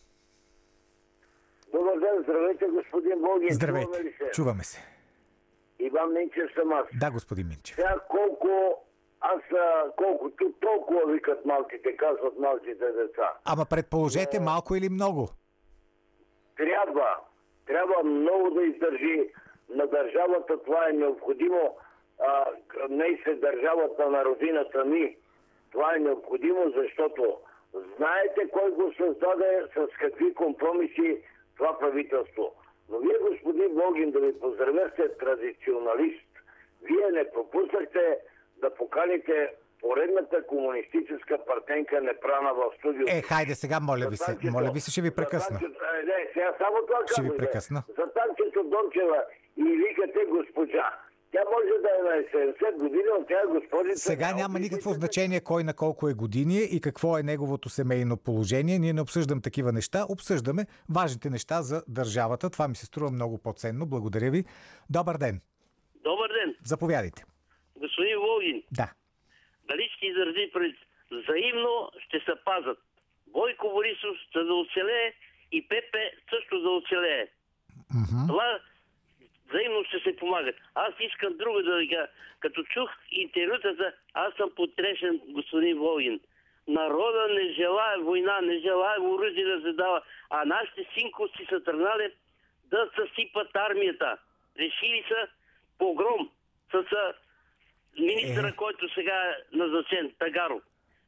Добър 1.72 2.00
ден, 2.00 2.22
здравейте, 2.22 2.64
господин 2.66 3.18
Богин. 3.22 3.48
Здравейте. 3.50 3.88
Чуваме 3.92 4.04
ли 4.04 4.14
се? 4.18 4.30
Чуваме 4.32 4.64
се. 4.64 4.78
Иван 5.80 6.12
Минчев 6.12 6.50
съм 6.54 6.72
аз. 6.72 6.86
Да, 7.00 7.10
господин 7.10 7.46
Минчев. 7.48 7.76
Сега 7.76 7.94
колко, 8.08 8.48
аз 9.32 9.40
а, 9.52 9.90
колкото 9.96 10.52
толкова 10.60 11.12
викат 11.12 11.44
малките, 11.44 11.96
казват 11.96 12.38
малките 12.38 12.92
деца. 12.92 13.32
Ама 13.44 13.64
предположете 13.70 14.40
малко 14.40 14.74
или 14.74 14.88
много. 14.88 15.28
Трябва, 16.56 17.16
трябва 17.66 18.02
много 18.04 18.50
да 18.50 18.62
издържи 18.62 19.32
на 19.68 19.86
държавата, 19.86 20.62
това 20.62 20.88
е 20.88 20.92
необходимо. 20.92 21.76
А, 22.20 22.44
не 22.88 23.20
се 23.24 23.34
държавата 23.34 24.10
на 24.10 24.24
родината 24.24 24.84
ни. 24.84 25.16
Това 25.72 25.94
е 25.96 25.98
необходимо, 25.98 26.72
защото 26.76 27.36
знаете 27.96 28.48
кой 28.52 28.70
го 28.70 28.92
създаде, 28.92 29.66
с 29.74 29.98
какви 29.98 30.34
компромиси 30.34 31.22
това 31.56 31.78
правителство. 31.78 32.52
Но 32.88 32.98
вие, 32.98 33.18
господин 33.30 33.74
Богин, 33.74 34.10
да 34.10 34.20
ви 34.20 34.40
поздравя, 34.40 34.90
сте 34.92 35.08
традиционалист. 35.08 36.28
Вие 36.82 37.10
не 37.12 37.30
пропуснахте 37.30 38.18
да 38.64 38.74
поканите 38.74 39.36
поредната 39.82 40.36
комунистическа 40.46 41.34
партенка 41.48 42.00
непрана 42.02 42.50
в 42.52 42.62
студиото. 42.78 43.12
Е, 43.12 43.22
хайде 43.22 43.54
сега, 43.54 43.80
моля 43.80 44.06
ви 44.08 44.16
се. 44.16 44.30
Моля 44.50 44.70
ви 44.74 44.80
се, 44.80 44.90
ще 44.90 45.02
ви 45.02 45.10
прекъсна. 45.10 45.58
танчето- 45.58 45.84
е, 45.92 46.02
Не, 46.04 46.18
сега 46.34 46.50
само 46.60 46.76
това 46.86 46.98
Ще 47.06 47.22
ви 47.22 47.36
прекъсна. 47.36 47.80
За 47.98 48.04
танчето 48.12 48.60
Дончева 48.64 49.18
и 49.56 49.68
викате 49.76 50.20
госпожа. 50.28 50.86
Тя 51.32 51.40
може 51.52 51.74
да 51.82 51.90
е 51.90 52.02
на 52.10 52.22
70 52.24 52.78
години, 52.78 53.02
но 53.10 53.26
тя 53.26 53.40
е 53.40 53.46
госпожица. 53.48 53.98
Сега 53.98 54.34
няма 54.34 54.58
никакво 54.58 54.90
значение 54.92 55.40
кой 55.40 55.64
на 55.64 55.74
колко 55.74 56.08
е 56.08 56.14
години 56.14 56.68
и 56.70 56.80
какво 56.80 57.18
е 57.18 57.22
неговото 57.22 57.68
семейно 57.68 58.16
положение. 58.16 58.78
Ние 58.78 58.92
не 58.92 59.00
обсъждам 59.00 59.40
такива 59.42 59.72
неща, 59.72 60.04
обсъждаме 60.08 60.62
важните 60.90 61.30
неща 61.30 61.62
за 61.62 61.82
държавата. 61.88 62.50
Това 62.50 62.68
ми 62.68 62.74
се 62.74 62.86
струва 62.86 63.10
много 63.10 63.38
по-ценно. 63.38 63.86
Благодаря 63.86 64.30
ви. 64.30 64.44
Добър 64.90 65.16
ден. 65.16 65.40
Добър 66.04 66.28
ден, 66.30 66.54
Заповядайте. 66.64 67.24
Господин 67.84 68.18
Волгин. 68.18 68.62
Да. 68.72 68.88
Дали 69.68 69.90
ще 69.96 70.06
издържи 70.06 70.50
пред 70.52 70.76
взаимно 71.10 71.90
ще 72.06 72.20
се 72.20 72.32
пазат. 72.44 72.78
Бойко 73.26 73.68
Борисов 73.68 74.16
за 74.34 74.44
да 74.44 74.54
оцелее 74.54 75.12
и 75.52 75.68
Пепе 75.68 76.12
също 76.30 76.60
да 76.60 76.70
оцелее. 76.70 77.26
Това 78.28 78.58
взаимно 79.48 79.84
ще 79.84 79.98
се 80.00 80.16
помагат. 80.16 80.56
Аз 80.74 80.94
искам 81.00 81.36
друго 81.36 81.62
да 81.62 81.76
ви 81.76 81.88
кажа. 81.88 82.08
Като 82.40 82.62
чух 82.62 82.90
интервютата, 83.10 83.92
аз 84.14 84.34
съм 84.34 84.50
потрешен, 84.56 85.20
господин 85.28 85.78
Волгин. 85.78 86.20
Народа 86.68 87.28
не 87.34 87.52
желая 87.52 87.98
война, 87.98 88.40
не 88.40 88.58
желая 88.58 89.00
оръжие 89.00 89.44
да 89.44 89.60
се 89.60 89.72
дава, 89.72 90.02
а 90.30 90.44
нашите 90.44 90.86
синковци 90.94 91.46
са 91.48 91.64
тръгнали 91.64 92.12
да 92.64 92.90
съсипат 92.96 93.48
армията. 93.54 94.18
Решили 94.58 95.04
са 95.08 95.28
погром 95.78 96.30
с 96.70 96.74
а, 96.74 97.12
министъра, 97.98 98.48
Е. 98.48 98.56
който 98.56 98.94
сега 98.94 99.14
е 99.14 99.56
назначен, 99.56 100.12
Тагаров. 100.18 100.62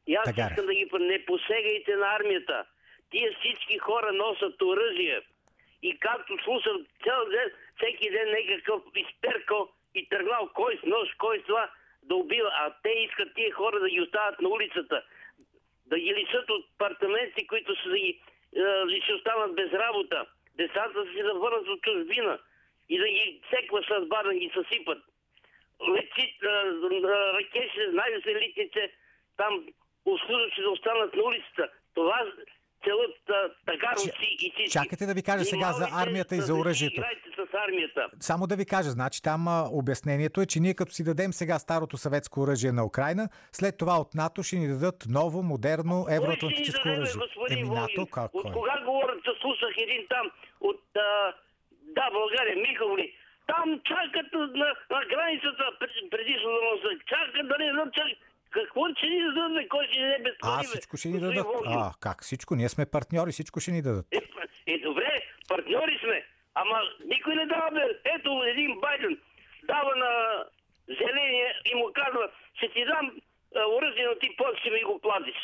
И 0.07 0.15
аз 0.15 0.25
Тагарев. 0.25 0.51
искам 0.51 0.65
да 0.65 0.73
ги 0.73 0.89
не 0.99 1.25
посегайте 1.25 1.95
на 1.95 2.15
армията. 2.15 2.65
Тия 3.11 3.31
всички 3.39 3.77
хора 3.77 4.11
носят 4.13 4.61
оръжие. 4.61 5.21
И 5.83 5.97
както 5.99 6.37
слушам 6.43 6.85
цял 7.03 7.25
ден, 7.25 7.51
всеки 7.77 8.09
ден 8.11 8.29
някакъв 8.31 8.81
изперкал 8.95 9.69
и 9.95 10.09
тръгнал 10.09 10.49
кой 10.53 10.77
с 10.77 10.85
нож, 10.85 11.09
кой 11.17 11.39
с 11.39 11.43
това 11.43 11.69
да 12.03 12.15
убива. 12.15 12.49
А 12.53 12.73
те 12.83 12.89
искат 12.89 13.33
тия 13.35 13.51
хора 13.53 13.79
да 13.79 13.89
ги 13.89 14.01
оставят 14.01 14.41
на 14.41 14.49
улицата. 14.49 15.03
Да 15.85 15.99
ги 15.99 16.13
лишат 16.15 16.49
от 16.49 16.65
апартаменти, 16.75 17.47
които 17.47 17.75
са 17.83 17.89
да 17.89 17.97
ги, 17.97 18.21
е, 18.55 19.01
ще 19.03 19.13
останат 19.13 19.55
без 19.55 19.73
работа. 19.73 20.25
Децата 20.55 21.05
си 21.11 21.23
да 21.23 21.33
върнат 21.33 21.67
от 21.67 21.81
чужбина. 21.81 22.39
И 22.89 22.99
да 22.99 23.07
ги 23.07 23.41
секва 23.49 23.83
съдба, 23.87 24.23
да 24.23 24.33
ги 24.33 24.51
съсипат. 24.53 25.03
Летит, 25.93 26.43
а, 26.43 26.47
а, 26.47 27.33
ракети, 27.33 27.79
най-елитните 27.91 28.91
там 29.37 29.53
услужващи 30.05 30.61
да 30.61 30.69
останат 30.69 31.15
на 31.15 31.23
улицата. 31.23 31.69
Това 31.93 32.25
целът 32.83 33.29
а, 33.29 33.49
тагаровци 33.65 34.11
и 34.21 34.51
всички. 34.51 34.71
Чакайте 34.71 35.05
да 35.05 35.13
ви 35.13 35.23
кажа 35.23 35.45
сега 35.45 35.71
за 35.71 35.87
армията 35.93 36.35
и 36.35 36.41
за 36.41 36.53
оръжието. 36.53 37.01
Играйте 37.01 37.29
с 37.35 37.53
армията. 37.53 38.09
Само 38.19 38.47
да 38.47 38.55
ви 38.55 38.65
кажа, 38.65 38.89
значи 38.89 39.21
там 39.23 39.47
а, 39.47 39.69
обяснението 39.71 40.41
е, 40.41 40.45
че 40.45 40.59
ние 40.59 40.73
като 40.73 40.91
си 40.91 41.03
дадем 41.03 41.33
сега 41.33 41.59
старото 41.59 41.97
съветско 41.97 42.41
оръжие 42.41 42.71
на 42.71 42.85
Украина, 42.85 43.29
след 43.51 43.77
това 43.77 43.95
от 43.99 44.15
НАТО 44.15 44.43
ще 44.43 44.55
ни 44.55 44.67
дадат 44.67 45.05
ново, 45.09 45.43
модерно 45.43 46.05
евроатлантическо 46.11 46.87
оръжие. 46.89 47.21
Еми? 47.49 47.69
НАТО, 47.69 48.05
как 48.05 48.35
От 48.35 48.53
кога 48.53 48.81
говорят, 48.85 49.23
че 49.23 49.31
слушах 49.41 49.75
един 49.77 50.05
там 50.09 50.31
от 50.61 50.81
а, 50.95 51.33
да, 51.81 52.09
България, 52.11 52.55
Миховли. 52.55 53.13
Там 53.47 53.81
чакат 53.85 54.33
на, 54.33 54.45
на 54.89 55.01
границата 55.11 55.63
пред- 55.79 56.09
преди 56.11 56.33
да 56.33 56.49
носа. 56.65 56.89
Чакат 57.05 57.47
да 57.47 57.57
не 57.57 57.71
дадат 57.71 57.93
чак. 57.93 58.07
Какво 58.51 58.81
ще 58.97 59.07
ни 59.07 59.19
дадат, 59.21 59.69
кой 59.69 59.87
ще 59.87 59.99
ни 59.99 60.05
даде 60.05 60.23
без 60.23 60.33
А, 60.43 60.63
всичко 60.63 60.97
ще 60.97 61.07
ни 61.09 61.19
дадат. 61.19 61.47
А, 61.65 61.91
как 61.99 62.23
всичко? 62.23 62.55
Ние 62.55 62.69
сме 62.69 62.85
партньори, 62.85 63.31
всичко 63.31 63.59
ще 63.59 63.71
ни 63.71 63.81
дадат. 63.81 64.05
Е, 64.11 64.21
е, 64.67 64.79
добре, 64.79 65.15
партньори 65.47 65.99
сме. 66.03 66.23
Ама 66.55 66.77
никой 67.05 67.35
не 67.35 67.45
дава, 67.45 67.71
бе. 67.71 67.81
Ето 68.15 68.43
един 68.45 68.79
Байден 68.79 69.17
дава 69.63 69.95
на 69.95 70.43
зеления 70.89 71.53
и 71.65 71.75
му 71.75 71.91
казва, 71.95 72.29
ще 72.53 72.69
ти 72.69 72.85
дам 72.85 73.11
оръжие, 73.69 74.05
но 74.05 74.19
ти 74.19 74.35
после 74.37 74.59
ще 74.59 74.69
ми 74.71 74.83
го 74.83 74.99
платиш. 74.99 75.35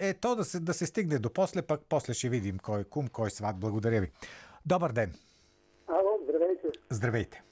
Е, 0.00 0.14
то 0.14 0.36
да 0.36 0.44
се, 0.44 0.60
да 0.60 0.74
се 0.74 0.86
стигне 0.86 1.18
до 1.18 1.32
после, 1.32 1.66
пък 1.66 1.80
после 1.88 2.14
ще 2.14 2.28
видим 2.28 2.58
кой 2.58 2.80
е 2.80 2.84
кум, 2.84 3.08
кой 3.08 3.26
е 3.26 3.30
сват. 3.30 3.60
Благодаря 3.60 4.00
ви. 4.00 4.10
Добър 4.66 4.92
ден. 4.92 5.14
Ало, 5.88 6.18
здравейте. 6.22 6.68
Здравейте. 6.90 7.42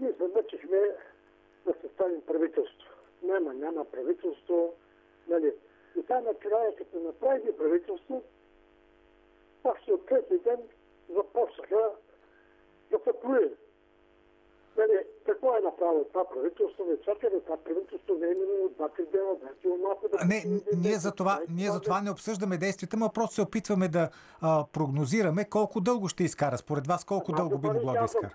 Ние 0.00 0.12
се 0.12 0.26
мъчихме 0.36 0.78
да 1.66 1.74
съставим 1.82 2.20
правителство. 2.26 2.88
Няма, 3.22 3.54
няма 3.54 3.84
правителство. 3.84 4.74
Нали? 5.28 5.54
И 5.96 6.00
сега 6.00 6.20
накрая, 6.20 6.76
като 6.76 6.98
направи 6.98 7.56
правителство, 7.56 8.22
още 9.64 9.92
от 9.92 10.06
трети 10.06 10.38
ден 10.38 10.58
започнаха 11.16 11.90
да 12.90 12.98
се 12.98 13.12
плюе. 13.22 13.50
Нали, 14.76 14.98
какво 15.26 15.56
е 15.56 15.60
направило 15.60 16.04
това 16.04 16.28
правителство? 16.28 16.84
Не 16.84 16.96
чакай, 17.00 17.30
това 17.44 17.56
правителство 17.56 18.14
не 18.14 18.26
е 18.26 18.34
минало 18.34 18.68
два-три 18.68 19.06
дена, 19.06 19.24
му 19.64 19.82
малко 19.82 20.08
да... 20.08 20.18
Не, 20.26 20.44
ние 20.76 20.94
за 20.94 21.12
това, 21.12 21.40
ние 21.48 21.70
за 21.70 21.80
това 21.80 22.02
не 22.02 22.10
обсъждаме 22.10 22.58
действията, 22.58 22.96
но 22.96 23.12
просто 23.12 23.34
се 23.34 23.42
опитваме 23.42 23.88
да 23.88 24.10
а, 24.40 24.66
прогнозираме 24.72 25.48
колко 25.48 25.80
дълго 25.80 26.08
ще 26.08 26.24
изкара. 26.24 26.58
Според 26.58 26.86
вас 26.86 27.04
колко 27.04 27.32
дълго 27.32 27.58
би 27.58 27.66
могло 27.66 27.92
да 27.92 28.04
изкара? 28.04 28.34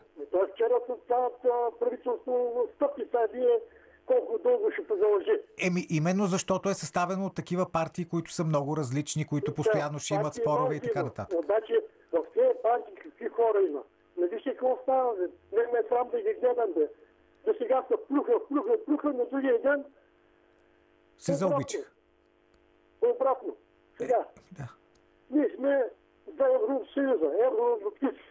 Това 1.42 1.70
правителство 1.80 2.68
стъпи, 2.76 3.02
сега 3.06 3.28
вие 3.34 3.60
колко 4.06 4.38
дълго 4.44 4.72
ще 4.72 4.88
продължи. 4.88 5.42
Еми, 5.68 5.88
именно 5.90 6.26
защото 6.26 6.70
е 6.70 6.74
съставено 6.74 7.26
от 7.26 7.36
такива 7.36 7.72
партии, 7.72 8.06
които 8.06 8.32
са 8.32 8.44
много 8.44 8.78
различни, 8.78 9.28
които 9.28 9.54
постоянно 9.54 10.00
ще 10.00 10.14
имат 10.14 10.34
спорове 10.36 10.76
и 10.76 10.80
така 10.80 11.04
нататък. 11.04 11.40
Обаче 11.40 11.82
в 12.12 12.24
тези 12.34 12.54
партии 12.64 12.96
какви 13.04 13.30
хора 13.30 13.60
има? 13.70 13.82
Не 14.18 14.28
вижте 14.28 14.50
какво 14.50 14.80
става. 14.84 15.14
Не 15.52 15.64
ме 15.72 15.80
е 15.80 15.88
срам 15.90 16.10
да 16.10 16.18
ги 16.18 16.34
гледам, 16.42 16.74
бе. 16.78 16.88
До 17.46 17.54
сега 17.58 17.86
са 17.88 17.98
плюха, 18.08 18.34
плюха, 18.48 18.86
плюха, 18.86 19.08
на 19.08 19.26
другия 19.26 19.62
ден 19.62 19.86
Се 21.18 21.34
заобичих. 21.34 21.92
обратно. 23.16 23.56
Сега, 23.98 24.26
да. 24.52 24.68
ние 25.30 25.50
сме 25.56 25.90
за 26.38 26.46
Евросъюза, 26.46 27.32
евроатлантици. 27.46 28.24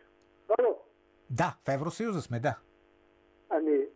Да, 1.31 1.57
в 1.65 1.69
Евросъюза 1.69 2.23
сме, 2.23 2.41
да. 2.41 2.57
Ами, 3.57 3.87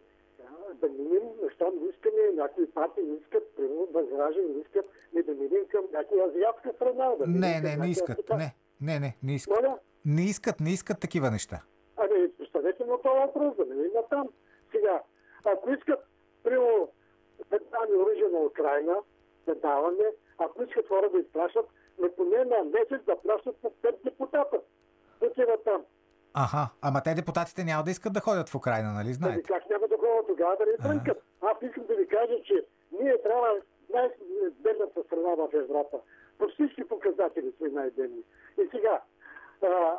да 0.74 0.88
минем, 0.88 1.22
не 1.40 1.88
искаме, 1.88 2.32
някои 2.34 2.70
партии 2.70 3.02
не 3.02 3.16
искат, 3.16 3.56
примерно 3.56 3.86
възражен 3.92 4.52
не 4.54 4.60
искат, 4.60 4.86
не 5.14 5.22
да 5.22 5.32
минем 5.32 5.64
към 5.68 5.84
някоя 5.92 6.28
азиатска 6.28 6.72
страна. 6.72 7.14
Да 7.18 7.26
Не, 7.26 7.60
не, 7.60 7.76
не 7.76 7.90
искат. 7.90 8.16
така. 8.16 8.36
Не, 8.36 8.54
не, 8.80 9.00
не, 9.00 9.16
не 9.22 9.34
искат. 9.34 9.62
Моля? 9.62 9.78
Не 10.04 10.22
искат, 10.22 10.60
не 10.60 10.70
искат 10.70 11.00
такива 11.00 11.30
неща. 11.30 11.62
Ами, 11.96 12.32
поставете 12.38 12.84
на 12.84 13.02
този 13.02 13.18
въпрос, 13.18 13.56
да 13.56 13.64
минем 13.74 13.92
на 13.94 14.02
там. 14.02 14.28
Сега, 14.72 15.02
ако 15.44 15.70
искат, 15.70 16.00
примерно, 16.42 16.88
да 17.50 17.58
даваме 17.58 18.02
оръжие 18.02 18.28
на 18.28 18.38
Украина, 18.38 18.96
да 19.46 19.54
даваме, 19.54 20.04
ако 20.38 20.62
искат 20.62 20.88
хора 20.88 21.10
да 21.10 21.18
изпращат, 21.18 21.66
но 21.98 22.10
поне 22.12 22.44
на 22.44 22.64
месец 22.64 23.04
да 23.06 23.16
плащат 23.16 23.56
по 23.56 23.70
5 23.70 24.04
депутата. 24.04 24.60
Да 25.20 25.26
отиват 25.26 25.64
там. 25.64 25.84
Аха, 26.34 26.70
ама 26.82 27.02
те 27.04 27.14
депутатите 27.14 27.64
няма 27.64 27.82
да 27.84 27.90
искат 27.90 28.12
да 28.12 28.20
ходят 28.20 28.48
в 28.48 28.54
Украина, 28.54 28.92
нали 28.92 29.06
Ами 29.06 29.12
знаете? 29.12 29.42
как 29.42 29.70
няма 29.70 29.88
да 29.88 29.96
ходят 29.96 30.26
тогава 30.26 30.56
да 30.56 30.66
не 30.66 30.76
трънкат? 30.76 31.22
Аз 31.42 31.56
искам 31.62 31.86
да 31.86 31.94
ви 31.94 32.06
кажа, 32.06 32.34
че 32.44 32.64
ние 33.00 33.22
трябва 33.22 33.48
най-бедната 33.94 35.02
страна 35.02 35.34
в 35.34 35.48
Европа. 35.54 35.98
По 36.38 36.48
всички 36.48 36.88
показатели 36.88 37.52
сме 37.56 37.68
най-бедни. 37.68 38.22
И 38.62 38.68
сега, 38.70 39.02
а, 39.62 39.98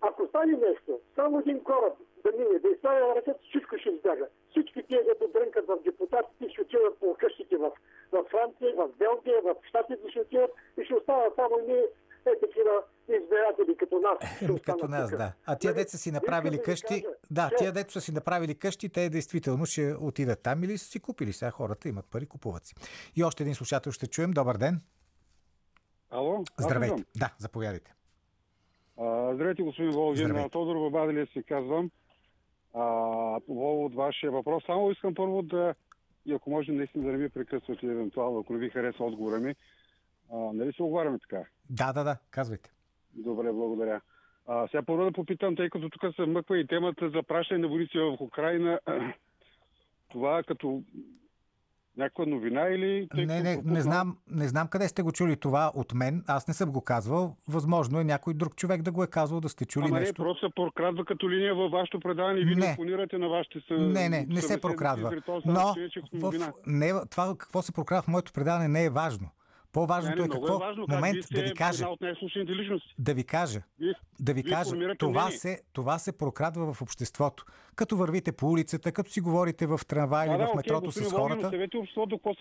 ако 0.00 0.26
стане 0.26 0.52
нещо, 0.52 1.00
само 1.14 1.38
един 1.38 1.64
кораб 1.64 1.94
да 2.24 2.32
мине, 2.38 2.58
да 2.58 2.68
изправя 2.68 3.14
ръката, 3.16 3.34
всичко 3.48 3.78
ще 3.78 3.88
избяга. 3.88 4.26
Всички 4.50 4.82
тия 4.82 5.02
да 5.20 5.28
дрънкат 5.28 5.66
в 5.66 5.78
депутатите, 5.84 6.48
ще 6.52 6.62
отиват 6.62 6.98
по 7.00 7.16
къщите 7.18 7.56
в, 7.56 7.70
в 8.12 8.24
Франция, 8.30 8.74
в 8.76 8.88
Белгия, 8.98 9.42
в 9.42 9.54
Штатите 9.68 10.10
ще 10.10 10.20
отиват 10.20 10.50
и 10.80 10.84
ще 10.84 10.94
остават 10.94 11.34
само 11.34 11.58
ние 11.66 11.84
е 12.28 12.40
такива 12.40 12.70
избиратели 13.08 13.76
като 13.76 13.98
нас. 13.98 14.42
Еми, 14.42 14.60
като 14.60 14.88
нас, 14.88 15.10
тук. 15.10 15.18
да. 15.18 15.32
А 15.46 15.56
тия 15.56 15.70
Нали? 15.70 15.80
деца 15.80 15.98
си 15.98 16.10
направили 16.10 16.62
къщи, 16.62 16.86
кажа, 17.02 17.14
да, 17.30 17.48
че- 17.50 17.56
тия 17.56 17.72
деца 17.72 17.92
са 17.92 18.00
си 18.00 18.12
направили 18.12 18.54
къщи, 18.54 18.88
те 18.88 19.10
действително 19.10 19.66
ще 19.66 19.94
отидат 20.00 20.42
там 20.42 20.64
или 20.64 20.78
са 20.78 20.86
си 20.86 21.00
купили. 21.00 21.32
Сега 21.32 21.50
хората 21.50 21.88
имат 21.88 22.06
пари, 22.06 22.26
купуват 22.26 22.64
си. 22.64 22.74
И 23.16 23.24
още 23.24 23.42
един 23.42 23.54
слушател 23.54 23.92
ще 23.92 24.06
чуем. 24.06 24.30
Добър 24.30 24.56
ден. 24.56 24.80
Ало? 26.10 26.44
Здравейте. 26.58 26.96
съм. 26.96 27.04
Да, 27.16 27.34
заповядайте. 27.38 27.94
А, 28.98 29.34
здравейте, 29.34 29.62
господин 29.62 29.90
Волгин. 29.92 30.48
Тодор 30.50 30.76
Бабаделия 30.76 31.26
се 31.26 31.42
казвам. 31.42 31.90
А, 32.74 32.80
повод 33.46 33.94
вашия 33.94 34.30
въпрос, 34.32 34.62
само 34.66 34.90
искам 34.90 35.14
първо 35.14 35.42
да, 35.42 35.74
и 36.26 36.32
ако 36.34 36.50
може 36.50 36.72
наистина 36.72 37.04
да 37.04 37.12
не 37.12 37.18
ми 37.18 37.28
прекъсвате 37.28 37.86
евентуално, 37.86 38.38
ако 38.40 38.52
не 38.52 38.58
ви 38.58 38.70
хареса 38.70 39.04
отговора 39.04 39.38
ми, 39.38 39.54
а, 40.32 40.36
нали 40.36 40.72
се 40.72 40.82
оговаряме 40.82 41.18
така? 41.18 41.44
Да, 41.70 41.92
да, 41.92 42.04
да, 42.04 42.16
казвайте. 42.30 42.70
Добре, 43.14 43.52
благодаря. 43.52 44.00
А, 44.46 44.68
сега 44.68 44.82
първо 44.82 45.04
да 45.04 45.12
попитам, 45.12 45.56
тъй 45.56 45.70
като 45.70 45.90
тук 45.90 46.14
се 46.14 46.26
мъква 46.26 46.58
и 46.58 46.66
темата 46.66 47.10
за 47.10 47.22
пращане 47.22 47.60
на 47.60 47.68
войници 47.68 47.98
в 47.98 48.16
Украина, 48.20 48.80
това 50.12 50.42
като 50.42 50.82
някаква 51.98 52.26
новина 52.26 52.68
или... 52.68 53.08
тъй 53.14 53.26
Не, 53.26 53.42
не, 53.42 53.62
не 53.64 53.80
знам, 53.80 54.16
не 54.30 54.48
знам 54.48 54.68
къде 54.68 54.88
сте 54.88 55.02
го 55.02 55.12
чули 55.12 55.36
това 55.36 55.72
от 55.74 55.94
мен. 55.94 56.24
Аз 56.26 56.48
не 56.48 56.54
съм 56.54 56.72
го 56.72 56.80
казвал. 56.80 57.36
Възможно 57.48 58.00
е 58.00 58.04
някой 58.04 58.34
друг 58.34 58.56
човек 58.56 58.82
да 58.82 58.92
го 58.92 59.02
е 59.02 59.06
казвал, 59.06 59.40
да 59.40 59.48
сте 59.48 59.64
чули 59.64 59.84
Ама 59.84 59.94
не, 59.94 60.00
нещо. 60.00 60.14
просто 60.14 60.46
се 60.46 60.54
прокрадва 60.54 61.04
като 61.04 61.30
линия 61.30 61.54
във 61.54 61.70
вашето 61.72 62.00
предаване 62.00 62.40
и 62.40 62.44
вие 62.44 62.54
Не. 62.54 62.66
не 62.66 62.72
опонирате 62.72 63.18
на 63.18 63.28
вашите 63.28 63.60
съ... 63.68 63.74
Не, 63.74 64.08
не, 64.08 64.26
не 64.28 64.40
се 64.40 64.60
прокрадва. 64.60 65.22
Но 65.46 65.74
че 65.74 65.84
е 65.84 66.18
в, 66.20 66.52
не, 66.66 66.92
това 67.10 67.34
какво 67.38 67.62
се 67.62 67.72
прокрадва 67.72 68.02
в 68.02 68.08
моето 68.08 68.32
предаване 68.32 68.68
не 68.68 68.84
е 68.84 68.90
важно. 68.90 69.30
По-важното 69.72 70.16
Не, 70.16 70.22
не, 70.22 70.26
е 70.26 70.28
какво... 70.28 70.54
е 70.54 70.58
важно, 70.58 70.86
Момент 70.88 71.16
да 71.32 71.42
ви 71.42 71.54
кажа. 71.54 71.78
една 71.78 71.90
от 71.90 72.00
най-слушаните 72.00 72.52
личности. 72.52 72.94
Да 72.98 73.14
ви 73.14 73.24
кажа. 73.24 73.62
Вие, 73.80 73.94
Да 74.20 74.34
ви 74.34 74.42
вие 74.42 74.52
кажа, 74.52 74.70
това 74.98 75.22
мнение. 75.22 75.38
се, 75.38 75.62
това 75.72 75.98
се 75.98 76.18
прокрадва 76.18 76.74
в 76.74 76.82
обществото. 76.82 77.44
Като 77.78 77.96
вървите 77.96 78.32
по 78.32 78.50
улицата, 78.50 78.92
като 78.92 79.10
си 79.10 79.20
говорите 79.20 79.66
в 79.66 79.80
трамвай 79.88 80.26
или 80.28 80.38
Да, 80.38 80.38
в 80.38 80.48
окей, 80.48 80.56
метрото 80.56 80.84
господин 80.84 81.10
с 81.10 81.12
хората. 81.12 81.50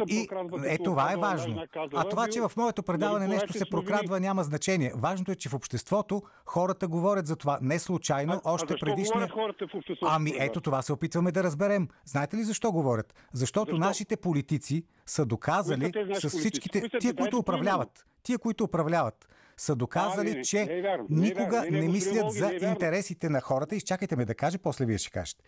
И 0.07 0.27
е, 0.65 0.77
това 0.77 1.13
е 1.13 1.15
важно. 1.15 1.63
казала, 1.73 2.01
А 2.01 2.09
това, 2.09 2.27
че 2.27 2.41
в 2.41 2.51
моето 2.57 2.83
предаване 2.83 3.27
нещо 3.27 3.53
се 3.53 3.69
прокрадва, 3.71 4.19
няма 4.19 4.43
значение. 4.43 4.91
Важното 4.95 5.31
е, 5.31 5.35
че 5.35 5.49
в 5.49 5.53
обществото 5.53 6.21
хората 6.45 6.87
говорят 6.87 7.27
за 7.27 7.35
това. 7.35 7.59
Не 7.61 7.79
случайно, 7.79 8.33
А- 8.33 8.41
а 8.45 8.51
още 8.53 8.73
защо 8.73 8.85
предишния... 8.85 9.29
хората 9.29 9.67
в 9.67 9.75
обществото? 9.75 10.11
Ами 10.15 10.33
ето 10.39 10.61
това 10.61 10.81
се 10.81 10.93
опитваме 10.93 11.31
да 11.31 11.43
разберем. 11.43 11.87
Знаете 12.05 12.37
ли 12.37 12.43
защо 12.43 12.71
говорят? 12.71 13.13
Защото 13.33 13.71
Защо? 13.71 13.85
нашите 13.85 14.17
политици 14.17 14.83
са 15.05 15.25
доказали 15.25 15.91
с 16.13 16.29
всичките... 16.29 16.89
Тия, 16.99 17.15
които 17.15 17.31
кои 17.31 17.39
управляват. 17.39 18.05
Тия, 18.23 18.37
които 18.37 18.63
управляват, 18.63 19.27
са 19.57 19.75
доказали, 19.75 20.29
А, 20.29 20.31
не, 20.31 20.37
не, 20.37 20.43
че 20.43 20.65
не 20.65 20.77
е 20.77 20.81
вярно, 20.81 21.05
не 21.09 21.27
е 21.27 21.29
никога. 21.29 21.61
Не, 21.61 21.69
не, 21.69 21.79
не 21.79 21.87
господин 21.87 21.91
мислят 21.91 22.31
за 22.31 22.47
не 22.47 22.67
е 22.67 22.69
интересите 22.69 23.29
на 23.29 23.41
хората. 23.41 23.75
Изчакайте 23.75 24.15
ме 24.15 24.25
да 24.25 24.35
кажа, 24.35 24.57
после 24.57 24.85
вие 24.85 24.97
ще 24.97 25.11
кажете. 25.11 25.43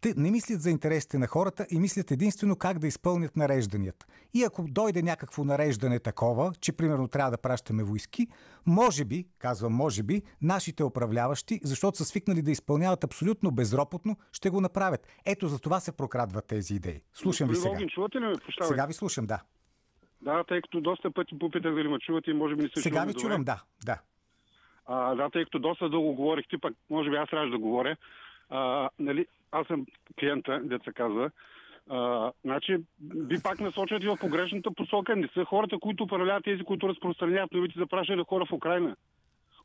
Те 0.00 0.14
не 0.16 0.30
мислят 0.30 0.62
за 0.62 0.70
интересите 0.70 1.18
на 1.18 1.26
хората 1.26 1.66
и 1.70 1.78
мислят 1.78 2.10
единствено 2.10 2.56
как 2.56 2.78
да 2.78 2.86
изпълнят 2.86 3.36
нарежданията. 3.36 4.06
И 4.34 4.44
ако 4.44 4.64
дойде 4.68 5.02
някакво 5.02 5.44
нареждане 5.44 5.98
такова, 5.98 6.52
че 6.60 6.72
примерно 6.72 7.08
трябва 7.08 7.30
да 7.30 7.38
пращаме 7.38 7.82
войски, 7.82 8.26
може 8.66 9.04
би, 9.04 9.26
казвам 9.38 9.72
може 9.72 10.02
би, 10.02 10.22
нашите 10.42 10.84
управляващи, 10.84 11.60
защото 11.64 11.98
са 11.98 12.04
свикнали 12.04 12.42
да 12.42 12.50
изпълняват 12.50 13.04
абсолютно 13.04 13.50
безропотно, 13.50 14.16
ще 14.32 14.50
го 14.50 14.60
направят. 14.60 15.06
Ето 15.24 15.48
за 15.48 15.58
това 15.58 15.80
се 15.80 15.92
прокрадват 15.92 16.46
тези 16.46 16.74
идеи. 16.74 17.02
Слушам 17.14 17.48
ви 17.48 17.56
сега. 17.56 17.78
Сега 18.62 18.86
ви 18.86 18.92
слушам, 18.92 19.26
да. 19.26 19.42
Да, 20.22 20.44
тъй 20.44 20.62
като 20.62 20.80
доста 20.80 21.10
пъти 21.10 21.38
попитах 21.38 21.74
дали 21.74 21.88
ме 21.88 21.98
чувате 21.98 22.30
и 22.30 22.34
може 22.34 22.56
би 22.56 22.62
не 22.62 22.68
се 22.68 22.80
Сега 22.80 23.04
ви 23.04 23.14
чувам, 23.14 23.44
да. 23.44 23.62
да. 23.84 24.00
А, 24.86 25.14
да, 25.14 25.30
тъй 25.30 25.44
като 25.44 25.58
доста 25.58 25.88
дълго 25.88 26.14
говорихте, 26.14 26.58
пък 26.58 26.74
може 26.90 27.10
би 27.10 27.16
аз 27.16 27.30
трябваше 27.30 27.50
да 27.50 27.58
говоря. 27.58 27.96
А, 28.50 28.90
нали, 28.98 29.26
аз 29.52 29.66
съм 29.66 29.86
клиента, 30.20 30.60
деца 30.64 30.92
казва. 30.92 31.30
А, 31.90 32.32
значи, 32.44 32.76
ви 33.14 33.42
пак 33.42 33.60
насочвате 33.60 34.06
в 34.06 34.16
погрешната 34.20 34.70
посока. 34.70 35.16
Не 35.16 35.28
са 35.34 35.44
хората, 35.44 35.78
които 35.78 36.04
управляват 36.04 36.44
тези, 36.44 36.62
които 36.62 36.88
разпространяват 36.88 37.52
новите 37.52 37.78
за 37.78 37.86
пращане 37.86 38.16
на 38.16 38.24
хора 38.24 38.46
в 38.46 38.52
Украина. 38.52 38.96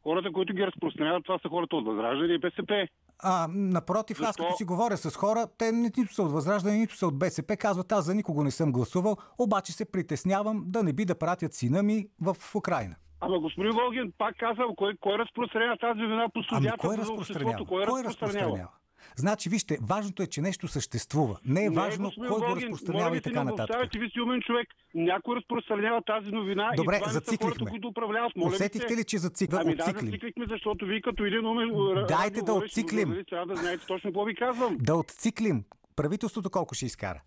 Хората, 0.05 0.31
които 0.31 0.53
ги 0.53 0.67
разпространяват, 0.67 1.23
това 1.23 1.39
са 1.39 1.49
хората 1.49 1.75
от 1.75 1.85
Възраждане 1.85 2.33
и 2.33 2.37
БСП. 2.39 2.87
А, 3.19 3.47
напротив, 3.49 4.17
аз 4.17 4.27
Защо? 4.27 4.43
като 4.43 4.57
си 4.57 4.63
говоря 4.65 4.97
с 4.97 5.15
хора, 5.15 5.47
те 5.57 5.71
ни- 5.71 5.81
нито 5.97 6.13
са 6.13 6.23
от 6.23 6.31
Възраждане, 6.31 6.77
нито 6.77 6.95
са 6.95 7.07
от 7.07 7.19
БСП, 7.19 7.57
казват, 7.57 7.91
аз 7.91 8.05
за 8.05 8.15
никого 8.15 8.43
не 8.43 8.51
съм 8.51 8.71
гласувал, 8.71 9.15
обаче 9.39 9.71
се 9.71 9.91
притеснявам 9.91 10.63
да 10.65 10.83
не 10.83 10.93
би 10.93 11.05
да 11.05 11.15
пратят 11.15 11.53
сина 11.53 11.83
ми 11.83 12.07
в 12.21 12.35
Украина. 12.55 12.95
Ама 13.21 13.39
господин 13.39 13.71
Волгин, 13.71 14.13
пак 14.17 14.35
казвам, 14.37 14.75
кой, 14.75 14.97
кой 14.97 15.17
разпространява 15.17 15.77
тази 15.77 15.99
вина 16.01 16.29
по 16.29 16.39
Ами 16.39 16.45
студията 16.45 16.77
кой 16.77 16.95
за 16.95 17.13
обществото? 17.13 17.65
Кой, 17.65 17.85
Кой 17.85 18.03
разпространява? 18.03 18.09
разпространява? 18.39 18.69
Значи, 19.15 19.49
вижте, 19.49 19.77
важното 19.89 20.23
е, 20.23 20.27
че 20.27 20.41
нещо 20.41 20.67
съществува. 20.67 21.39
Не 21.45 21.65
е 21.65 21.69
важно 21.69 22.05
господин 22.05 22.29
кой 22.29 22.39
го 22.39 22.45
Волгин, 22.45 22.63
разпространява 22.63 23.09
моля 23.09 23.15
и 23.15 23.19
ви 23.19 23.21
така 23.21 23.39
не 23.39 23.45
нататък. 23.45 23.63
обобщавайте, 23.63 23.99
Вие 23.99 24.09
сте 24.09 24.21
умен 24.21 24.41
човек. 24.41 24.67
Някой 24.95 25.35
разпространява 25.35 26.01
тази 26.01 26.31
новина 26.31 26.71
Добре, 26.77 26.95
и 26.95 26.99
това 26.99 27.07
не 27.07 27.13
са 27.13 27.19
зациклихме. 27.19 27.53
хората, 27.53 27.65
които 27.65 27.87
управляват. 27.87 28.35
Моля 28.35 28.49
ви 28.49 28.55
Усетихте 28.55 28.93
се. 28.93 28.99
ли, 28.99 29.03
че 29.03 29.17
зациква? 29.17 29.59
Ами 29.61 29.75
да, 29.75 29.83
зациклихме, 29.83 30.45
защото 30.49 30.85
вие 30.85 31.01
като 31.01 31.25
един 31.25 31.45
умен 31.45 31.69
Дайте 32.07 32.41
да 32.41 32.53
отциклим. 32.53 33.23
Трябва 33.29 33.45
да 33.45 33.55
знаете 33.55 33.85
точно 33.87 34.09
какво 34.09 34.23
ви 34.25 34.35
казвам. 34.35 34.77
Да 34.79 34.95
отциклим. 34.95 35.63
Правителството 35.95 36.49
колко 36.49 36.75
ще 36.75 36.85
изкара? 36.85 37.21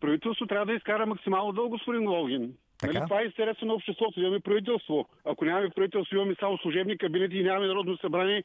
Правителство 0.00 0.46
трябва 0.46 0.66
да 0.66 0.72
изкара 0.72 1.06
максимално 1.06 1.52
дълго, 1.52 1.70
господин. 1.70 2.52
Така. 2.80 2.92
Нали, 2.92 3.04
това 3.08 3.20
е 3.20 3.24
интереса 3.24 3.64
на 3.64 3.74
обществото. 3.74 4.20
Имаме 4.20 4.40
правителство. 4.40 5.08
Ако 5.24 5.44
нямаме 5.44 5.70
правителство, 5.70 6.16
имаме 6.16 6.34
само 6.40 6.58
служебни 6.58 6.98
кабинети 6.98 7.36
и 7.36 7.42
нямаме 7.42 7.66
народно 7.66 7.98
събрание, 7.98 8.44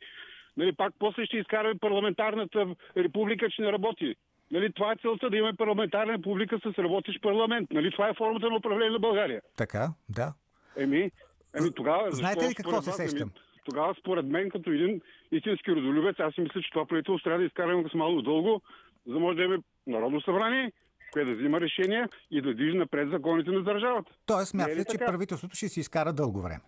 нали, 0.58 0.76
пак 0.76 0.94
после 1.00 1.26
ще 1.26 1.38
изкараме 1.38 1.80
парламентарната 1.80 2.76
република, 2.98 3.50
че 3.50 3.62
не 3.62 3.72
работи. 3.72 4.16
Нали, 4.52 4.74
това 4.74 4.92
е 4.92 4.96
целта 5.02 5.30
да 5.30 5.38
имаме 5.38 5.58
парламентарна 5.58 6.14
република 6.14 6.60
с 6.60 6.78
работещ 6.78 7.22
парламент. 7.22 7.72
Нали, 7.72 7.92
това 7.92 8.10
е 8.10 8.14
формата 8.14 8.50
на 8.50 8.56
управление 8.56 8.92
на 8.92 9.00
България. 9.00 9.42
Така, 9.58 9.94
да. 10.10 10.34
Еми, 10.78 11.12
еми 11.60 11.72
тогава... 11.76 12.12
Знаете 12.12 12.50
ли 12.50 12.56
какво 12.56 12.82
се 12.82 12.92
ами, 13.00 13.10
сещам? 13.10 13.32
Тогава, 13.66 13.96
според 14.00 14.26
мен, 14.26 14.50
като 14.50 14.72
един 14.72 15.02
истински 15.32 15.72
родолюбец, 15.72 16.16
аз 16.20 16.34
си 16.34 16.42
мисля, 16.42 16.62
че 16.62 16.70
това 16.70 16.86
правителство 16.86 17.24
трябва 17.24 17.40
да 17.40 17.46
изкараме 17.46 17.82
максимално 17.82 18.22
дълго, 18.22 18.62
за 19.08 19.14
да 19.14 19.20
може 19.20 19.38
да 19.38 19.44
имаме 19.44 19.64
Народно 19.88 20.22
събрание, 20.22 20.72
което 21.12 21.30
да 21.30 21.36
взима 21.36 21.62
решения 21.62 22.10
и 22.32 22.42
да 22.42 22.54
движи 22.54 22.78
напред 22.78 23.10
законите 23.10 23.52
на 23.52 23.64
държавата. 23.64 24.12
Тоест, 24.26 24.54
е 24.54 24.58
ли 24.58 24.64
смятате, 24.64 24.92
че 24.92 24.98
правителството 24.98 25.56
ще 25.56 25.68
си 25.68 25.80
изкара 25.80 26.14
дълго 26.14 26.42
време. 26.42 26.62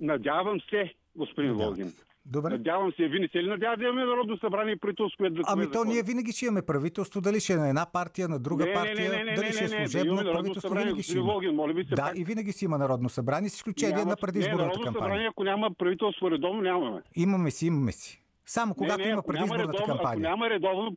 Надявам 0.00 0.60
се, 0.70 0.94
господин 1.16 1.52
Волгин. 1.52 1.92
Добре. 2.26 2.50
Надявам 2.50 2.92
се, 2.92 3.08
не 3.08 3.28
се 3.28 3.38
ли 3.38 3.48
надявате 3.48 3.78
да 3.78 3.84
имаме 3.84 4.04
Народно 4.04 4.38
събрание 4.38 4.72
и 4.72 4.78
правителство, 4.78 5.16
което 5.18 5.34
да 5.34 5.42
Ами 5.46 5.70
то 5.70 5.84
ние 5.84 6.02
винаги 6.02 6.32
ще 6.32 6.44
имаме 6.44 6.62
правителство, 6.62 7.20
дали 7.20 7.40
ще 7.40 7.52
е 7.52 7.56
на 7.56 7.68
една 7.68 7.86
партия, 7.92 8.28
на 8.28 8.38
друга 8.38 8.64
Не, 8.64 8.70
не, 8.70 8.74
не, 8.74 8.80
партия, 8.80 9.10
не, 9.10 9.24
не, 9.24 9.34
дали 9.34 9.46
не, 9.46 9.52
ще 9.52 9.64
е 9.64 9.68
не, 9.68 9.78
не, 9.78 9.88
служебно 9.88 10.06
имаме 10.06 10.22
Народно 10.22 10.34
правителство, 10.34 10.68
събрание, 10.68 10.84
винаги 10.86 11.02
ще 11.02 11.18
има. 11.18 11.24
Волгин, 11.24 11.54
моля 11.54 11.72
ви 11.72 11.84
се, 11.84 11.90
Да, 11.90 12.02
пак. 12.02 12.18
и 12.18 12.24
винаги 12.24 12.52
си 12.52 12.64
има 12.64 12.78
народно 12.78 13.08
събрание, 13.08 13.48
с 13.48 13.54
изключение 13.54 13.94
Няма- 13.94 14.04
на 14.04 14.10
Не, 14.10 14.16
предизборната 14.16 14.62
Народно 14.62 14.84
кампания. 14.84 15.04
събрание, 15.04 15.28
ако 15.28 15.44
няма 15.44 15.70
правителство 15.78 16.30
редовно, 16.30 16.60
нямаме. 16.62 17.00
Имаме 17.14 17.50
си, 17.50 17.66
имаме 17.66 17.92
си. 17.92 18.20
Само 18.46 18.74
когато 18.74 18.98
не, 18.98 19.04
не, 19.04 19.10
има 19.10 19.18
ако 19.18 19.26
предизборната 19.26 19.72
редовно, 19.72 19.84
Ако 19.84 20.02
кампания. 20.02 20.30
няма 20.30 20.50
редовно, 20.50 20.94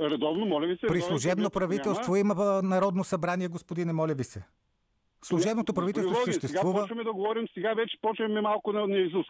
редовно, 0.00 0.46
моля 0.46 0.66
ви 0.66 0.76
се. 0.76 0.86
При 0.86 1.00
служебно 1.00 1.50
правителство 1.50 2.12
няма. 2.12 2.18
има 2.20 2.62
народно 2.62 3.04
събрание, 3.04 3.48
господине, 3.48 3.92
моля 3.92 4.14
ви 4.14 4.24
се. 4.24 4.42
Служебното 5.24 5.74
правителство 5.74 6.10
Господин 6.10 6.24
Волгин, 6.24 6.32
Сега 6.32 6.48
съществува. 6.48 6.80
почваме 6.80 7.04
да 7.04 7.12
говорим, 7.12 7.46
сега 7.54 7.74
вече 7.74 7.96
почваме 8.02 8.40
малко 8.40 8.72
на, 8.72 8.86
на 8.86 8.98
Изус. 8.98 9.26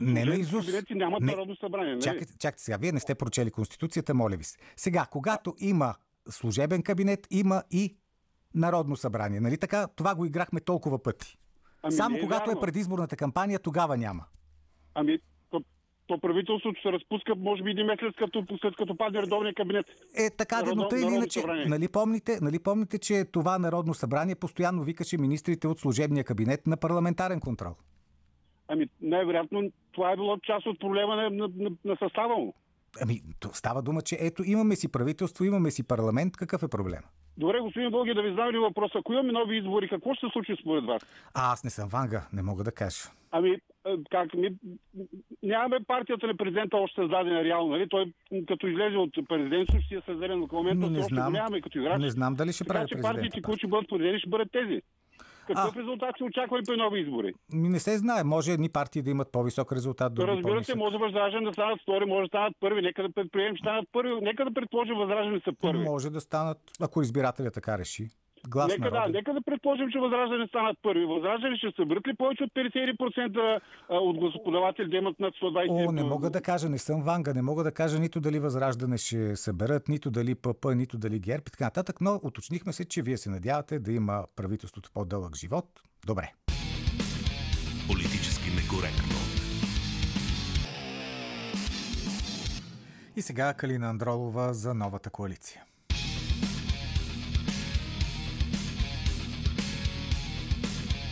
Не 0.00 0.24
на 0.24 0.34
Изус. 0.34 0.66
кабинети 0.66 0.94
нямат 0.94 1.20
Не. 1.20 1.32
народно 1.32 1.56
събрание. 1.56 1.90
нали? 1.90 2.02
Чакайте, 2.02 2.38
чакайте 2.38 2.62
сега, 2.62 2.76
вие 2.76 2.92
не 2.92 3.00
сте 3.00 3.14
прочели 3.14 3.50
Конституцията, 3.50 4.14
моля 4.14 4.36
ви 4.36 4.44
се. 4.44 4.58
Сега, 4.76 5.06
когато 5.06 5.54
има 5.58 5.94
служебен 6.28 6.82
кабинет, 6.82 7.26
има 7.30 7.62
и 7.70 7.96
Народно 8.54 8.96
събрание. 8.96 9.40
Нали 9.40 9.58
така? 9.58 9.86
Това 9.86 10.14
го 10.14 10.24
играхме 10.24 10.60
толкова 10.60 11.02
пъти. 11.02 11.38
Ами 11.82 11.92
Само 11.92 12.12
не 12.12 12.18
е 12.18 12.22
когато 12.22 12.46
вярно. 12.46 12.58
е 12.58 12.62
предизборната 12.62 13.16
кампания, 13.16 13.58
тогава 13.58 13.96
няма. 13.96 14.24
Ами, 14.94 15.18
то, 16.10 16.14
то 16.14 16.20
правителството 16.20 16.82
се 16.82 16.92
разпуска, 16.92 17.34
може 17.36 17.62
би 17.62 17.70
един 17.70 17.86
месец 17.86 18.14
като, 18.18 18.44
след 18.60 18.76
като 18.76 18.96
падне 18.96 19.22
редовния 19.22 19.54
кабинет. 19.54 19.86
Е, 20.18 20.30
така, 20.38 20.62
де, 20.62 20.74
но 20.74 20.88
тъй 20.88 20.98
или 20.98 21.14
иначе, 21.14 21.40
нали 21.66 21.88
помните, 21.92 22.38
нали 22.42 22.58
помните, 22.58 22.98
че 22.98 23.24
това 23.32 23.58
Народно 23.58 23.94
събрание 23.94 24.34
постоянно 24.34 24.82
викаше 24.82 25.18
министрите 25.18 25.68
от 25.68 25.78
служебния 25.78 26.24
кабинет 26.24 26.66
на 26.66 26.76
парламентарен 26.76 27.40
контрол? 27.40 27.74
Ами, 28.68 28.86
най-вероятно 29.00 29.70
това 29.92 30.12
е 30.12 30.16
било 30.16 30.38
част 30.38 30.66
от 30.66 30.80
проблема 30.80 31.16
на, 31.16 31.30
на, 31.30 31.48
на, 31.56 31.70
на 31.84 31.96
състава 31.96 32.36
му. 32.36 32.54
Ами, 33.02 33.20
става 33.52 33.82
дума, 33.82 34.02
че 34.02 34.16
ето 34.20 34.42
имаме 34.46 34.76
си 34.76 34.92
правителство, 34.92 35.44
имаме 35.44 35.70
си 35.70 35.88
парламент. 35.88 36.36
Какъв 36.36 36.62
е 36.62 36.68
проблем? 36.68 37.00
Добре, 37.38 37.58
господин 37.60 37.90
Бълги, 37.90 38.14
да 38.14 38.22
ви 38.22 38.32
знам 38.32 38.50
ли 38.50 38.58
въпроса? 38.58 38.98
Ако 38.98 39.12
имаме 39.12 39.32
нови 39.32 39.56
избори, 39.56 39.88
какво 39.88 40.14
ще 40.14 40.26
се 40.26 40.32
случи 40.32 40.56
според 40.60 40.84
вас? 40.84 41.02
А, 41.34 41.52
аз 41.52 41.64
не 41.64 41.70
съм 41.70 41.88
Ванга, 41.88 42.26
не 42.32 42.42
мога 42.42 42.64
да 42.64 42.72
кажа. 42.72 42.98
Ами, 43.30 43.56
как 44.10 44.34
ми... 44.34 44.50
Нямаме 45.42 45.84
партията 45.86 46.26
на 46.26 46.36
президента 46.36 46.76
още 46.76 47.00
създадена 47.00 47.44
реално, 47.44 47.70
нали? 47.70 47.88
Той 47.88 48.12
като 48.48 48.66
излезе 48.66 48.96
от 48.96 49.14
президентство, 49.28 49.80
ще 49.80 49.94
е 49.94 50.00
създаден 50.06 50.46
в 50.46 50.52
момента, 50.52 50.86
Ми 50.86 50.98
не 50.98 51.02
знам. 51.02 51.32
нямаме 51.32 51.60
като 51.60 51.78
играч. 51.78 52.00
Не 52.00 52.10
знам 52.10 52.34
дали 52.34 52.52
ще 52.52 52.64
така 52.64 52.78
прави 52.78 52.88
че 52.88 53.00
партиите, 53.02 53.42
които 53.42 53.58
ще 53.58 53.66
бъдат 53.66 53.88
подредени, 53.88 54.18
ще 54.18 54.28
бъдат 54.28 54.52
тези. 54.52 54.82
Какъв 55.46 55.76
резултат 55.76 56.14
се 56.18 56.24
очаква 56.24 56.58
ли 56.58 56.62
при 56.66 56.76
нови 56.76 57.00
избори? 57.00 57.34
Ми 57.52 57.68
не 57.68 57.80
се 57.80 57.98
знае. 57.98 58.24
Може 58.24 58.52
едни 58.52 58.68
партии 58.68 59.02
да 59.02 59.10
имат 59.10 59.32
по-висок 59.32 59.72
резултат, 59.72 60.14
други 60.14 60.30
Разбира 60.32 60.64
се, 60.64 60.74
може 60.74 60.98
Възраждане 60.98 61.46
да 61.46 61.52
станат 61.52 61.80
втори, 61.82 62.04
може 62.04 62.22
да 62.22 62.28
станат 62.28 62.56
първи. 62.60 62.82
Нека 62.82 63.02
да 63.02 63.12
предприемем, 63.12 63.56
че 63.56 63.60
станат 63.60 63.88
първи. 63.92 64.20
Нека 64.22 64.44
да 64.44 64.54
предположим 64.54 64.94
Възраждане 64.94 65.40
са 65.44 65.52
първи. 65.60 65.84
Може 65.84 66.10
да 66.10 66.20
станат, 66.20 66.58
ако 66.80 67.02
избирателя 67.02 67.50
така 67.50 67.78
реши. 67.78 68.08
Глас 68.48 68.68
Нека, 68.68 68.90
да, 68.90 68.96
народа. 68.96 69.12
нека 69.12 69.34
да 69.34 69.40
предположим, 69.42 69.90
че 69.90 69.98
Възраждане 69.98 70.46
станат 70.46 70.78
първи. 70.82 71.04
Възраждане 71.04 71.56
ще 71.56 71.72
съберат 71.76 72.08
ли 72.08 72.14
повече 72.16 72.44
от 72.44 72.50
51% 72.50 73.60
от 73.88 74.18
гласоподаватели 74.18 74.88
да 74.90 74.96
имат 74.96 75.20
над 75.20 75.34
120 75.34 75.88
О, 75.88 75.92
не 75.92 76.04
мога 76.04 76.30
да 76.30 76.40
кажа, 76.42 76.68
не 76.68 76.78
съм 76.78 77.02
Ванга, 77.02 77.32
не 77.34 77.42
мога 77.42 77.64
да 77.64 77.72
кажа 77.72 77.98
нито 77.98 78.20
дали 78.20 78.38
Възраждане 78.38 78.96
ще 78.98 79.36
съберат, 79.36 79.88
нито 79.88 80.10
дали 80.10 80.34
ПП, 80.34 80.64
нито 80.74 80.98
дали 80.98 81.18
ГЕРБ 81.18 81.42
и 81.48 81.50
така 81.50 81.64
нататък, 81.64 81.96
но 82.00 82.20
уточнихме 82.22 82.72
се, 82.72 82.88
че 82.88 83.02
вие 83.02 83.16
се 83.16 83.30
надявате 83.30 83.78
да 83.78 83.92
има 83.92 84.24
правителството 84.36 84.90
по-дълъг 84.94 85.36
живот. 85.36 85.64
Добре. 86.06 86.32
Политически 87.88 88.50
некоректно. 88.50 89.16
И 93.16 93.22
сега 93.22 93.54
Калина 93.54 93.90
Андролова 93.90 94.52
за 94.54 94.74
новата 94.74 95.10
коалиция. 95.10 95.62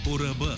По 0.09 0.19
ръба. 0.19 0.55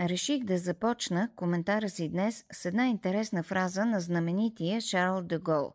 Реших 0.00 0.44
да 0.44 0.58
започна 0.58 1.30
коментара 1.36 1.88
си 1.88 2.08
днес 2.08 2.44
с 2.52 2.64
една 2.64 2.88
интересна 2.88 3.42
фраза 3.42 3.84
на 3.84 4.00
знаменития 4.00 4.80
Шарл 4.80 5.22
де 5.22 5.38
Гол, 5.38 5.72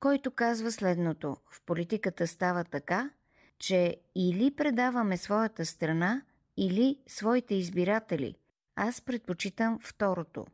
който 0.00 0.30
казва 0.30 0.72
следното. 0.72 1.36
В 1.50 1.62
политиката 1.66 2.26
става 2.26 2.64
така, 2.64 3.10
че 3.58 3.96
или 4.14 4.54
предаваме 4.56 5.16
своята 5.16 5.66
страна, 5.66 6.22
или 6.56 6.98
своите 7.06 7.54
избиратели. 7.54 8.34
Аз 8.76 9.00
предпочитам 9.00 9.78
второто. 9.82 10.46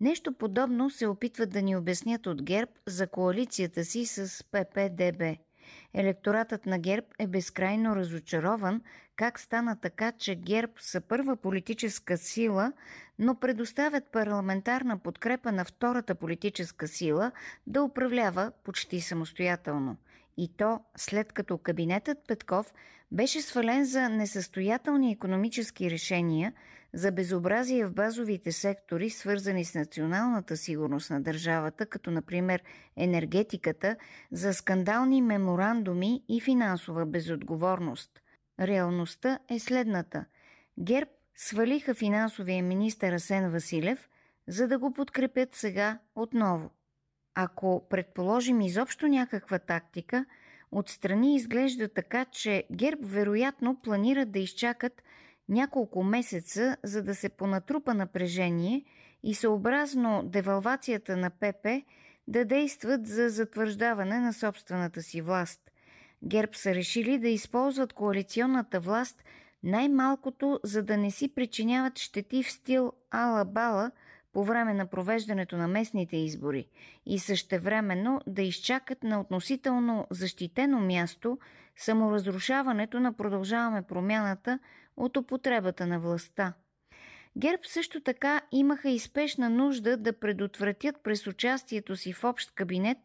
Нещо 0.00 0.32
подобно 0.32 0.90
се 0.90 1.06
опитват 1.06 1.50
да 1.50 1.62
ни 1.62 1.76
обяснят 1.76 2.26
от 2.26 2.42
ГЕРБ 2.42 2.72
за 2.86 3.06
коалицията 3.06 3.84
си 3.84 4.06
с 4.06 4.44
ППДБ. 4.50 5.49
Електоратът 5.94 6.66
на 6.66 6.78
ГЕРБ 6.78 7.06
е 7.18 7.26
безкрайно 7.26 7.96
разочарован 7.96 8.82
как 9.16 9.40
стана 9.40 9.80
така, 9.80 10.12
че 10.12 10.34
ГЕРБ 10.34 10.72
са 10.78 11.00
първа 11.00 11.36
политическа 11.36 12.18
сила, 12.18 12.72
но 13.18 13.34
предоставят 13.34 14.04
парламентарна 14.12 14.98
подкрепа 14.98 15.52
на 15.52 15.64
втората 15.64 16.14
политическа 16.14 16.88
сила 16.88 17.32
да 17.66 17.82
управлява 17.82 18.52
почти 18.64 19.00
самостоятелно. 19.00 19.96
И 20.36 20.56
то 20.56 20.80
след 20.96 21.32
като 21.32 21.58
кабинетът 21.58 22.18
Петков 22.28 22.72
беше 23.12 23.42
свален 23.42 23.84
за 23.84 24.08
несъстоятелни 24.08 25.12
економически 25.12 25.90
решения, 25.90 26.52
за 26.94 27.12
безобразие 27.12 27.86
в 27.86 27.92
базовите 27.92 28.52
сектори, 28.52 29.10
свързани 29.10 29.64
с 29.64 29.74
националната 29.74 30.56
сигурност 30.56 31.10
на 31.10 31.20
държавата, 31.22 31.86
като 31.86 32.10
например 32.10 32.62
енергетиката, 32.96 33.96
за 34.32 34.54
скандални 34.54 35.22
меморандуми 35.22 36.24
и 36.28 36.40
финансова 36.40 37.06
безотговорност. 37.06 38.10
Реалността 38.60 39.38
е 39.50 39.58
следната. 39.58 40.24
ГЕРБ 40.78 41.10
свалиха 41.36 41.94
финансовия 41.94 42.62
министър 42.62 43.12
Асен 43.12 43.50
Василев, 43.50 44.08
за 44.48 44.68
да 44.68 44.78
го 44.78 44.92
подкрепят 44.92 45.54
сега 45.54 45.98
отново. 46.14 46.70
Ако 47.34 47.86
предположим 47.90 48.60
изобщо 48.60 49.08
някаква 49.08 49.58
тактика, 49.58 50.24
отстрани 50.72 51.36
изглежда 51.36 51.88
така, 51.88 52.24
че 52.24 52.64
ГЕРБ 52.72 53.06
вероятно 53.06 53.80
планират 53.82 54.32
да 54.32 54.38
изчакат 54.38 55.02
няколко 55.50 56.02
месеца, 56.02 56.76
за 56.82 57.02
да 57.02 57.14
се 57.14 57.28
понатрупа 57.28 57.94
напрежение 57.94 58.84
и 59.22 59.34
съобразно 59.34 60.22
девалвацията 60.24 61.16
на 61.16 61.30
ПП 61.30 61.82
да 62.28 62.44
действат 62.44 63.06
за 63.06 63.28
затвърждаване 63.28 64.20
на 64.20 64.32
собствената 64.32 65.02
си 65.02 65.20
власт. 65.20 65.60
ГЕРБ 66.22 66.52
са 66.54 66.74
решили 66.74 67.18
да 67.18 67.28
използват 67.28 67.92
коалиционната 67.92 68.80
власт 68.80 69.24
най-малкото, 69.62 70.60
за 70.64 70.82
да 70.82 70.96
не 70.96 71.10
си 71.10 71.34
причиняват 71.34 71.98
щети 71.98 72.42
в 72.42 72.52
стил 72.52 72.92
ала-бала 73.10 73.90
по 74.32 74.44
време 74.44 74.74
на 74.74 74.86
провеждането 74.86 75.56
на 75.56 75.68
местните 75.68 76.16
избори 76.16 76.66
и 77.06 77.18
същевременно 77.18 78.20
да 78.26 78.42
изчакат 78.42 79.02
на 79.02 79.20
относително 79.20 80.06
защитено 80.10 80.80
място 80.80 81.38
саморазрушаването 81.76 83.00
на 83.00 83.12
продължаваме 83.12 83.82
промяната 83.82 84.58
от 85.00 85.16
употребата 85.16 85.86
на 85.86 86.00
властта. 86.00 86.52
ГЕРБ 87.36 87.62
също 87.64 88.00
така 88.00 88.40
имаха 88.52 88.90
и 88.90 88.98
спешна 88.98 89.50
нужда 89.50 89.96
да 89.96 90.12
предотвратят 90.12 90.96
през 91.02 91.26
участието 91.26 91.96
си 91.96 92.12
в 92.12 92.24
общ 92.24 92.54
кабинет 92.54 92.98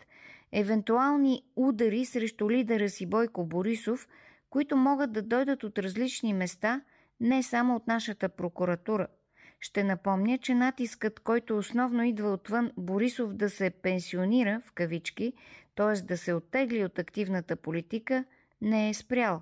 евентуални 0.52 1.44
удари 1.56 2.06
срещу 2.06 2.52
лидера 2.52 2.90
си 2.90 3.06
Бойко 3.06 3.46
Борисов, 3.46 4.08
които 4.50 4.78
могат 4.78 5.12
да 5.12 5.22
дойдат 5.22 5.64
от 5.64 5.80
различни 5.80 6.34
места, 6.34 6.82
не 7.20 7.44
само 7.44 7.76
от 7.76 7.88
нашата 7.88 8.30
прокуратура. 8.30 9.08
Ще 9.60 9.84
напомня, 9.84 10.38
че 10.38 10.56
натискът, 10.56 11.20
който 11.20 11.58
основно 11.58 12.04
идва 12.04 12.30
отвън 12.30 12.72
Борисов 12.78 13.34
да 13.34 13.50
се 13.50 13.70
пенсионира, 13.70 14.62
в 14.66 14.72
кавички, 14.72 15.34
т.е. 15.76 16.02
да 16.02 16.18
се 16.18 16.34
оттегли 16.34 16.84
от 16.84 17.00
активната 17.00 17.56
политика, 17.56 18.26
не 18.62 18.90
е 18.90 18.94
спрял. 18.94 19.42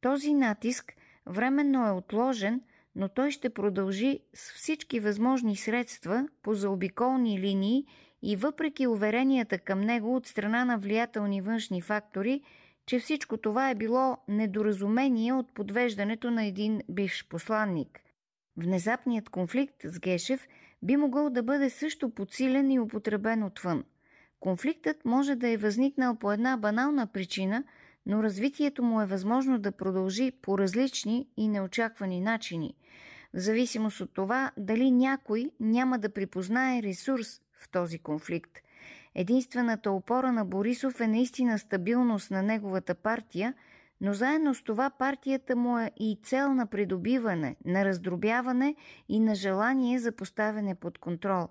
Този 0.00 0.34
натиск 0.34 0.92
временно 1.26 1.86
е 1.86 1.90
отложен, 1.90 2.60
но 2.96 3.08
той 3.08 3.30
ще 3.30 3.50
продължи 3.50 4.20
с 4.34 4.52
всички 4.52 5.00
възможни 5.00 5.56
средства 5.56 6.28
по 6.42 6.54
заобиколни 6.54 7.40
линии 7.40 7.84
и 8.22 8.36
въпреки 8.36 8.86
уверенията 8.86 9.58
към 9.58 9.80
него 9.80 10.16
от 10.16 10.26
страна 10.26 10.64
на 10.64 10.78
влиятелни 10.78 11.40
външни 11.40 11.80
фактори, 11.80 12.40
че 12.86 12.98
всичко 12.98 13.36
това 13.36 13.70
е 13.70 13.74
било 13.74 14.16
недоразумение 14.28 15.32
от 15.32 15.54
подвеждането 15.54 16.30
на 16.30 16.44
един 16.44 16.80
бивш 16.88 17.28
посланник. 17.28 18.00
Внезапният 18.56 19.28
конфликт 19.28 19.74
с 19.84 20.00
Гешев 20.00 20.48
би 20.82 20.96
могъл 20.96 21.30
да 21.30 21.42
бъде 21.42 21.70
също 21.70 22.10
подсилен 22.10 22.70
и 22.70 22.80
употребен 22.80 23.42
отвън. 23.42 23.84
Конфликтът 24.40 25.04
може 25.04 25.34
да 25.34 25.48
е 25.48 25.56
възникнал 25.56 26.14
по 26.14 26.32
една 26.32 26.56
банална 26.56 27.06
причина, 27.06 27.64
но 28.06 28.22
развитието 28.22 28.82
му 28.82 29.00
е 29.00 29.06
възможно 29.06 29.58
да 29.58 29.72
продължи 29.72 30.32
по 30.42 30.58
различни 30.58 31.28
и 31.36 31.48
неочаквани 31.48 32.20
начини, 32.20 32.74
в 33.34 33.38
зависимост 33.38 34.00
от 34.00 34.14
това 34.14 34.50
дали 34.56 34.90
някой 34.90 35.50
няма 35.60 35.98
да 35.98 36.08
припознае 36.08 36.82
ресурс 36.82 37.40
в 37.58 37.68
този 37.70 37.98
конфликт. 37.98 38.58
Единствената 39.14 39.90
опора 39.90 40.32
на 40.32 40.44
Борисов 40.44 41.00
е 41.00 41.06
наистина 41.06 41.58
стабилност 41.58 42.30
на 42.30 42.42
неговата 42.42 42.94
партия, 42.94 43.54
но 44.00 44.12
заедно 44.14 44.54
с 44.54 44.62
това 44.62 44.90
партията 44.90 45.56
му 45.56 45.78
е 45.78 45.90
и 46.00 46.18
цел 46.22 46.54
на 46.54 46.66
придобиване, 46.66 47.56
на 47.64 47.84
раздробяване 47.84 48.74
и 49.08 49.20
на 49.20 49.34
желание 49.34 49.98
за 49.98 50.12
поставяне 50.12 50.74
под 50.74 50.98
контрол. 50.98 51.48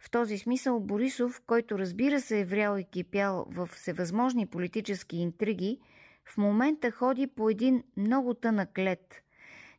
В 0.00 0.10
този 0.10 0.38
смисъл 0.38 0.80
Борисов, 0.80 1.42
който 1.46 1.78
разбира 1.78 2.20
се 2.20 2.40
е 2.40 2.44
врял 2.44 2.78
и 2.78 2.84
кипял 2.84 3.46
в 3.48 3.66
всевъзможни 3.66 4.46
политически 4.46 5.16
интриги, 5.16 5.78
в 6.24 6.36
момента 6.36 6.90
ходи 6.90 7.26
по 7.26 7.50
един 7.50 7.82
много 7.96 8.34
тънък 8.34 8.78
лед. 8.78 9.22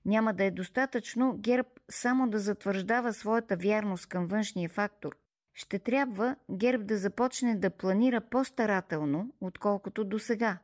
Няма 0.06 0.34
да 0.34 0.44
е 0.44 0.52
достатъчно 0.52 1.36
ГЕРБ 1.38 1.70
само 1.90 2.30
да 2.30 2.40
затвърждава 2.40 3.14
своята 3.14 3.56
вярност 3.56 4.08
към 4.08 4.28
външния 4.28 4.70
фактор. 4.70 5.18
Ще 5.54 5.80
трябва 5.80 6.36
ГЕРБ 6.52 6.84
да 6.84 6.98
започне 6.98 7.56
да 7.56 7.70
планира 7.70 8.22
по-старателно, 8.22 9.34
отколкото 9.42 10.04
до 10.04 10.20
сега. 10.20 10.58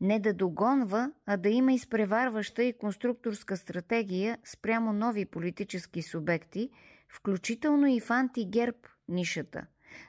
Не 0.00 0.20
да 0.20 0.34
догонва, 0.34 1.12
а 1.26 1.36
да 1.36 1.48
има 1.48 1.72
изпреварваща 1.72 2.64
и 2.64 2.78
конструкторска 2.78 3.56
стратегия 3.56 4.38
спрямо 4.44 4.92
нови 4.92 5.24
политически 5.24 6.02
субекти, 6.02 6.70
включително 7.14 7.86
и 7.86 8.00
в 8.00 8.10
антигерб 8.10 8.76
нишата. 9.08 9.66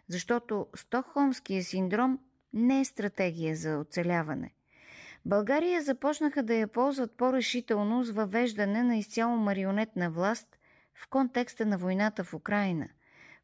Защото 0.07 0.67
Стокхолмския 0.75 1.63
синдром 1.63 2.19
не 2.53 2.79
е 2.79 2.85
стратегия 2.85 3.55
за 3.55 3.79
оцеляване. 3.79 4.53
България 5.25 5.81
започнаха 5.81 6.43
да 6.43 6.53
я 6.53 6.67
ползват 6.67 7.17
по-решително 7.17 8.03
с 8.03 8.11
въвеждане 8.11 8.83
на 8.83 8.97
изцяло 8.97 9.37
марионетна 9.37 10.11
власт 10.11 10.47
в 10.93 11.07
контекста 11.09 11.65
на 11.65 11.77
войната 11.77 12.23
в 12.23 12.33
Украина. 12.33 12.89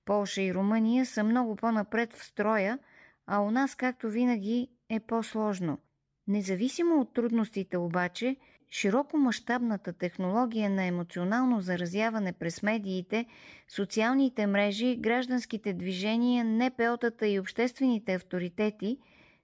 Полша 0.06 0.42
и 0.42 0.54
Румъния 0.54 1.06
са 1.06 1.24
много 1.24 1.56
по-напред 1.56 2.14
в 2.14 2.24
строя, 2.24 2.80
а 3.28 3.40
у 3.40 3.52
нас, 3.52 3.76
както 3.76 4.10
винаги, 4.10 4.70
е 4.90 5.00
по-сложно. 5.00 5.80
Независимо 6.28 7.02
от 7.02 7.14
трудностите 7.14 7.78
обаче, 7.78 8.36
широкомащабната 8.72 9.94
технология 9.94 10.70
на 10.70 10.84
емоционално 10.84 11.62
заразяване 11.62 12.34
през 12.34 12.64
медиите, 12.64 13.26
социалните 13.68 14.48
мрежи, 14.48 14.96
гражданските 14.96 15.74
движения, 15.74 16.46
НПО-тата 16.46 17.26
и 17.26 17.40
обществените 17.40 18.14
авторитети 18.14 18.98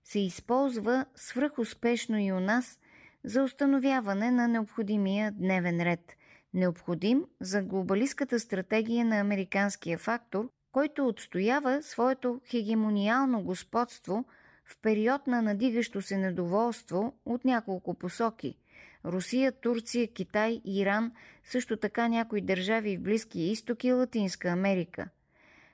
се 0.04 0.20
използва 0.20 1.06
свръхуспешно 1.16 2.20
и 2.20 2.32
у 2.32 2.40
нас 2.40 2.80
за 3.24 3.44
установяване 3.44 4.32
на 4.32 4.48
необходимия 4.48 5.32
дневен 5.32 5.82
ред, 5.82 6.16
необходим 6.54 7.24
за 7.42 7.62
глобалистката 7.62 8.40
стратегия 8.40 9.06
на 9.06 9.20
американския 9.20 9.98
фактор, 9.98 10.50
който 10.72 11.08
отстоява 11.08 11.84
своето 11.84 12.42
хегемониално 12.50 13.44
господство 13.44 14.26
в 14.66 14.78
период 14.82 15.28
на 15.28 15.42
надигащо 15.42 16.02
се 16.02 16.18
недоволство 16.18 17.14
от 17.26 17.46
няколко 17.46 17.94
посоки– 17.94 18.56
Русия, 19.08 19.52
Турция, 19.52 20.08
Китай, 20.08 20.62
Иран, 20.66 21.12
също 21.44 21.78
така 21.78 22.08
някои 22.08 22.42
държави 22.42 22.98
в 22.98 23.02
Близкия 23.02 23.52
изток 23.52 23.84
и 23.84 23.94
Латинска 23.94 24.48
Америка. 24.48 25.10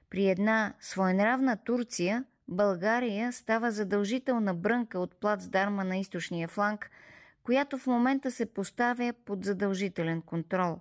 При 0.10 0.28
една 0.28 0.74
своенравна 0.80 1.58
Турция, 1.66 2.24
България 2.48 3.34
става 3.34 3.72
задължителна 3.72 4.54
брънка 4.54 5.00
от 5.00 5.16
плацдарма 5.16 5.84
на 5.84 5.98
източния 5.98 6.48
фланг, 6.48 6.90
която 7.44 7.78
в 7.78 7.88
момента 7.88 8.32
се 8.32 8.46
поставя 8.46 9.14
под 9.26 9.44
задължителен 9.44 10.22
контрол. 10.22 10.80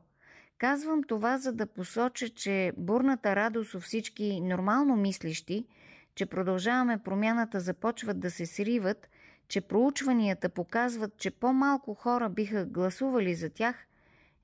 Казвам 0.59 1.03
това, 1.03 1.39
за 1.39 1.53
да 1.53 1.67
посоча, 1.67 2.29
че 2.29 2.73
бурната 2.77 3.37
радост 3.37 3.75
у 3.75 3.81
всички 3.81 4.41
нормално 4.41 4.97
мислищи, 4.97 5.67
че 6.15 6.27
продължаваме 6.27 6.99
промяната 6.99 7.61
започват 7.61 8.21
да 8.21 8.31
се 8.31 8.47
сриват– 8.47 9.09
че 9.49 9.61
проучванията 9.61 10.49
показват, 10.49 11.17
че 11.17 11.31
по-малко 11.31 11.95
хора 11.95 12.29
биха 12.29 12.65
гласували 12.65 13.35
за 13.35 13.51
тях, 13.51 13.87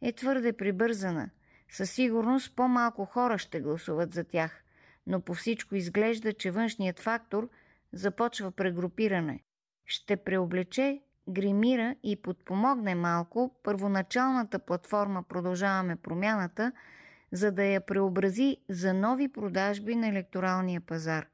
е 0.03 0.13
твърде 0.13 0.53
прибързана. 0.53 1.31
Със 1.69 1.91
сигурност 1.91 2.57
по-малко 2.57 3.05
хора 3.05 3.39
ще 3.39 3.61
гласуват 3.61 4.15
за 4.15 4.25
тях, 4.25 4.65
но 5.07 5.21
по 5.21 5.35
всичко 5.35 5.75
изглежда, 5.75 6.33
че 6.33 6.51
външният 6.51 7.01
фактор 7.01 7.49
започва 7.93 8.51
прегрупиране. 8.51 9.41
Ще 9.87 10.17
преоблече, 10.17 11.03
гримира 11.29 11.95
и 12.03 12.23
подпомогне 12.23 12.95
малко 12.95 13.55
първоначалната 13.63 14.59
платформа 14.59 15.23
Продължаваме 15.23 15.97
промяната, 15.97 16.73
за 17.33 17.53
да 17.53 17.65
я 17.65 17.81
преобрази 17.87 18.57
за 18.69 18.95
нови 18.95 19.29
продажби 19.29 19.97
на 19.97 20.09
електоралния 20.09 20.81
пазар. 20.81 21.27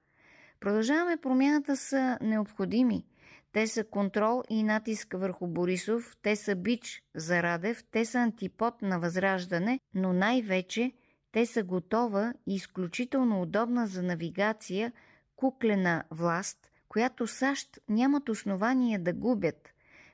Продължаваме 0.61 1.17
промяната 1.17 1.77
са 1.77 2.19
необходими– 2.21 3.05
те 3.55 3.67
са 3.67 3.85
контрол 3.85 4.43
и 4.51 4.63
натиск 4.63 5.15
върху 5.19 5.47
Борисов, 5.47 6.17
те 6.23 6.37
са 6.37 6.57
бич 6.57 7.03
за 7.15 7.43
Радев, 7.43 7.85
те 7.91 8.05
са 8.05 8.19
антипод 8.19 8.83
на 8.83 9.01
възраждане, 9.01 9.81
но 9.95 10.13
най-вече 10.13 10.93
те 11.33 11.47
са 11.47 11.63
готова 11.63 12.35
и 12.47 12.55
изключително 12.55 13.43
удобна 13.43 13.87
за 13.87 14.03
навигация 14.03 14.93
куклена 15.37 16.05
власт, 16.11 16.59
която 16.89 17.27
САЩ 17.27 17.79
нямат 17.89 18.29
основания 18.29 18.99
да 18.99 19.13
губят, 19.13 19.69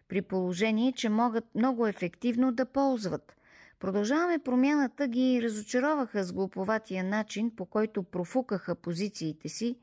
при 0.08 0.22
положение, 0.22 0.92
че 0.92 1.08
могат 1.08 1.54
много 1.54 1.86
ефективно 1.86 2.52
да 2.52 2.66
ползват. 2.66 3.36
Продължаваме 3.78 4.38
промяната 4.38 5.08
ги 5.08 5.42
разочароваха 5.42 6.24
с 6.24 6.32
глуповатия 6.32 7.04
начин, 7.04 7.50
по 7.56 7.66
който 7.66 8.02
профукаха 8.02 8.74
позициите 8.74 9.48
си, 9.48 9.76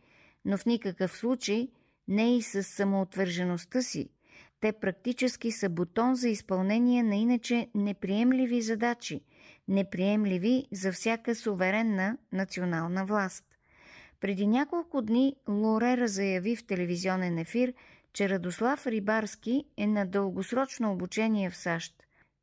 но 0.46 0.58
в 0.58 0.66
никакъв 0.66 1.18
случай– 1.18 1.68
не 2.08 2.38
и 2.38 2.42
с 2.42 2.64
самоотвържеността 2.64 3.82
си. 3.82 4.10
Те 4.60 4.72
практически 4.72 5.52
са 5.52 5.70
бутон 5.70 6.16
за 6.16 6.30
изпълнение 6.30 7.04
на 7.04 7.16
иначе 7.16 7.68
неприемливи 7.76 8.62
задачи, 8.62 9.22
неприемливи 9.68 10.68
за 10.72 10.92
всяка 10.92 11.36
суверенна 11.36 12.18
национална 12.32 13.06
власт. 13.06 13.46
Преди 14.20 14.48
няколко 14.48 15.02
дни 15.02 15.36
Лорера 15.50 16.08
заяви 16.08 16.56
в 16.56 16.66
телевизионен 16.66 17.38
ефир, 17.38 17.74
че 18.14 18.30
Радослав 18.30 18.88
Рибарски 18.88 19.66
е 19.78 19.88
на 19.88 20.06
дългосрочно 20.06 20.92
обучение 20.92 21.50
в 21.50 21.58
САЩ. 21.58 21.94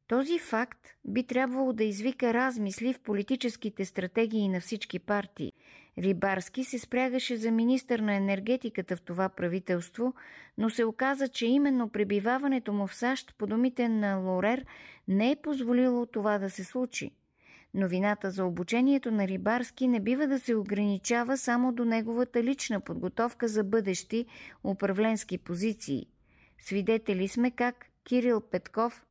Този 0.08 0.38
факт 0.38 0.80
би 1.04 1.26
трябвало 1.26 1.72
да 1.72 1.84
извика 1.84 2.34
размисли 2.34 2.92
в 2.92 3.00
политическите 3.00 3.84
стратегии 3.84 4.48
на 4.48 4.60
всички 4.60 4.98
партии– 4.98 5.52
Рибарски 5.98 6.64
се 6.64 6.78
спрягаше 6.78 7.36
за 7.36 7.50
министър 7.50 7.98
на 7.98 8.14
енергетиката 8.14 8.96
в 8.96 9.00
това 9.00 9.28
правителство, 9.28 10.14
но 10.58 10.70
се 10.70 10.84
оказа, 10.84 11.28
че 11.28 11.46
именно 11.46 11.88
пребиваването 11.88 12.72
му 12.72 12.86
в 12.86 12.94
САЩ 12.94 13.34
по 13.38 13.46
думите 13.46 13.88
на 13.88 14.16
Лорер 14.16 14.64
не 15.08 15.30
е 15.30 15.36
позволило 15.36 16.06
това 16.06 16.38
да 16.38 16.50
се 16.50 16.64
случи. 16.64 17.10
Новината 17.74 18.30
за 18.30 18.44
обучението 18.44 19.10
на 19.10 19.28
Рибарски 19.28 19.88
не 19.88 20.00
бива 20.00 20.26
да 20.26 20.40
се 20.40 20.54
ограничава 20.54 21.36
само 21.36 21.72
до 21.72 21.84
неговата 21.84 22.42
лична 22.42 22.80
подготовка 22.80 23.48
за 23.48 23.64
бъдещи 23.64 24.26
управленски 24.64 25.38
позиции. 25.38 26.06
Свидетели 26.58 27.28
сме 27.28 27.50
как 27.50 27.86
Кирил 28.04 28.40
Петков 28.40 29.04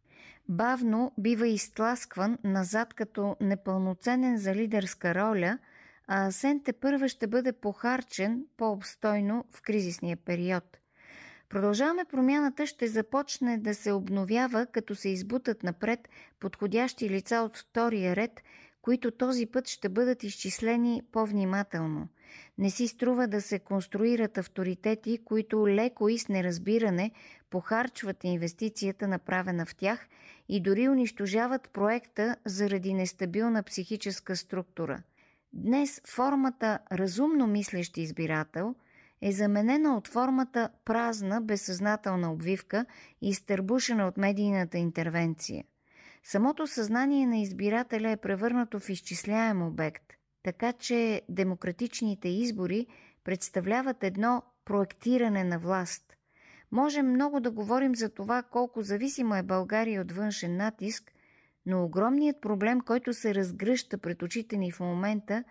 бавно 0.50 1.12
бива 1.18 1.48
изтласкван 1.48 2.38
назад 2.44 2.94
като 2.94 3.36
непълноценен 3.42 4.38
за 4.38 4.56
лидерска 4.56 5.16
роля– 5.16 5.58
а 6.08 6.28
Асен 6.28 6.62
първа 6.82 7.10
ще 7.10 7.28
бъде 7.28 7.52
похарчен 7.54 8.46
по-обстойно 8.58 9.46
в 9.52 9.62
кризисния 9.62 10.18
период. 10.18 10.78
Продължаваме 11.50 12.06
промяната 12.06 12.68
ще 12.68 12.88
започне 12.88 13.58
да 13.58 13.76
се 13.76 13.92
обновява, 13.92 14.66
като 14.66 14.96
се 14.96 15.10
избутат 15.10 15.64
напред 15.64 16.10
подходящи 16.40 17.10
лица 17.10 17.36
от 17.36 17.58
втория 17.58 18.16
ред, 18.16 18.42
които 18.82 19.12
този 19.12 19.46
път 19.46 19.68
ще 19.68 19.90
бъдат 19.90 20.24
изчислени 20.24 21.02
по-внимателно. 21.12 22.08
Не 22.58 22.70
си 22.70 22.88
струва 22.88 23.28
да 23.28 23.42
се 23.42 23.60
конструират 23.60 24.38
авторитети, 24.38 25.20
които 25.26 25.68
леко 25.68 26.10
и 26.10 26.20
с 26.20 26.30
неразбиране 26.30 27.12
похарчват 27.50 28.24
инвестицията 28.24 29.08
направена 29.08 29.66
в 29.66 29.76
тях 29.76 30.08
и 30.50 30.62
дори 30.62 30.90
унищожават 30.90 31.70
проекта 31.70 32.36
заради 32.46 32.94
нестабилна 32.94 33.64
психическа 33.64 34.36
структура– 34.36 35.04
Днес 35.54 36.02
формата 36.08 36.80
разумно 36.92 37.48
мислещ 37.48 37.98
избирател 37.98 38.76
е 39.22 39.32
заменена 39.32 39.98
от 39.98 40.08
формата 40.08 40.70
празна, 40.86 41.42
безсъзнателна 41.42 42.32
обвивка, 42.32 42.86
изтърбушена 43.22 44.08
от 44.08 44.18
медийната 44.18 44.78
интервенция. 44.78 45.64
Самото 46.24 46.68
съзнание 46.68 47.28
на 47.28 47.38
избирателя 47.38 48.10
е 48.10 48.18
превърнато 48.18 48.80
в 48.80 48.90
изчисляем 48.90 49.62
обект, 49.62 50.04
така 50.44 50.74
че 50.74 51.22
демократичните 51.30 52.28
избори 52.28 52.88
представляват 53.24 54.04
едно 54.04 54.44
проектиране 54.66 55.44
на 55.44 55.60
власт. 55.60 56.04
Можем 56.72 57.10
много 57.10 57.40
да 57.40 57.52
говорим 57.52 57.96
за 57.96 58.10
това 58.10 58.44
колко 58.44 58.82
зависима 58.82 59.38
е 59.38 59.44
България 59.44 60.02
от 60.02 60.12
външен 60.12 60.58
натиск, 60.58 61.12
но 61.66 61.84
огромният 61.84 62.42
проблем, 62.42 62.82
който 62.82 63.14
се 63.14 63.36
разгръща 63.36 63.98
пред 63.98 64.22
очите 64.22 64.58
ни 64.58 64.72
в 64.72 64.80
момента, 64.80 65.44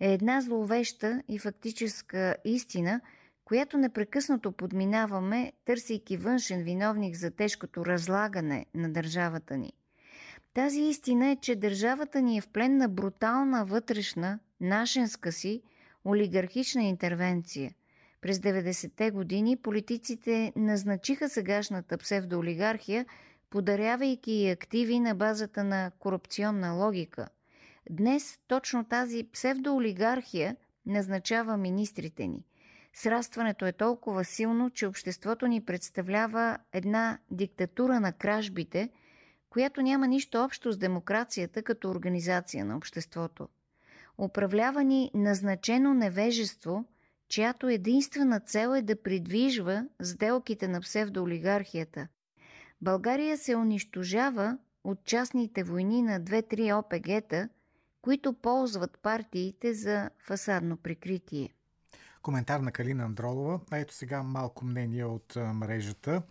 е 0.00 0.12
една 0.12 0.40
зловеща 0.40 1.22
и 1.28 1.38
фактическа 1.38 2.36
истина, 2.44 3.00
която 3.44 3.78
непрекъснато 3.78 4.52
подминаваме, 4.52 5.52
търсейки 5.64 6.16
външен 6.16 6.62
виновник 6.62 7.16
за 7.16 7.30
тежкото 7.30 7.86
разлагане 7.86 8.66
на 8.74 8.92
държавата 8.92 9.56
ни. 9.56 9.72
Тази 10.54 10.80
истина 10.80 11.30
е, 11.30 11.36
че 11.36 11.56
държавата 11.56 12.22
ни 12.22 12.38
е 12.38 12.40
в 12.40 12.48
плен 12.48 12.76
на 12.76 12.88
брутална 12.88 13.64
вътрешна, 13.64 14.38
нашенска 14.60 15.32
си, 15.32 15.62
олигархична 16.04 16.82
интервенция. 16.82 17.74
През 18.20 18.38
90-те 18.38 19.10
години 19.10 19.56
политиците 19.56 20.52
назначиха 20.56 21.28
сегашната 21.28 21.98
псевдоолигархия– 21.98 23.06
подарявайки 23.50 24.48
активи 24.48 25.00
на 25.00 25.14
базата 25.14 25.64
на 25.64 25.90
корупционна 25.98 26.72
логика. 26.72 27.28
Днес 27.90 28.38
точно 28.48 28.84
тази 28.84 29.28
псевдоолигархия 29.32 30.56
назначава 30.86 31.56
министрите 31.56 32.26
ни. 32.26 32.44
Срастването 32.92 33.66
е 33.66 33.72
толкова 33.72 34.24
силно, 34.24 34.70
че 34.70 34.86
обществото 34.86 35.46
ни 35.46 35.64
представлява 35.64 36.58
една 36.72 37.18
диктатура 37.30 38.00
на 38.00 38.12
кражбите, 38.12 38.90
която 39.50 39.82
няма 39.82 40.06
нищо 40.06 40.38
общо 40.38 40.72
с 40.72 40.78
демокрацията 40.78 41.62
като 41.62 41.90
организация 41.90 42.64
на 42.64 42.76
обществото. 42.76 43.48
Управлява 44.18 44.84
ни 44.84 45.10
назначено 45.14 45.94
невежество, 45.94 46.84
чиято 47.28 47.68
единствена 47.68 48.40
цел 48.40 48.74
е 48.76 48.82
да 48.82 49.02
придвижва 49.02 49.86
сделките 50.02 50.68
на 50.68 50.80
псевдоолигархията– 50.80 52.08
България 52.80 53.38
се 53.38 53.56
унищожава 53.56 54.58
от 54.84 55.04
частните 55.04 55.64
войни 55.64 56.02
на 56.02 56.20
2-3 56.20 56.78
ОПГ-та, 56.78 57.48
които 58.02 58.32
ползват 58.32 58.98
партиите 59.02 59.74
за 59.74 60.10
фасадно 60.18 60.76
прикритие. 60.76 61.54
Коментар 62.22 62.60
на 62.60 62.72
Калина 62.72 63.04
Андролова. 63.04 63.60
А 63.70 63.78
ето 63.78 63.94
сега 63.94 64.22
малко 64.22 64.64
мнение 64.64 65.04
от 65.04 65.36
мрежата. 65.36 66.22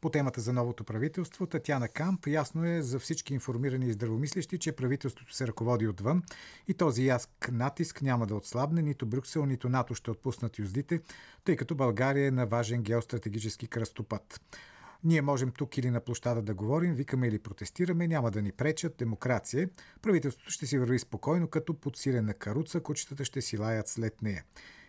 По 0.00 0.10
темата 0.10 0.40
за 0.40 0.52
новото 0.52 0.84
правителство, 0.84 1.46
Татяна 1.46 1.88
Камп, 1.88 2.26
ясно 2.26 2.64
е 2.64 2.82
за 2.82 2.98
всички 2.98 3.34
информирани 3.34 3.86
и 3.86 3.92
здравомислещи, 3.92 4.58
че 4.58 4.72
правителството 4.72 5.34
се 5.34 5.46
ръководи 5.46 5.88
отвън 5.88 6.22
и 6.68 6.74
този 6.74 7.06
яск 7.06 7.48
натиск 7.52 8.02
няма 8.02 8.26
да 8.26 8.34
отслабне, 8.34 8.82
нито 8.82 9.06
Брюксел, 9.06 9.46
нито 9.46 9.68
НАТО 9.68 9.94
ще 9.94 10.10
отпуснат 10.10 10.58
юздите, 10.58 11.00
тъй 11.44 11.56
като 11.56 11.74
България 11.74 12.26
е 12.26 12.30
на 12.30 12.46
важен 12.46 12.82
геостратегически 12.82 13.66
кръстопът. 13.66 14.40
Ние 15.04 15.22
можем 15.22 15.50
тук 15.50 15.78
или 15.78 15.90
на 15.90 16.00
площада 16.00 16.42
да 16.42 16.54
говорим, 16.54 16.94
викаме 16.94 17.28
или 17.28 17.38
протестираме, 17.38 18.08
няма 18.08 18.30
да 18.30 18.42
ни 18.42 18.52
пречат, 18.52 18.96
демокрация. 18.98 19.68
Правителството 20.02 20.50
ще 20.50 20.66
си 20.66 20.78
върви 20.78 20.98
спокойно, 20.98 21.48
като 21.48 21.74
подсилена 21.74 22.34
каруца, 22.34 22.80
кучетата 22.80 23.24
ще 23.24 23.40
си 23.40 23.58
лаят 23.58 23.88
след 23.88 24.22
нея. 24.22 24.44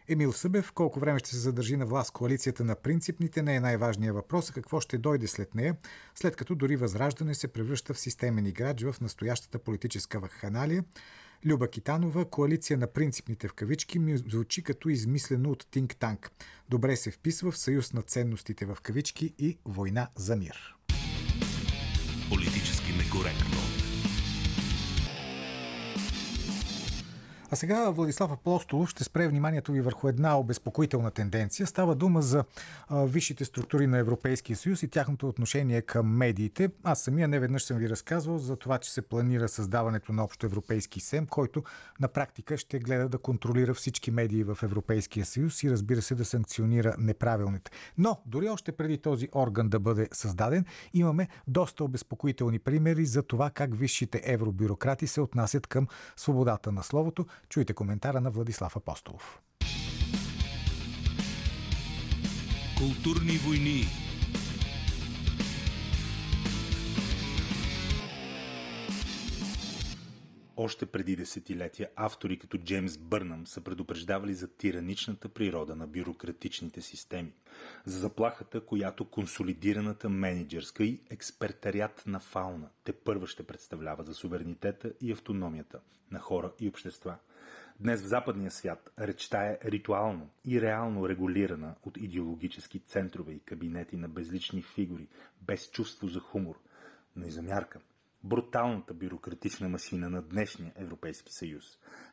Емил 0.07 0.33
Събев, 0.33 0.71
колко 0.71 0.99
време 0.99 1.19
ще 1.19 1.29
се 1.29 1.37
задържи 1.37 1.77
на 1.77 1.85
власт 1.85 2.11
коалицията 2.11 2.63
на 2.63 2.75
принципните, 2.75 3.43
не 3.43 3.55
е 3.55 3.59
най-важният 3.59 4.15
въпрос, 4.15 4.49
а 4.49 4.53
какво 4.53 4.79
ще 4.79 4.97
дойде 4.97 5.27
след 5.27 5.55
нея, 5.55 5.75
след 6.15 6.35
като 6.35 6.55
дори 6.55 6.75
Възраждане 6.75 7.35
се 7.35 7.47
превръща 7.47 7.93
в 7.93 7.99
системен 7.99 8.45
играч 8.45 8.83
в 8.83 8.95
настоящата 9.01 9.59
политическа 9.59 10.19
вакханалия. 10.19 10.83
Люба 11.45 11.67
Китанова, 11.67 12.25
коалиция 12.25 12.77
на 12.77 12.87
принципните 12.87 13.47
в 13.47 13.53
кавички, 13.53 13.99
ми 13.99 14.17
звучи 14.17 14.63
като 14.63 14.89
измислено 14.89 15.51
от 15.51 15.67
Тинк 15.71 15.95
Танк. 15.95 16.31
Добре 16.69 16.95
се 16.95 17.11
вписва 17.11 17.51
в 17.51 17.57
съюз 17.57 17.93
на 17.93 18.01
ценностите 18.01 18.65
в 18.65 18.77
кавички 18.83 19.33
и 19.39 19.57
война 19.65 20.07
за 20.15 20.35
мир. 20.35 20.75
Политически 22.29 22.91
некоректно. 22.91 23.72
А 27.53 27.55
сега 27.55 27.89
Владислав 27.89 28.31
Апостолов 28.31 28.89
ще 28.89 29.03
спре 29.03 29.27
вниманието 29.27 29.71
ви 29.71 29.81
върху 29.81 30.07
една 30.07 30.39
обезпокоителна 30.39 31.11
тенденция. 31.11 31.67
Става 31.67 31.95
дума 31.95 32.21
за 32.21 32.43
а, 32.87 33.05
висшите 33.05 33.45
структури 33.45 33.87
на 33.87 33.97
Европейския 33.97 34.55
съюз 34.55 34.83
и 34.83 34.87
тяхното 34.87 35.27
отношение 35.27 35.81
към 35.81 36.17
медиите. 36.17 36.69
Аз 36.83 37.01
самия 37.01 37.27
не 37.27 37.39
веднъж 37.39 37.63
съм 37.63 37.77
ви 37.77 37.89
разказвал 37.89 38.37
за 38.37 38.55
това, 38.55 38.77
че 38.77 38.91
се 38.91 39.01
планира 39.01 39.49
създаването 39.49 40.13
на 40.13 40.23
общо 40.23 40.45
европейски 40.45 40.99
СЕМ, 40.99 41.27
който 41.27 41.63
на 41.99 42.07
практика 42.07 42.57
ще 42.57 42.79
гледа 42.79 43.09
да 43.09 43.17
контролира 43.17 43.73
всички 43.73 44.11
медии 44.11 44.43
в 44.43 44.57
Европейския 44.63 45.25
съюз 45.25 45.63
и 45.63 45.71
разбира 45.71 46.01
се 46.01 46.15
да 46.15 46.25
санкционира 46.25 46.95
неправилните. 46.97 47.71
Но 47.97 48.21
дори 48.25 48.49
още 48.49 48.71
преди 48.71 48.97
този 48.97 49.29
орган 49.35 49.69
да 49.69 49.79
бъде 49.79 50.09
създаден, 50.11 50.65
имаме 50.93 51.27
доста 51.47 51.83
обезпокоителни 51.83 52.59
примери 52.59 53.05
за 53.05 53.23
това 53.23 53.49
как 53.49 53.75
висшите 53.75 54.21
евробюрократи 54.23 55.07
се 55.07 55.21
отнасят 55.21 55.67
към 55.67 55.87
свободата 56.15 56.71
на 56.71 56.83
словото, 56.83 57.25
Чуйте 57.49 57.73
коментара 57.73 58.21
на 58.21 58.31
Владислав 58.31 58.75
Апостолов. 58.75 59.41
Културни 62.77 63.37
войни 63.37 63.85
Още 70.57 70.85
преди 70.85 71.15
десетилетия 71.15 71.89
автори 71.95 72.39
като 72.39 72.57
Джеймс 72.57 72.97
Бърнам 72.97 73.47
са 73.47 73.61
предупреждавали 73.61 74.33
за 74.33 74.47
тираничната 74.47 75.29
природа 75.29 75.75
на 75.75 75.87
бюрократичните 75.87 76.81
системи, 76.81 77.33
за 77.85 77.99
заплахата, 77.99 78.65
която 78.65 79.09
консолидираната 79.09 80.09
менеджерска 80.09 80.83
и 80.83 81.01
експертариат 81.09 82.03
на 82.07 82.19
фауна 82.19 82.69
те 82.83 82.93
първа 82.93 83.27
ще 83.27 83.43
представлява 83.43 84.03
за 84.03 84.13
суверенитета 84.13 84.93
и 85.01 85.11
автономията 85.11 85.79
на 86.11 86.19
хора 86.19 86.51
и 86.59 86.69
общества– 86.69 87.15
Днес 87.83 88.01
в 88.01 88.07
западния 88.07 88.51
свят 88.51 88.93
речта 88.99 89.45
е 89.45 89.59
ритуално 89.65 90.29
и 90.45 90.61
реално 90.61 91.09
регулирана 91.09 91.75
от 91.83 91.97
идеологически 91.97 92.79
центрове 92.79 93.33
и 93.33 93.39
кабинети 93.39 93.97
на 93.97 94.09
безлични 94.09 94.61
фигури, 94.61 95.07
без 95.41 95.71
чувство 95.71 96.07
за 96.07 96.19
хумор, 96.19 96.59
но 97.15 97.25
и 97.25 97.31
за 97.31 97.41
мярка. 97.41 97.79
Бруталната 98.23 98.93
бюрократична 98.93 99.69
машина 99.69 100.09
на 100.09 100.21
днешния 100.21 100.73
Европейски 100.75 101.33
съюз 101.33 101.63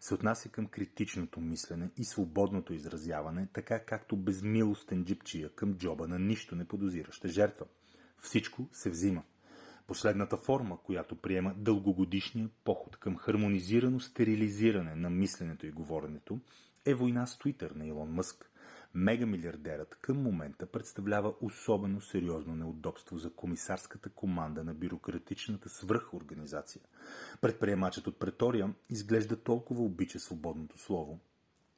се 0.01 0.15
отнася 0.15 0.49
към 0.49 0.67
критичното 0.67 1.41
мислене 1.41 1.91
и 1.97 2.05
свободното 2.05 2.75
изразяване, 2.75 3.49
така 3.53 3.85
както 3.85 4.17
безмилостен 4.17 5.05
джипчия 5.05 5.51
към 5.55 5.75
джоба 5.75 6.09
на 6.09 6.19
нищо 6.19 6.57
не 6.57 6.65
подозираща 6.65 7.29
жертва. 7.29 7.67
Всичко 8.19 8.69
се 8.73 8.91
взима. 8.91 9.23
Последната 9.91 10.37
форма, 10.37 10.79
която 10.85 11.17
приема 11.17 11.55
дългогодишния 11.57 12.49
поход 12.65 12.97
към 12.97 13.17
хармонизирано 13.17 14.01
стерилизиране 14.01 14.95
на 14.95 15.11
мисленето 15.11 15.67
и 15.67 15.71
говоренето, 15.71 16.39
е 16.85 16.95
война 16.95 17.27
с 17.27 17.39
Твитър 17.39 17.71
на 17.71 17.87
Илон 17.87 18.09
Мъск. 18.09 18.51
Мегамилиардерът 18.95 19.99
към 20.01 20.23
момента 20.23 20.67
представлява 20.67 21.35
особено 21.41 22.01
сериозно 22.01 22.57
неудобство 22.57 23.19
за 23.19 23.31
комисарската 23.31 24.09
команда 24.11 24.65
на 24.65 24.75
бюрократичната 24.75 25.69
свръхорганизация. 25.69 26.83
Предприемачът 27.41 28.07
от 28.07 28.19
Претория 28.19 28.75
изглежда 28.91 29.37
толкова 29.37 29.83
обича 29.83 30.19
свободното 30.21 30.79
слово, 30.79 31.21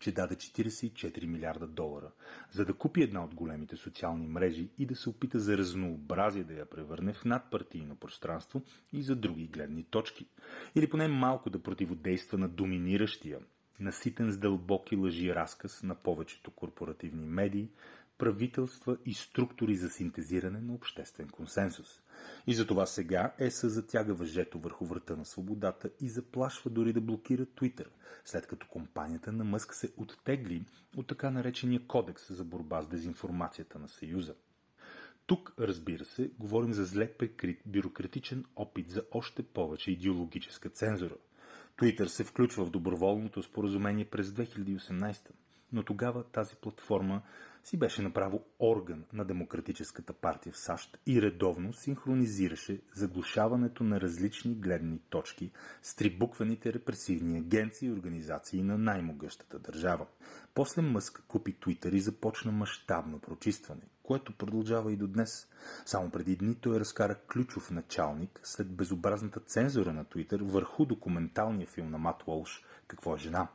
че 0.02 0.12
даде 0.12 0.34
44 0.34 1.26
милиарда 1.26 1.66
долара, 1.66 2.10
за 2.50 2.64
да 2.64 2.74
купи 2.74 3.02
една 3.02 3.24
от 3.24 3.34
големите 3.34 3.76
социални 3.76 4.26
мрежи 4.26 4.70
и 4.78 4.86
да 4.86 4.96
се 4.96 5.10
опита 5.10 5.40
за 5.40 5.58
разнообразие 5.58 6.44
да 6.44 6.54
я 6.54 6.70
превърне 6.70 7.12
в 7.12 7.24
надпартийно 7.24 7.96
пространство 7.96 8.62
и 8.92 9.02
за 9.02 9.16
други 9.16 9.46
гледни 9.46 9.84
точки. 9.84 10.26
Или 10.74 10.90
поне 10.90 11.08
малко 11.08 11.50
да 11.50 11.62
противодейства 11.62 12.38
на 12.38 12.48
доминиращия, 12.48 13.38
наситен 13.80 14.32
с 14.32 14.38
дълбоки 14.38 14.96
лъжи 14.96 15.34
разказ 15.34 15.82
на 15.82 15.94
повечето 15.94 16.50
корпоративни 16.50 17.26
медии, 17.26 17.70
правителства 18.18 18.96
и 19.06 19.14
структури 19.14 19.76
за 19.76 19.90
синтезиране 19.90 20.60
на 20.60 20.74
обществен 20.74 21.28
консенсус. 21.28 22.01
И 22.46 22.54
затова 22.54 22.86
сега 22.86 23.32
ЕС 23.38 23.60
затяга 23.66 24.14
въжето 24.14 24.58
върху 24.58 24.84
врата 24.84 25.16
на 25.16 25.24
свободата 25.24 25.90
и 26.00 26.08
заплашва 26.08 26.70
дори 26.70 26.92
да 26.92 27.00
блокира 27.00 27.46
Твитър, 27.46 27.90
след 28.24 28.46
като 28.46 28.66
компанията 28.66 29.32
на 29.32 29.44
Мъск 29.44 29.74
се 29.74 29.92
оттегли 29.96 30.64
от 30.96 31.06
така 31.06 31.30
наречения 31.30 31.86
кодекс 31.86 32.32
за 32.32 32.44
борба 32.44 32.82
с 32.82 32.88
дезинформацията 32.88 33.78
на 33.78 33.88
Съюза. 33.88 34.34
Тук, 35.26 35.54
разбира 35.58 36.04
се, 36.04 36.30
говорим 36.38 36.72
за 36.72 36.84
зле 36.84 37.12
прикрит 37.12 37.62
бюрократичен 37.66 38.44
опит 38.56 38.90
за 38.90 39.02
още 39.12 39.42
повече 39.42 39.90
идеологическа 39.90 40.68
цензура. 40.68 41.14
Твитър 41.76 42.06
се 42.06 42.24
включва 42.24 42.64
в 42.64 42.70
доброволното 42.70 43.42
споразумение 43.42 44.04
през 44.04 44.28
2018, 44.28 45.28
но 45.72 45.82
тогава 45.82 46.24
тази 46.24 46.56
платформа 46.56 47.22
си 47.64 47.76
беше 47.76 48.02
направо 48.02 48.44
орган 48.60 49.04
на 49.12 49.24
Демократическата 49.24 50.12
партия 50.12 50.52
в 50.52 50.58
САЩ 50.58 50.98
и 51.06 51.22
редовно 51.22 51.72
синхронизираше 51.72 52.80
заглушаването 52.94 53.84
на 53.84 54.00
различни 54.00 54.54
гледни 54.54 54.98
точки 55.10 55.50
с 55.82 55.94
трибукваните 55.94 56.72
репресивни 56.72 57.38
агенции 57.38 57.88
и 57.88 57.92
организации 57.92 58.62
на 58.62 58.78
най-могъщата 58.78 59.58
държава. 59.58 60.06
После 60.54 60.82
Мъск 60.82 61.24
купи 61.28 61.60
Твитър 61.60 61.92
и 61.92 62.00
започна 62.00 62.52
мащабно 62.52 63.18
прочистване, 63.18 63.82
което 64.02 64.36
продължава 64.36 64.92
и 64.92 64.96
до 64.96 65.06
днес. 65.06 65.48
Само 65.86 66.10
преди 66.10 66.36
дни 66.36 66.54
той 66.54 66.80
разкара 66.80 67.14
ключов 67.32 67.70
началник 67.70 68.40
след 68.42 68.70
безобразната 68.76 69.40
цензура 69.40 69.92
на 69.92 70.04
Твитър 70.04 70.42
върху 70.42 70.84
документалния 70.84 71.66
филм 71.66 71.90
на 71.90 71.98
Мат 71.98 72.22
Уолш 72.26 72.64
«Какво 72.86 73.14
е 73.14 73.18
жена?». 73.18 73.48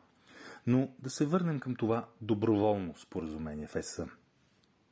Но 0.68 0.90
да 1.00 1.10
се 1.10 1.26
върнем 1.26 1.60
към 1.60 1.76
това 1.76 2.10
доброволно 2.22 2.96
споразумение 2.98 3.68
в 3.68 3.76
ЕС. 3.76 4.02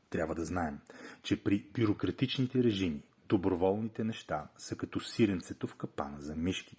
Трябва 0.09 0.35
да 0.35 0.45
знаем, 0.45 0.79
че 1.23 1.43
при 1.43 1.65
бюрократичните 1.73 2.63
режими 2.63 3.03
доброволните 3.27 4.03
неща 4.03 4.47
са 4.57 4.75
като 4.75 4.99
сиренцето 4.99 5.67
в 5.67 5.75
капана 5.75 6.21
за 6.21 6.35
мишки. 6.35 6.77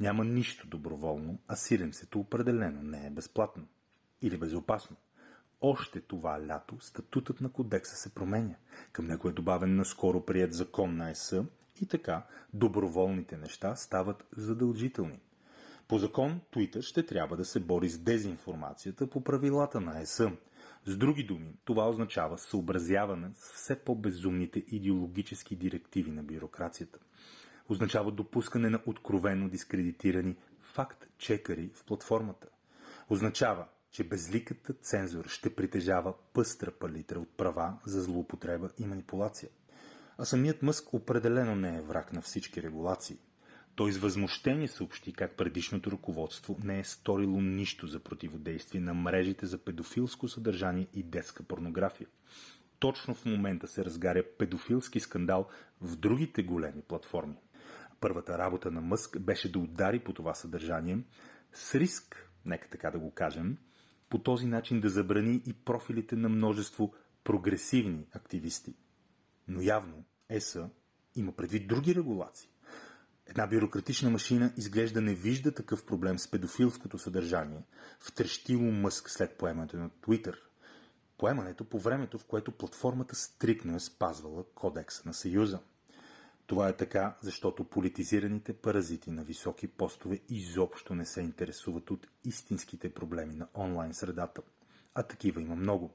Няма 0.00 0.24
нищо 0.24 0.66
доброволно, 0.66 1.38
а 1.48 1.56
сиренцето 1.56 2.20
определено 2.20 2.82
не 2.82 3.06
е 3.06 3.10
безплатно 3.10 3.66
или 4.22 4.38
безопасно. 4.38 4.96
Още 5.60 6.00
това 6.00 6.46
лято 6.46 6.76
статутът 6.80 7.40
на 7.40 7.52
кодекса 7.52 7.96
се 7.96 8.14
променя. 8.14 8.54
Към 8.92 9.06
него 9.06 9.28
е 9.28 9.32
добавен 9.32 9.76
наскоро 9.76 10.24
прият 10.24 10.52
закон 10.52 10.96
на 10.96 11.10
ЕС 11.10 11.34
и 11.80 11.86
така 11.86 12.26
доброволните 12.54 13.36
неща 13.36 13.76
стават 13.76 14.24
задължителни. 14.36 15.20
По 15.88 15.98
закон, 15.98 16.40
Twitter 16.52 16.82
ще 16.82 17.06
трябва 17.06 17.36
да 17.36 17.44
се 17.44 17.60
бори 17.60 17.88
с 17.88 17.98
дезинформацията 17.98 19.10
по 19.10 19.24
правилата 19.24 19.80
на 19.80 20.00
ЕС. 20.00 20.22
С 20.86 20.96
други 20.96 21.24
думи, 21.24 21.56
това 21.64 21.88
означава 21.88 22.38
съобразяване 22.38 23.30
с 23.34 23.52
все 23.52 23.78
по-безумните 23.78 24.64
идеологически 24.68 25.56
директиви 25.56 26.10
на 26.10 26.22
бюрокрацията. 26.22 26.98
Означава 27.68 28.12
допускане 28.12 28.70
на 28.70 28.80
откровено 28.86 29.48
дискредитирани 29.48 30.36
факт-чекари 30.60 31.70
в 31.74 31.84
платформата. 31.84 32.48
Означава, 33.10 33.66
че 33.90 34.04
безликата 34.04 34.72
цензура 34.72 35.28
ще 35.28 35.54
притежава 35.54 36.14
пъстра 36.32 36.70
палитра 36.70 37.18
от 37.18 37.36
права 37.36 37.78
за 37.86 38.02
злоупотреба 38.02 38.70
и 38.78 38.86
манипулация. 38.86 39.48
А 40.18 40.24
самият 40.24 40.62
Мъск 40.62 40.94
определено 40.94 41.54
не 41.54 41.76
е 41.76 41.82
враг 41.82 42.12
на 42.12 42.22
всички 42.22 42.62
регулации. 42.62 43.18
Той 43.76 43.92
с 43.92 43.98
възмущение 43.98 44.68
съобщи 44.68 45.12
как 45.12 45.36
предишното 45.36 45.90
ръководство 45.90 46.58
не 46.64 46.78
е 46.78 46.84
сторило 46.84 47.40
нищо 47.40 47.86
за 47.86 48.00
противодействие 48.00 48.80
на 48.80 48.94
мрежите 48.94 49.46
за 49.46 49.58
педофилско 49.58 50.28
съдържание 50.28 50.86
и 50.94 51.02
детска 51.02 51.42
порнография. 51.42 52.06
Точно 52.78 53.14
в 53.14 53.24
момента 53.24 53.68
се 53.68 53.84
разгаря 53.84 54.24
педофилски 54.38 55.00
скандал 55.00 55.48
в 55.80 55.96
другите 55.96 56.42
големи 56.42 56.82
платформи. 56.82 57.36
Първата 58.00 58.38
работа 58.38 58.70
на 58.70 58.80
Мъск 58.80 59.20
беше 59.20 59.52
да 59.52 59.58
удари 59.58 59.98
по 59.98 60.12
това 60.12 60.34
съдържание 60.34 60.98
с 61.52 61.74
риск, 61.74 62.30
нека 62.44 62.68
така 62.68 62.90
да 62.90 62.98
го 62.98 63.10
кажем, 63.10 63.58
по 64.08 64.18
този 64.18 64.46
начин 64.46 64.80
да 64.80 64.88
забрани 64.88 65.42
и 65.46 65.52
профилите 65.52 66.16
на 66.16 66.28
множество 66.28 66.94
прогресивни 67.24 68.06
активисти. 68.12 68.74
Но 69.48 69.62
явно 69.62 70.04
ЕСА 70.28 70.70
има 71.16 71.32
предвид 71.32 71.68
други 71.68 71.94
регулации. 71.94 72.53
Една 73.26 73.46
бюрократична 73.46 74.10
машина 74.10 74.52
изглежда 74.56 75.00
не 75.00 75.14
вижда 75.14 75.54
такъв 75.54 75.86
проблем 75.86 76.18
с 76.18 76.30
педофилското 76.30 76.98
съдържание, 76.98 77.62
втрещило 78.00 78.62
Мъск 78.62 79.10
след 79.10 79.38
поемането 79.38 79.76
на 79.76 79.90
Твитър. 80.02 80.42
Поемането 81.18 81.64
по 81.64 81.78
времето, 81.78 82.18
в 82.18 82.24
което 82.24 82.52
платформата 82.52 83.14
стрикно 83.14 83.76
е 83.76 83.80
спазвала 83.80 84.44
кодекса 84.54 85.02
на 85.06 85.14
Съюза. 85.14 85.60
Това 86.46 86.68
е 86.68 86.76
така, 86.76 87.16
защото 87.20 87.64
политизираните 87.64 88.52
паразити 88.52 89.10
на 89.10 89.24
високи 89.24 89.68
постове 89.68 90.20
изобщо 90.28 90.94
не 90.94 91.06
се 91.06 91.20
интересуват 91.20 91.90
от 91.90 92.06
истинските 92.24 92.94
проблеми 92.94 93.34
на 93.34 93.48
онлайн 93.54 93.94
средата. 93.94 94.42
А 94.94 95.02
такива 95.02 95.42
има 95.42 95.56
много. 95.56 95.94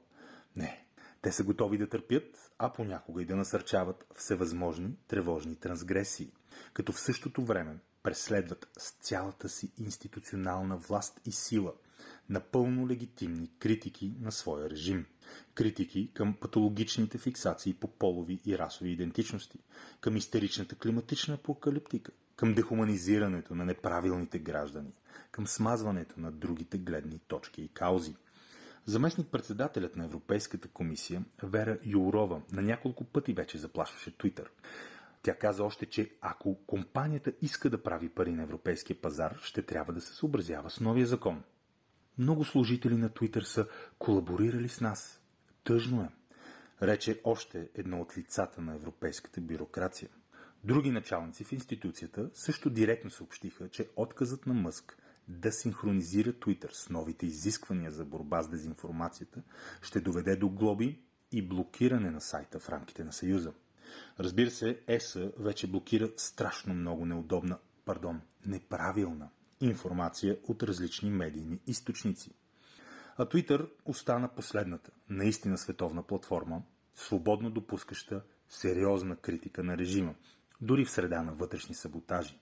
Не, 0.56 0.84
те 1.22 1.32
са 1.32 1.44
готови 1.44 1.78
да 1.78 1.88
търпят, 1.88 2.52
а 2.58 2.72
понякога 2.72 3.22
и 3.22 3.26
да 3.26 3.36
насърчават 3.36 4.06
всевъзможни 4.16 4.96
тревожни 5.08 5.56
трансгресии, 5.56 6.32
като 6.72 6.92
в 6.92 7.00
същото 7.00 7.44
време 7.44 7.76
преследват 8.02 8.68
с 8.78 8.90
цялата 8.90 9.48
си 9.48 9.72
институционална 9.78 10.76
власт 10.76 11.20
и 11.26 11.32
сила 11.32 11.72
напълно 12.28 12.88
легитимни 12.88 13.50
критики 13.58 14.14
на 14.20 14.32
своя 14.32 14.70
режим. 14.70 15.06
Критики 15.54 16.10
към 16.14 16.34
патологичните 16.40 17.18
фиксации 17.18 17.74
по 17.74 17.88
полови 17.88 18.40
и 18.46 18.58
расови 18.58 18.90
идентичности, 18.90 19.58
към 20.00 20.16
истеричната 20.16 20.74
климатична 20.74 21.34
апокалиптика, 21.34 22.12
към 22.36 22.54
дехуманизирането 22.54 23.54
на 23.54 23.64
неправилните 23.64 24.38
граждани, 24.38 24.92
към 25.30 25.46
смазването 25.46 26.20
на 26.20 26.32
другите 26.32 26.78
гледни 26.78 27.18
точки 27.18 27.62
и 27.62 27.68
каузи– 27.68 28.16
Заместник-председателят 28.86 29.96
на 29.96 30.04
Европейската 30.04 30.68
комисия 30.68 31.24
Вера 31.42 31.78
Юрова 31.84 32.40
на 32.52 32.62
няколко 32.62 33.04
пъти 33.04 33.32
вече 33.32 33.58
заплашваше 33.58 34.18
Твитър. 34.18 34.50
Тя 35.22 35.34
каза 35.34 35.64
още, 35.64 35.86
че 35.86 36.16
ако 36.20 36.66
компанията 36.66 37.32
иска 37.42 37.70
да 37.70 37.82
прави 37.82 38.08
пари 38.08 38.32
на 38.32 38.42
европейския 38.42 39.00
пазар, 39.00 39.38
ще 39.42 39.62
трябва 39.62 39.92
да 39.92 40.00
се 40.00 40.14
съобразява 40.14 40.70
с 40.70 40.80
новия 40.80 41.06
закон. 41.06 41.42
Много 42.18 42.44
служители 42.44 42.96
на 42.96 43.08
Твитър 43.08 43.42
са 43.42 43.66
колаборирали 43.98 44.68
с 44.68 44.80
нас. 44.80 45.20
Тъжно 45.64 46.02
е. 46.02 46.08
Рече 46.82 47.20
още 47.24 47.70
едно 47.74 48.00
от 48.00 48.18
лицата 48.18 48.60
на 48.60 48.74
европейската 48.74 49.40
бюрокрация. 49.40 50.08
Други 50.64 50.90
началници 50.90 51.44
в 51.44 51.52
институцията 51.52 52.30
също 52.34 52.70
директно 52.70 53.10
съобщиха, 53.10 53.68
че 53.68 53.88
отказът 53.96 54.46
на 54.46 54.54
Мъск 54.54 54.96
да 55.28 55.52
синхронизира 55.52 56.32
Twitter 56.32 56.72
с 56.72 56.90
новите 56.90 57.26
изисквания 57.26 57.90
за 57.90 58.04
борба 58.04 58.42
с 58.42 58.48
дезинформацията, 58.48 59.42
ще 59.82 60.00
доведе 60.00 60.36
до 60.36 60.48
глоби 60.48 61.00
и 61.32 61.48
блокиране 61.48 62.10
на 62.10 62.20
сайта 62.20 62.60
в 62.60 62.68
рамките 62.68 63.04
на 63.04 63.12
Съюза. 63.12 63.52
Разбира 64.20 64.50
се, 64.50 64.80
ЕСА 64.86 65.32
вече 65.38 65.66
блокира 65.66 66.10
страшно 66.16 66.74
много 66.74 67.06
неудобна, 67.06 67.58
пардон, 67.84 68.20
неправилна 68.46 69.28
информация 69.60 70.38
от 70.48 70.62
различни 70.62 71.10
медийни 71.10 71.60
източници. 71.66 72.30
А 73.16 73.26
Twitter 73.26 73.70
остана 73.84 74.28
последната, 74.28 74.90
наистина 75.08 75.58
световна 75.58 76.02
платформа, 76.02 76.62
свободно 76.94 77.50
допускаща 77.50 78.22
сериозна 78.48 79.16
критика 79.16 79.64
на 79.64 79.78
режима, 79.78 80.14
дори 80.60 80.84
в 80.84 80.90
среда 80.90 81.22
на 81.22 81.32
вътрешни 81.32 81.74
саботажи. 81.74 82.38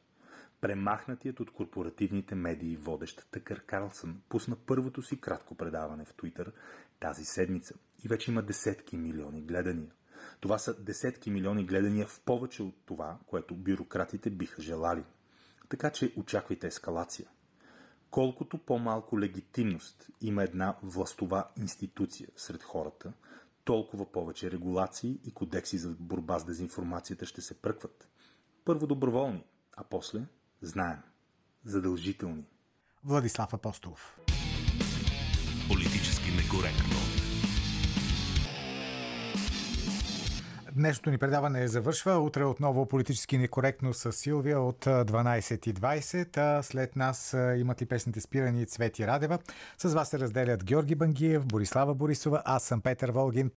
Премахнатият 0.60 1.40
от 1.40 1.52
корпоративните 1.52 2.34
медии 2.34 2.76
водещ 2.76 3.26
Тъкър 3.30 3.60
Карлсън 3.60 4.20
пусна 4.28 4.56
първото 4.66 5.02
си 5.02 5.20
кратко 5.20 5.54
предаване 5.54 6.04
в 6.04 6.14
Твитър 6.14 6.52
тази 7.00 7.24
седмица 7.24 7.74
и 8.04 8.08
вече 8.08 8.30
има 8.30 8.42
десетки 8.42 8.96
милиони 8.96 9.42
гледания. 9.42 9.90
Това 10.40 10.58
са 10.58 10.82
десетки 10.82 11.30
милиони 11.30 11.64
гледания 11.64 12.06
в 12.06 12.20
повече 12.20 12.62
от 12.62 12.74
това, 12.86 13.18
което 13.26 13.54
бюрократите 13.54 14.30
биха 14.30 14.62
желали. 14.62 15.04
Така 15.68 15.90
че 15.90 16.12
очаквайте 16.16 16.66
ескалация. 16.66 17.28
Колкото 18.10 18.58
по-малко 18.58 19.20
легитимност 19.20 20.06
има 20.20 20.44
една 20.44 20.76
властова 20.82 21.48
институция 21.56 22.28
сред 22.36 22.62
хората, 22.62 23.12
толкова 23.64 24.12
повече 24.12 24.50
регулации 24.50 25.20
и 25.24 25.30
кодекси 25.30 25.78
за 25.78 25.96
борба 26.00 26.38
с 26.38 26.44
дезинформацията 26.44 27.26
ще 27.26 27.40
се 27.40 27.62
пръкват. 27.62 28.08
Първо 28.64 28.86
доброволни, 28.86 29.44
а 29.76 29.84
после 29.84 30.20
знаем. 30.62 30.98
Задължителни. 31.64 32.44
Владислав 33.04 33.54
Апостолов. 33.54 34.18
Политически 35.68 36.30
некоректно. 36.30 37.07
Днешното 40.78 41.10
ни 41.10 41.18
предаване 41.18 41.68
завършва. 41.68 42.18
Утре 42.18 42.44
отново 42.44 42.86
политически 42.86 43.38
некоректно 43.38 43.94
с 43.94 44.12
Силвия 44.12 44.60
от 44.60 44.84
12.20. 44.84 46.36
А 46.36 46.62
след 46.62 46.96
нас 46.96 47.36
имат 47.56 47.82
ли 47.82 47.86
песните 47.86 48.20
спирани 48.20 48.66
Цвети 48.66 49.06
Радева. 49.06 49.38
С 49.78 49.94
вас 49.94 50.08
се 50.08 50.18
разделят 50.18 50.64
Георги 50.64 50.94
Бангиев, 50.94 51.46
Борислава 51.46 51.94
Борисова, 51.94 52.42
аз 52.44 52.62
съм 52.62 52.80
Петър 52.80 53.10
Волгин. 53.10 53.50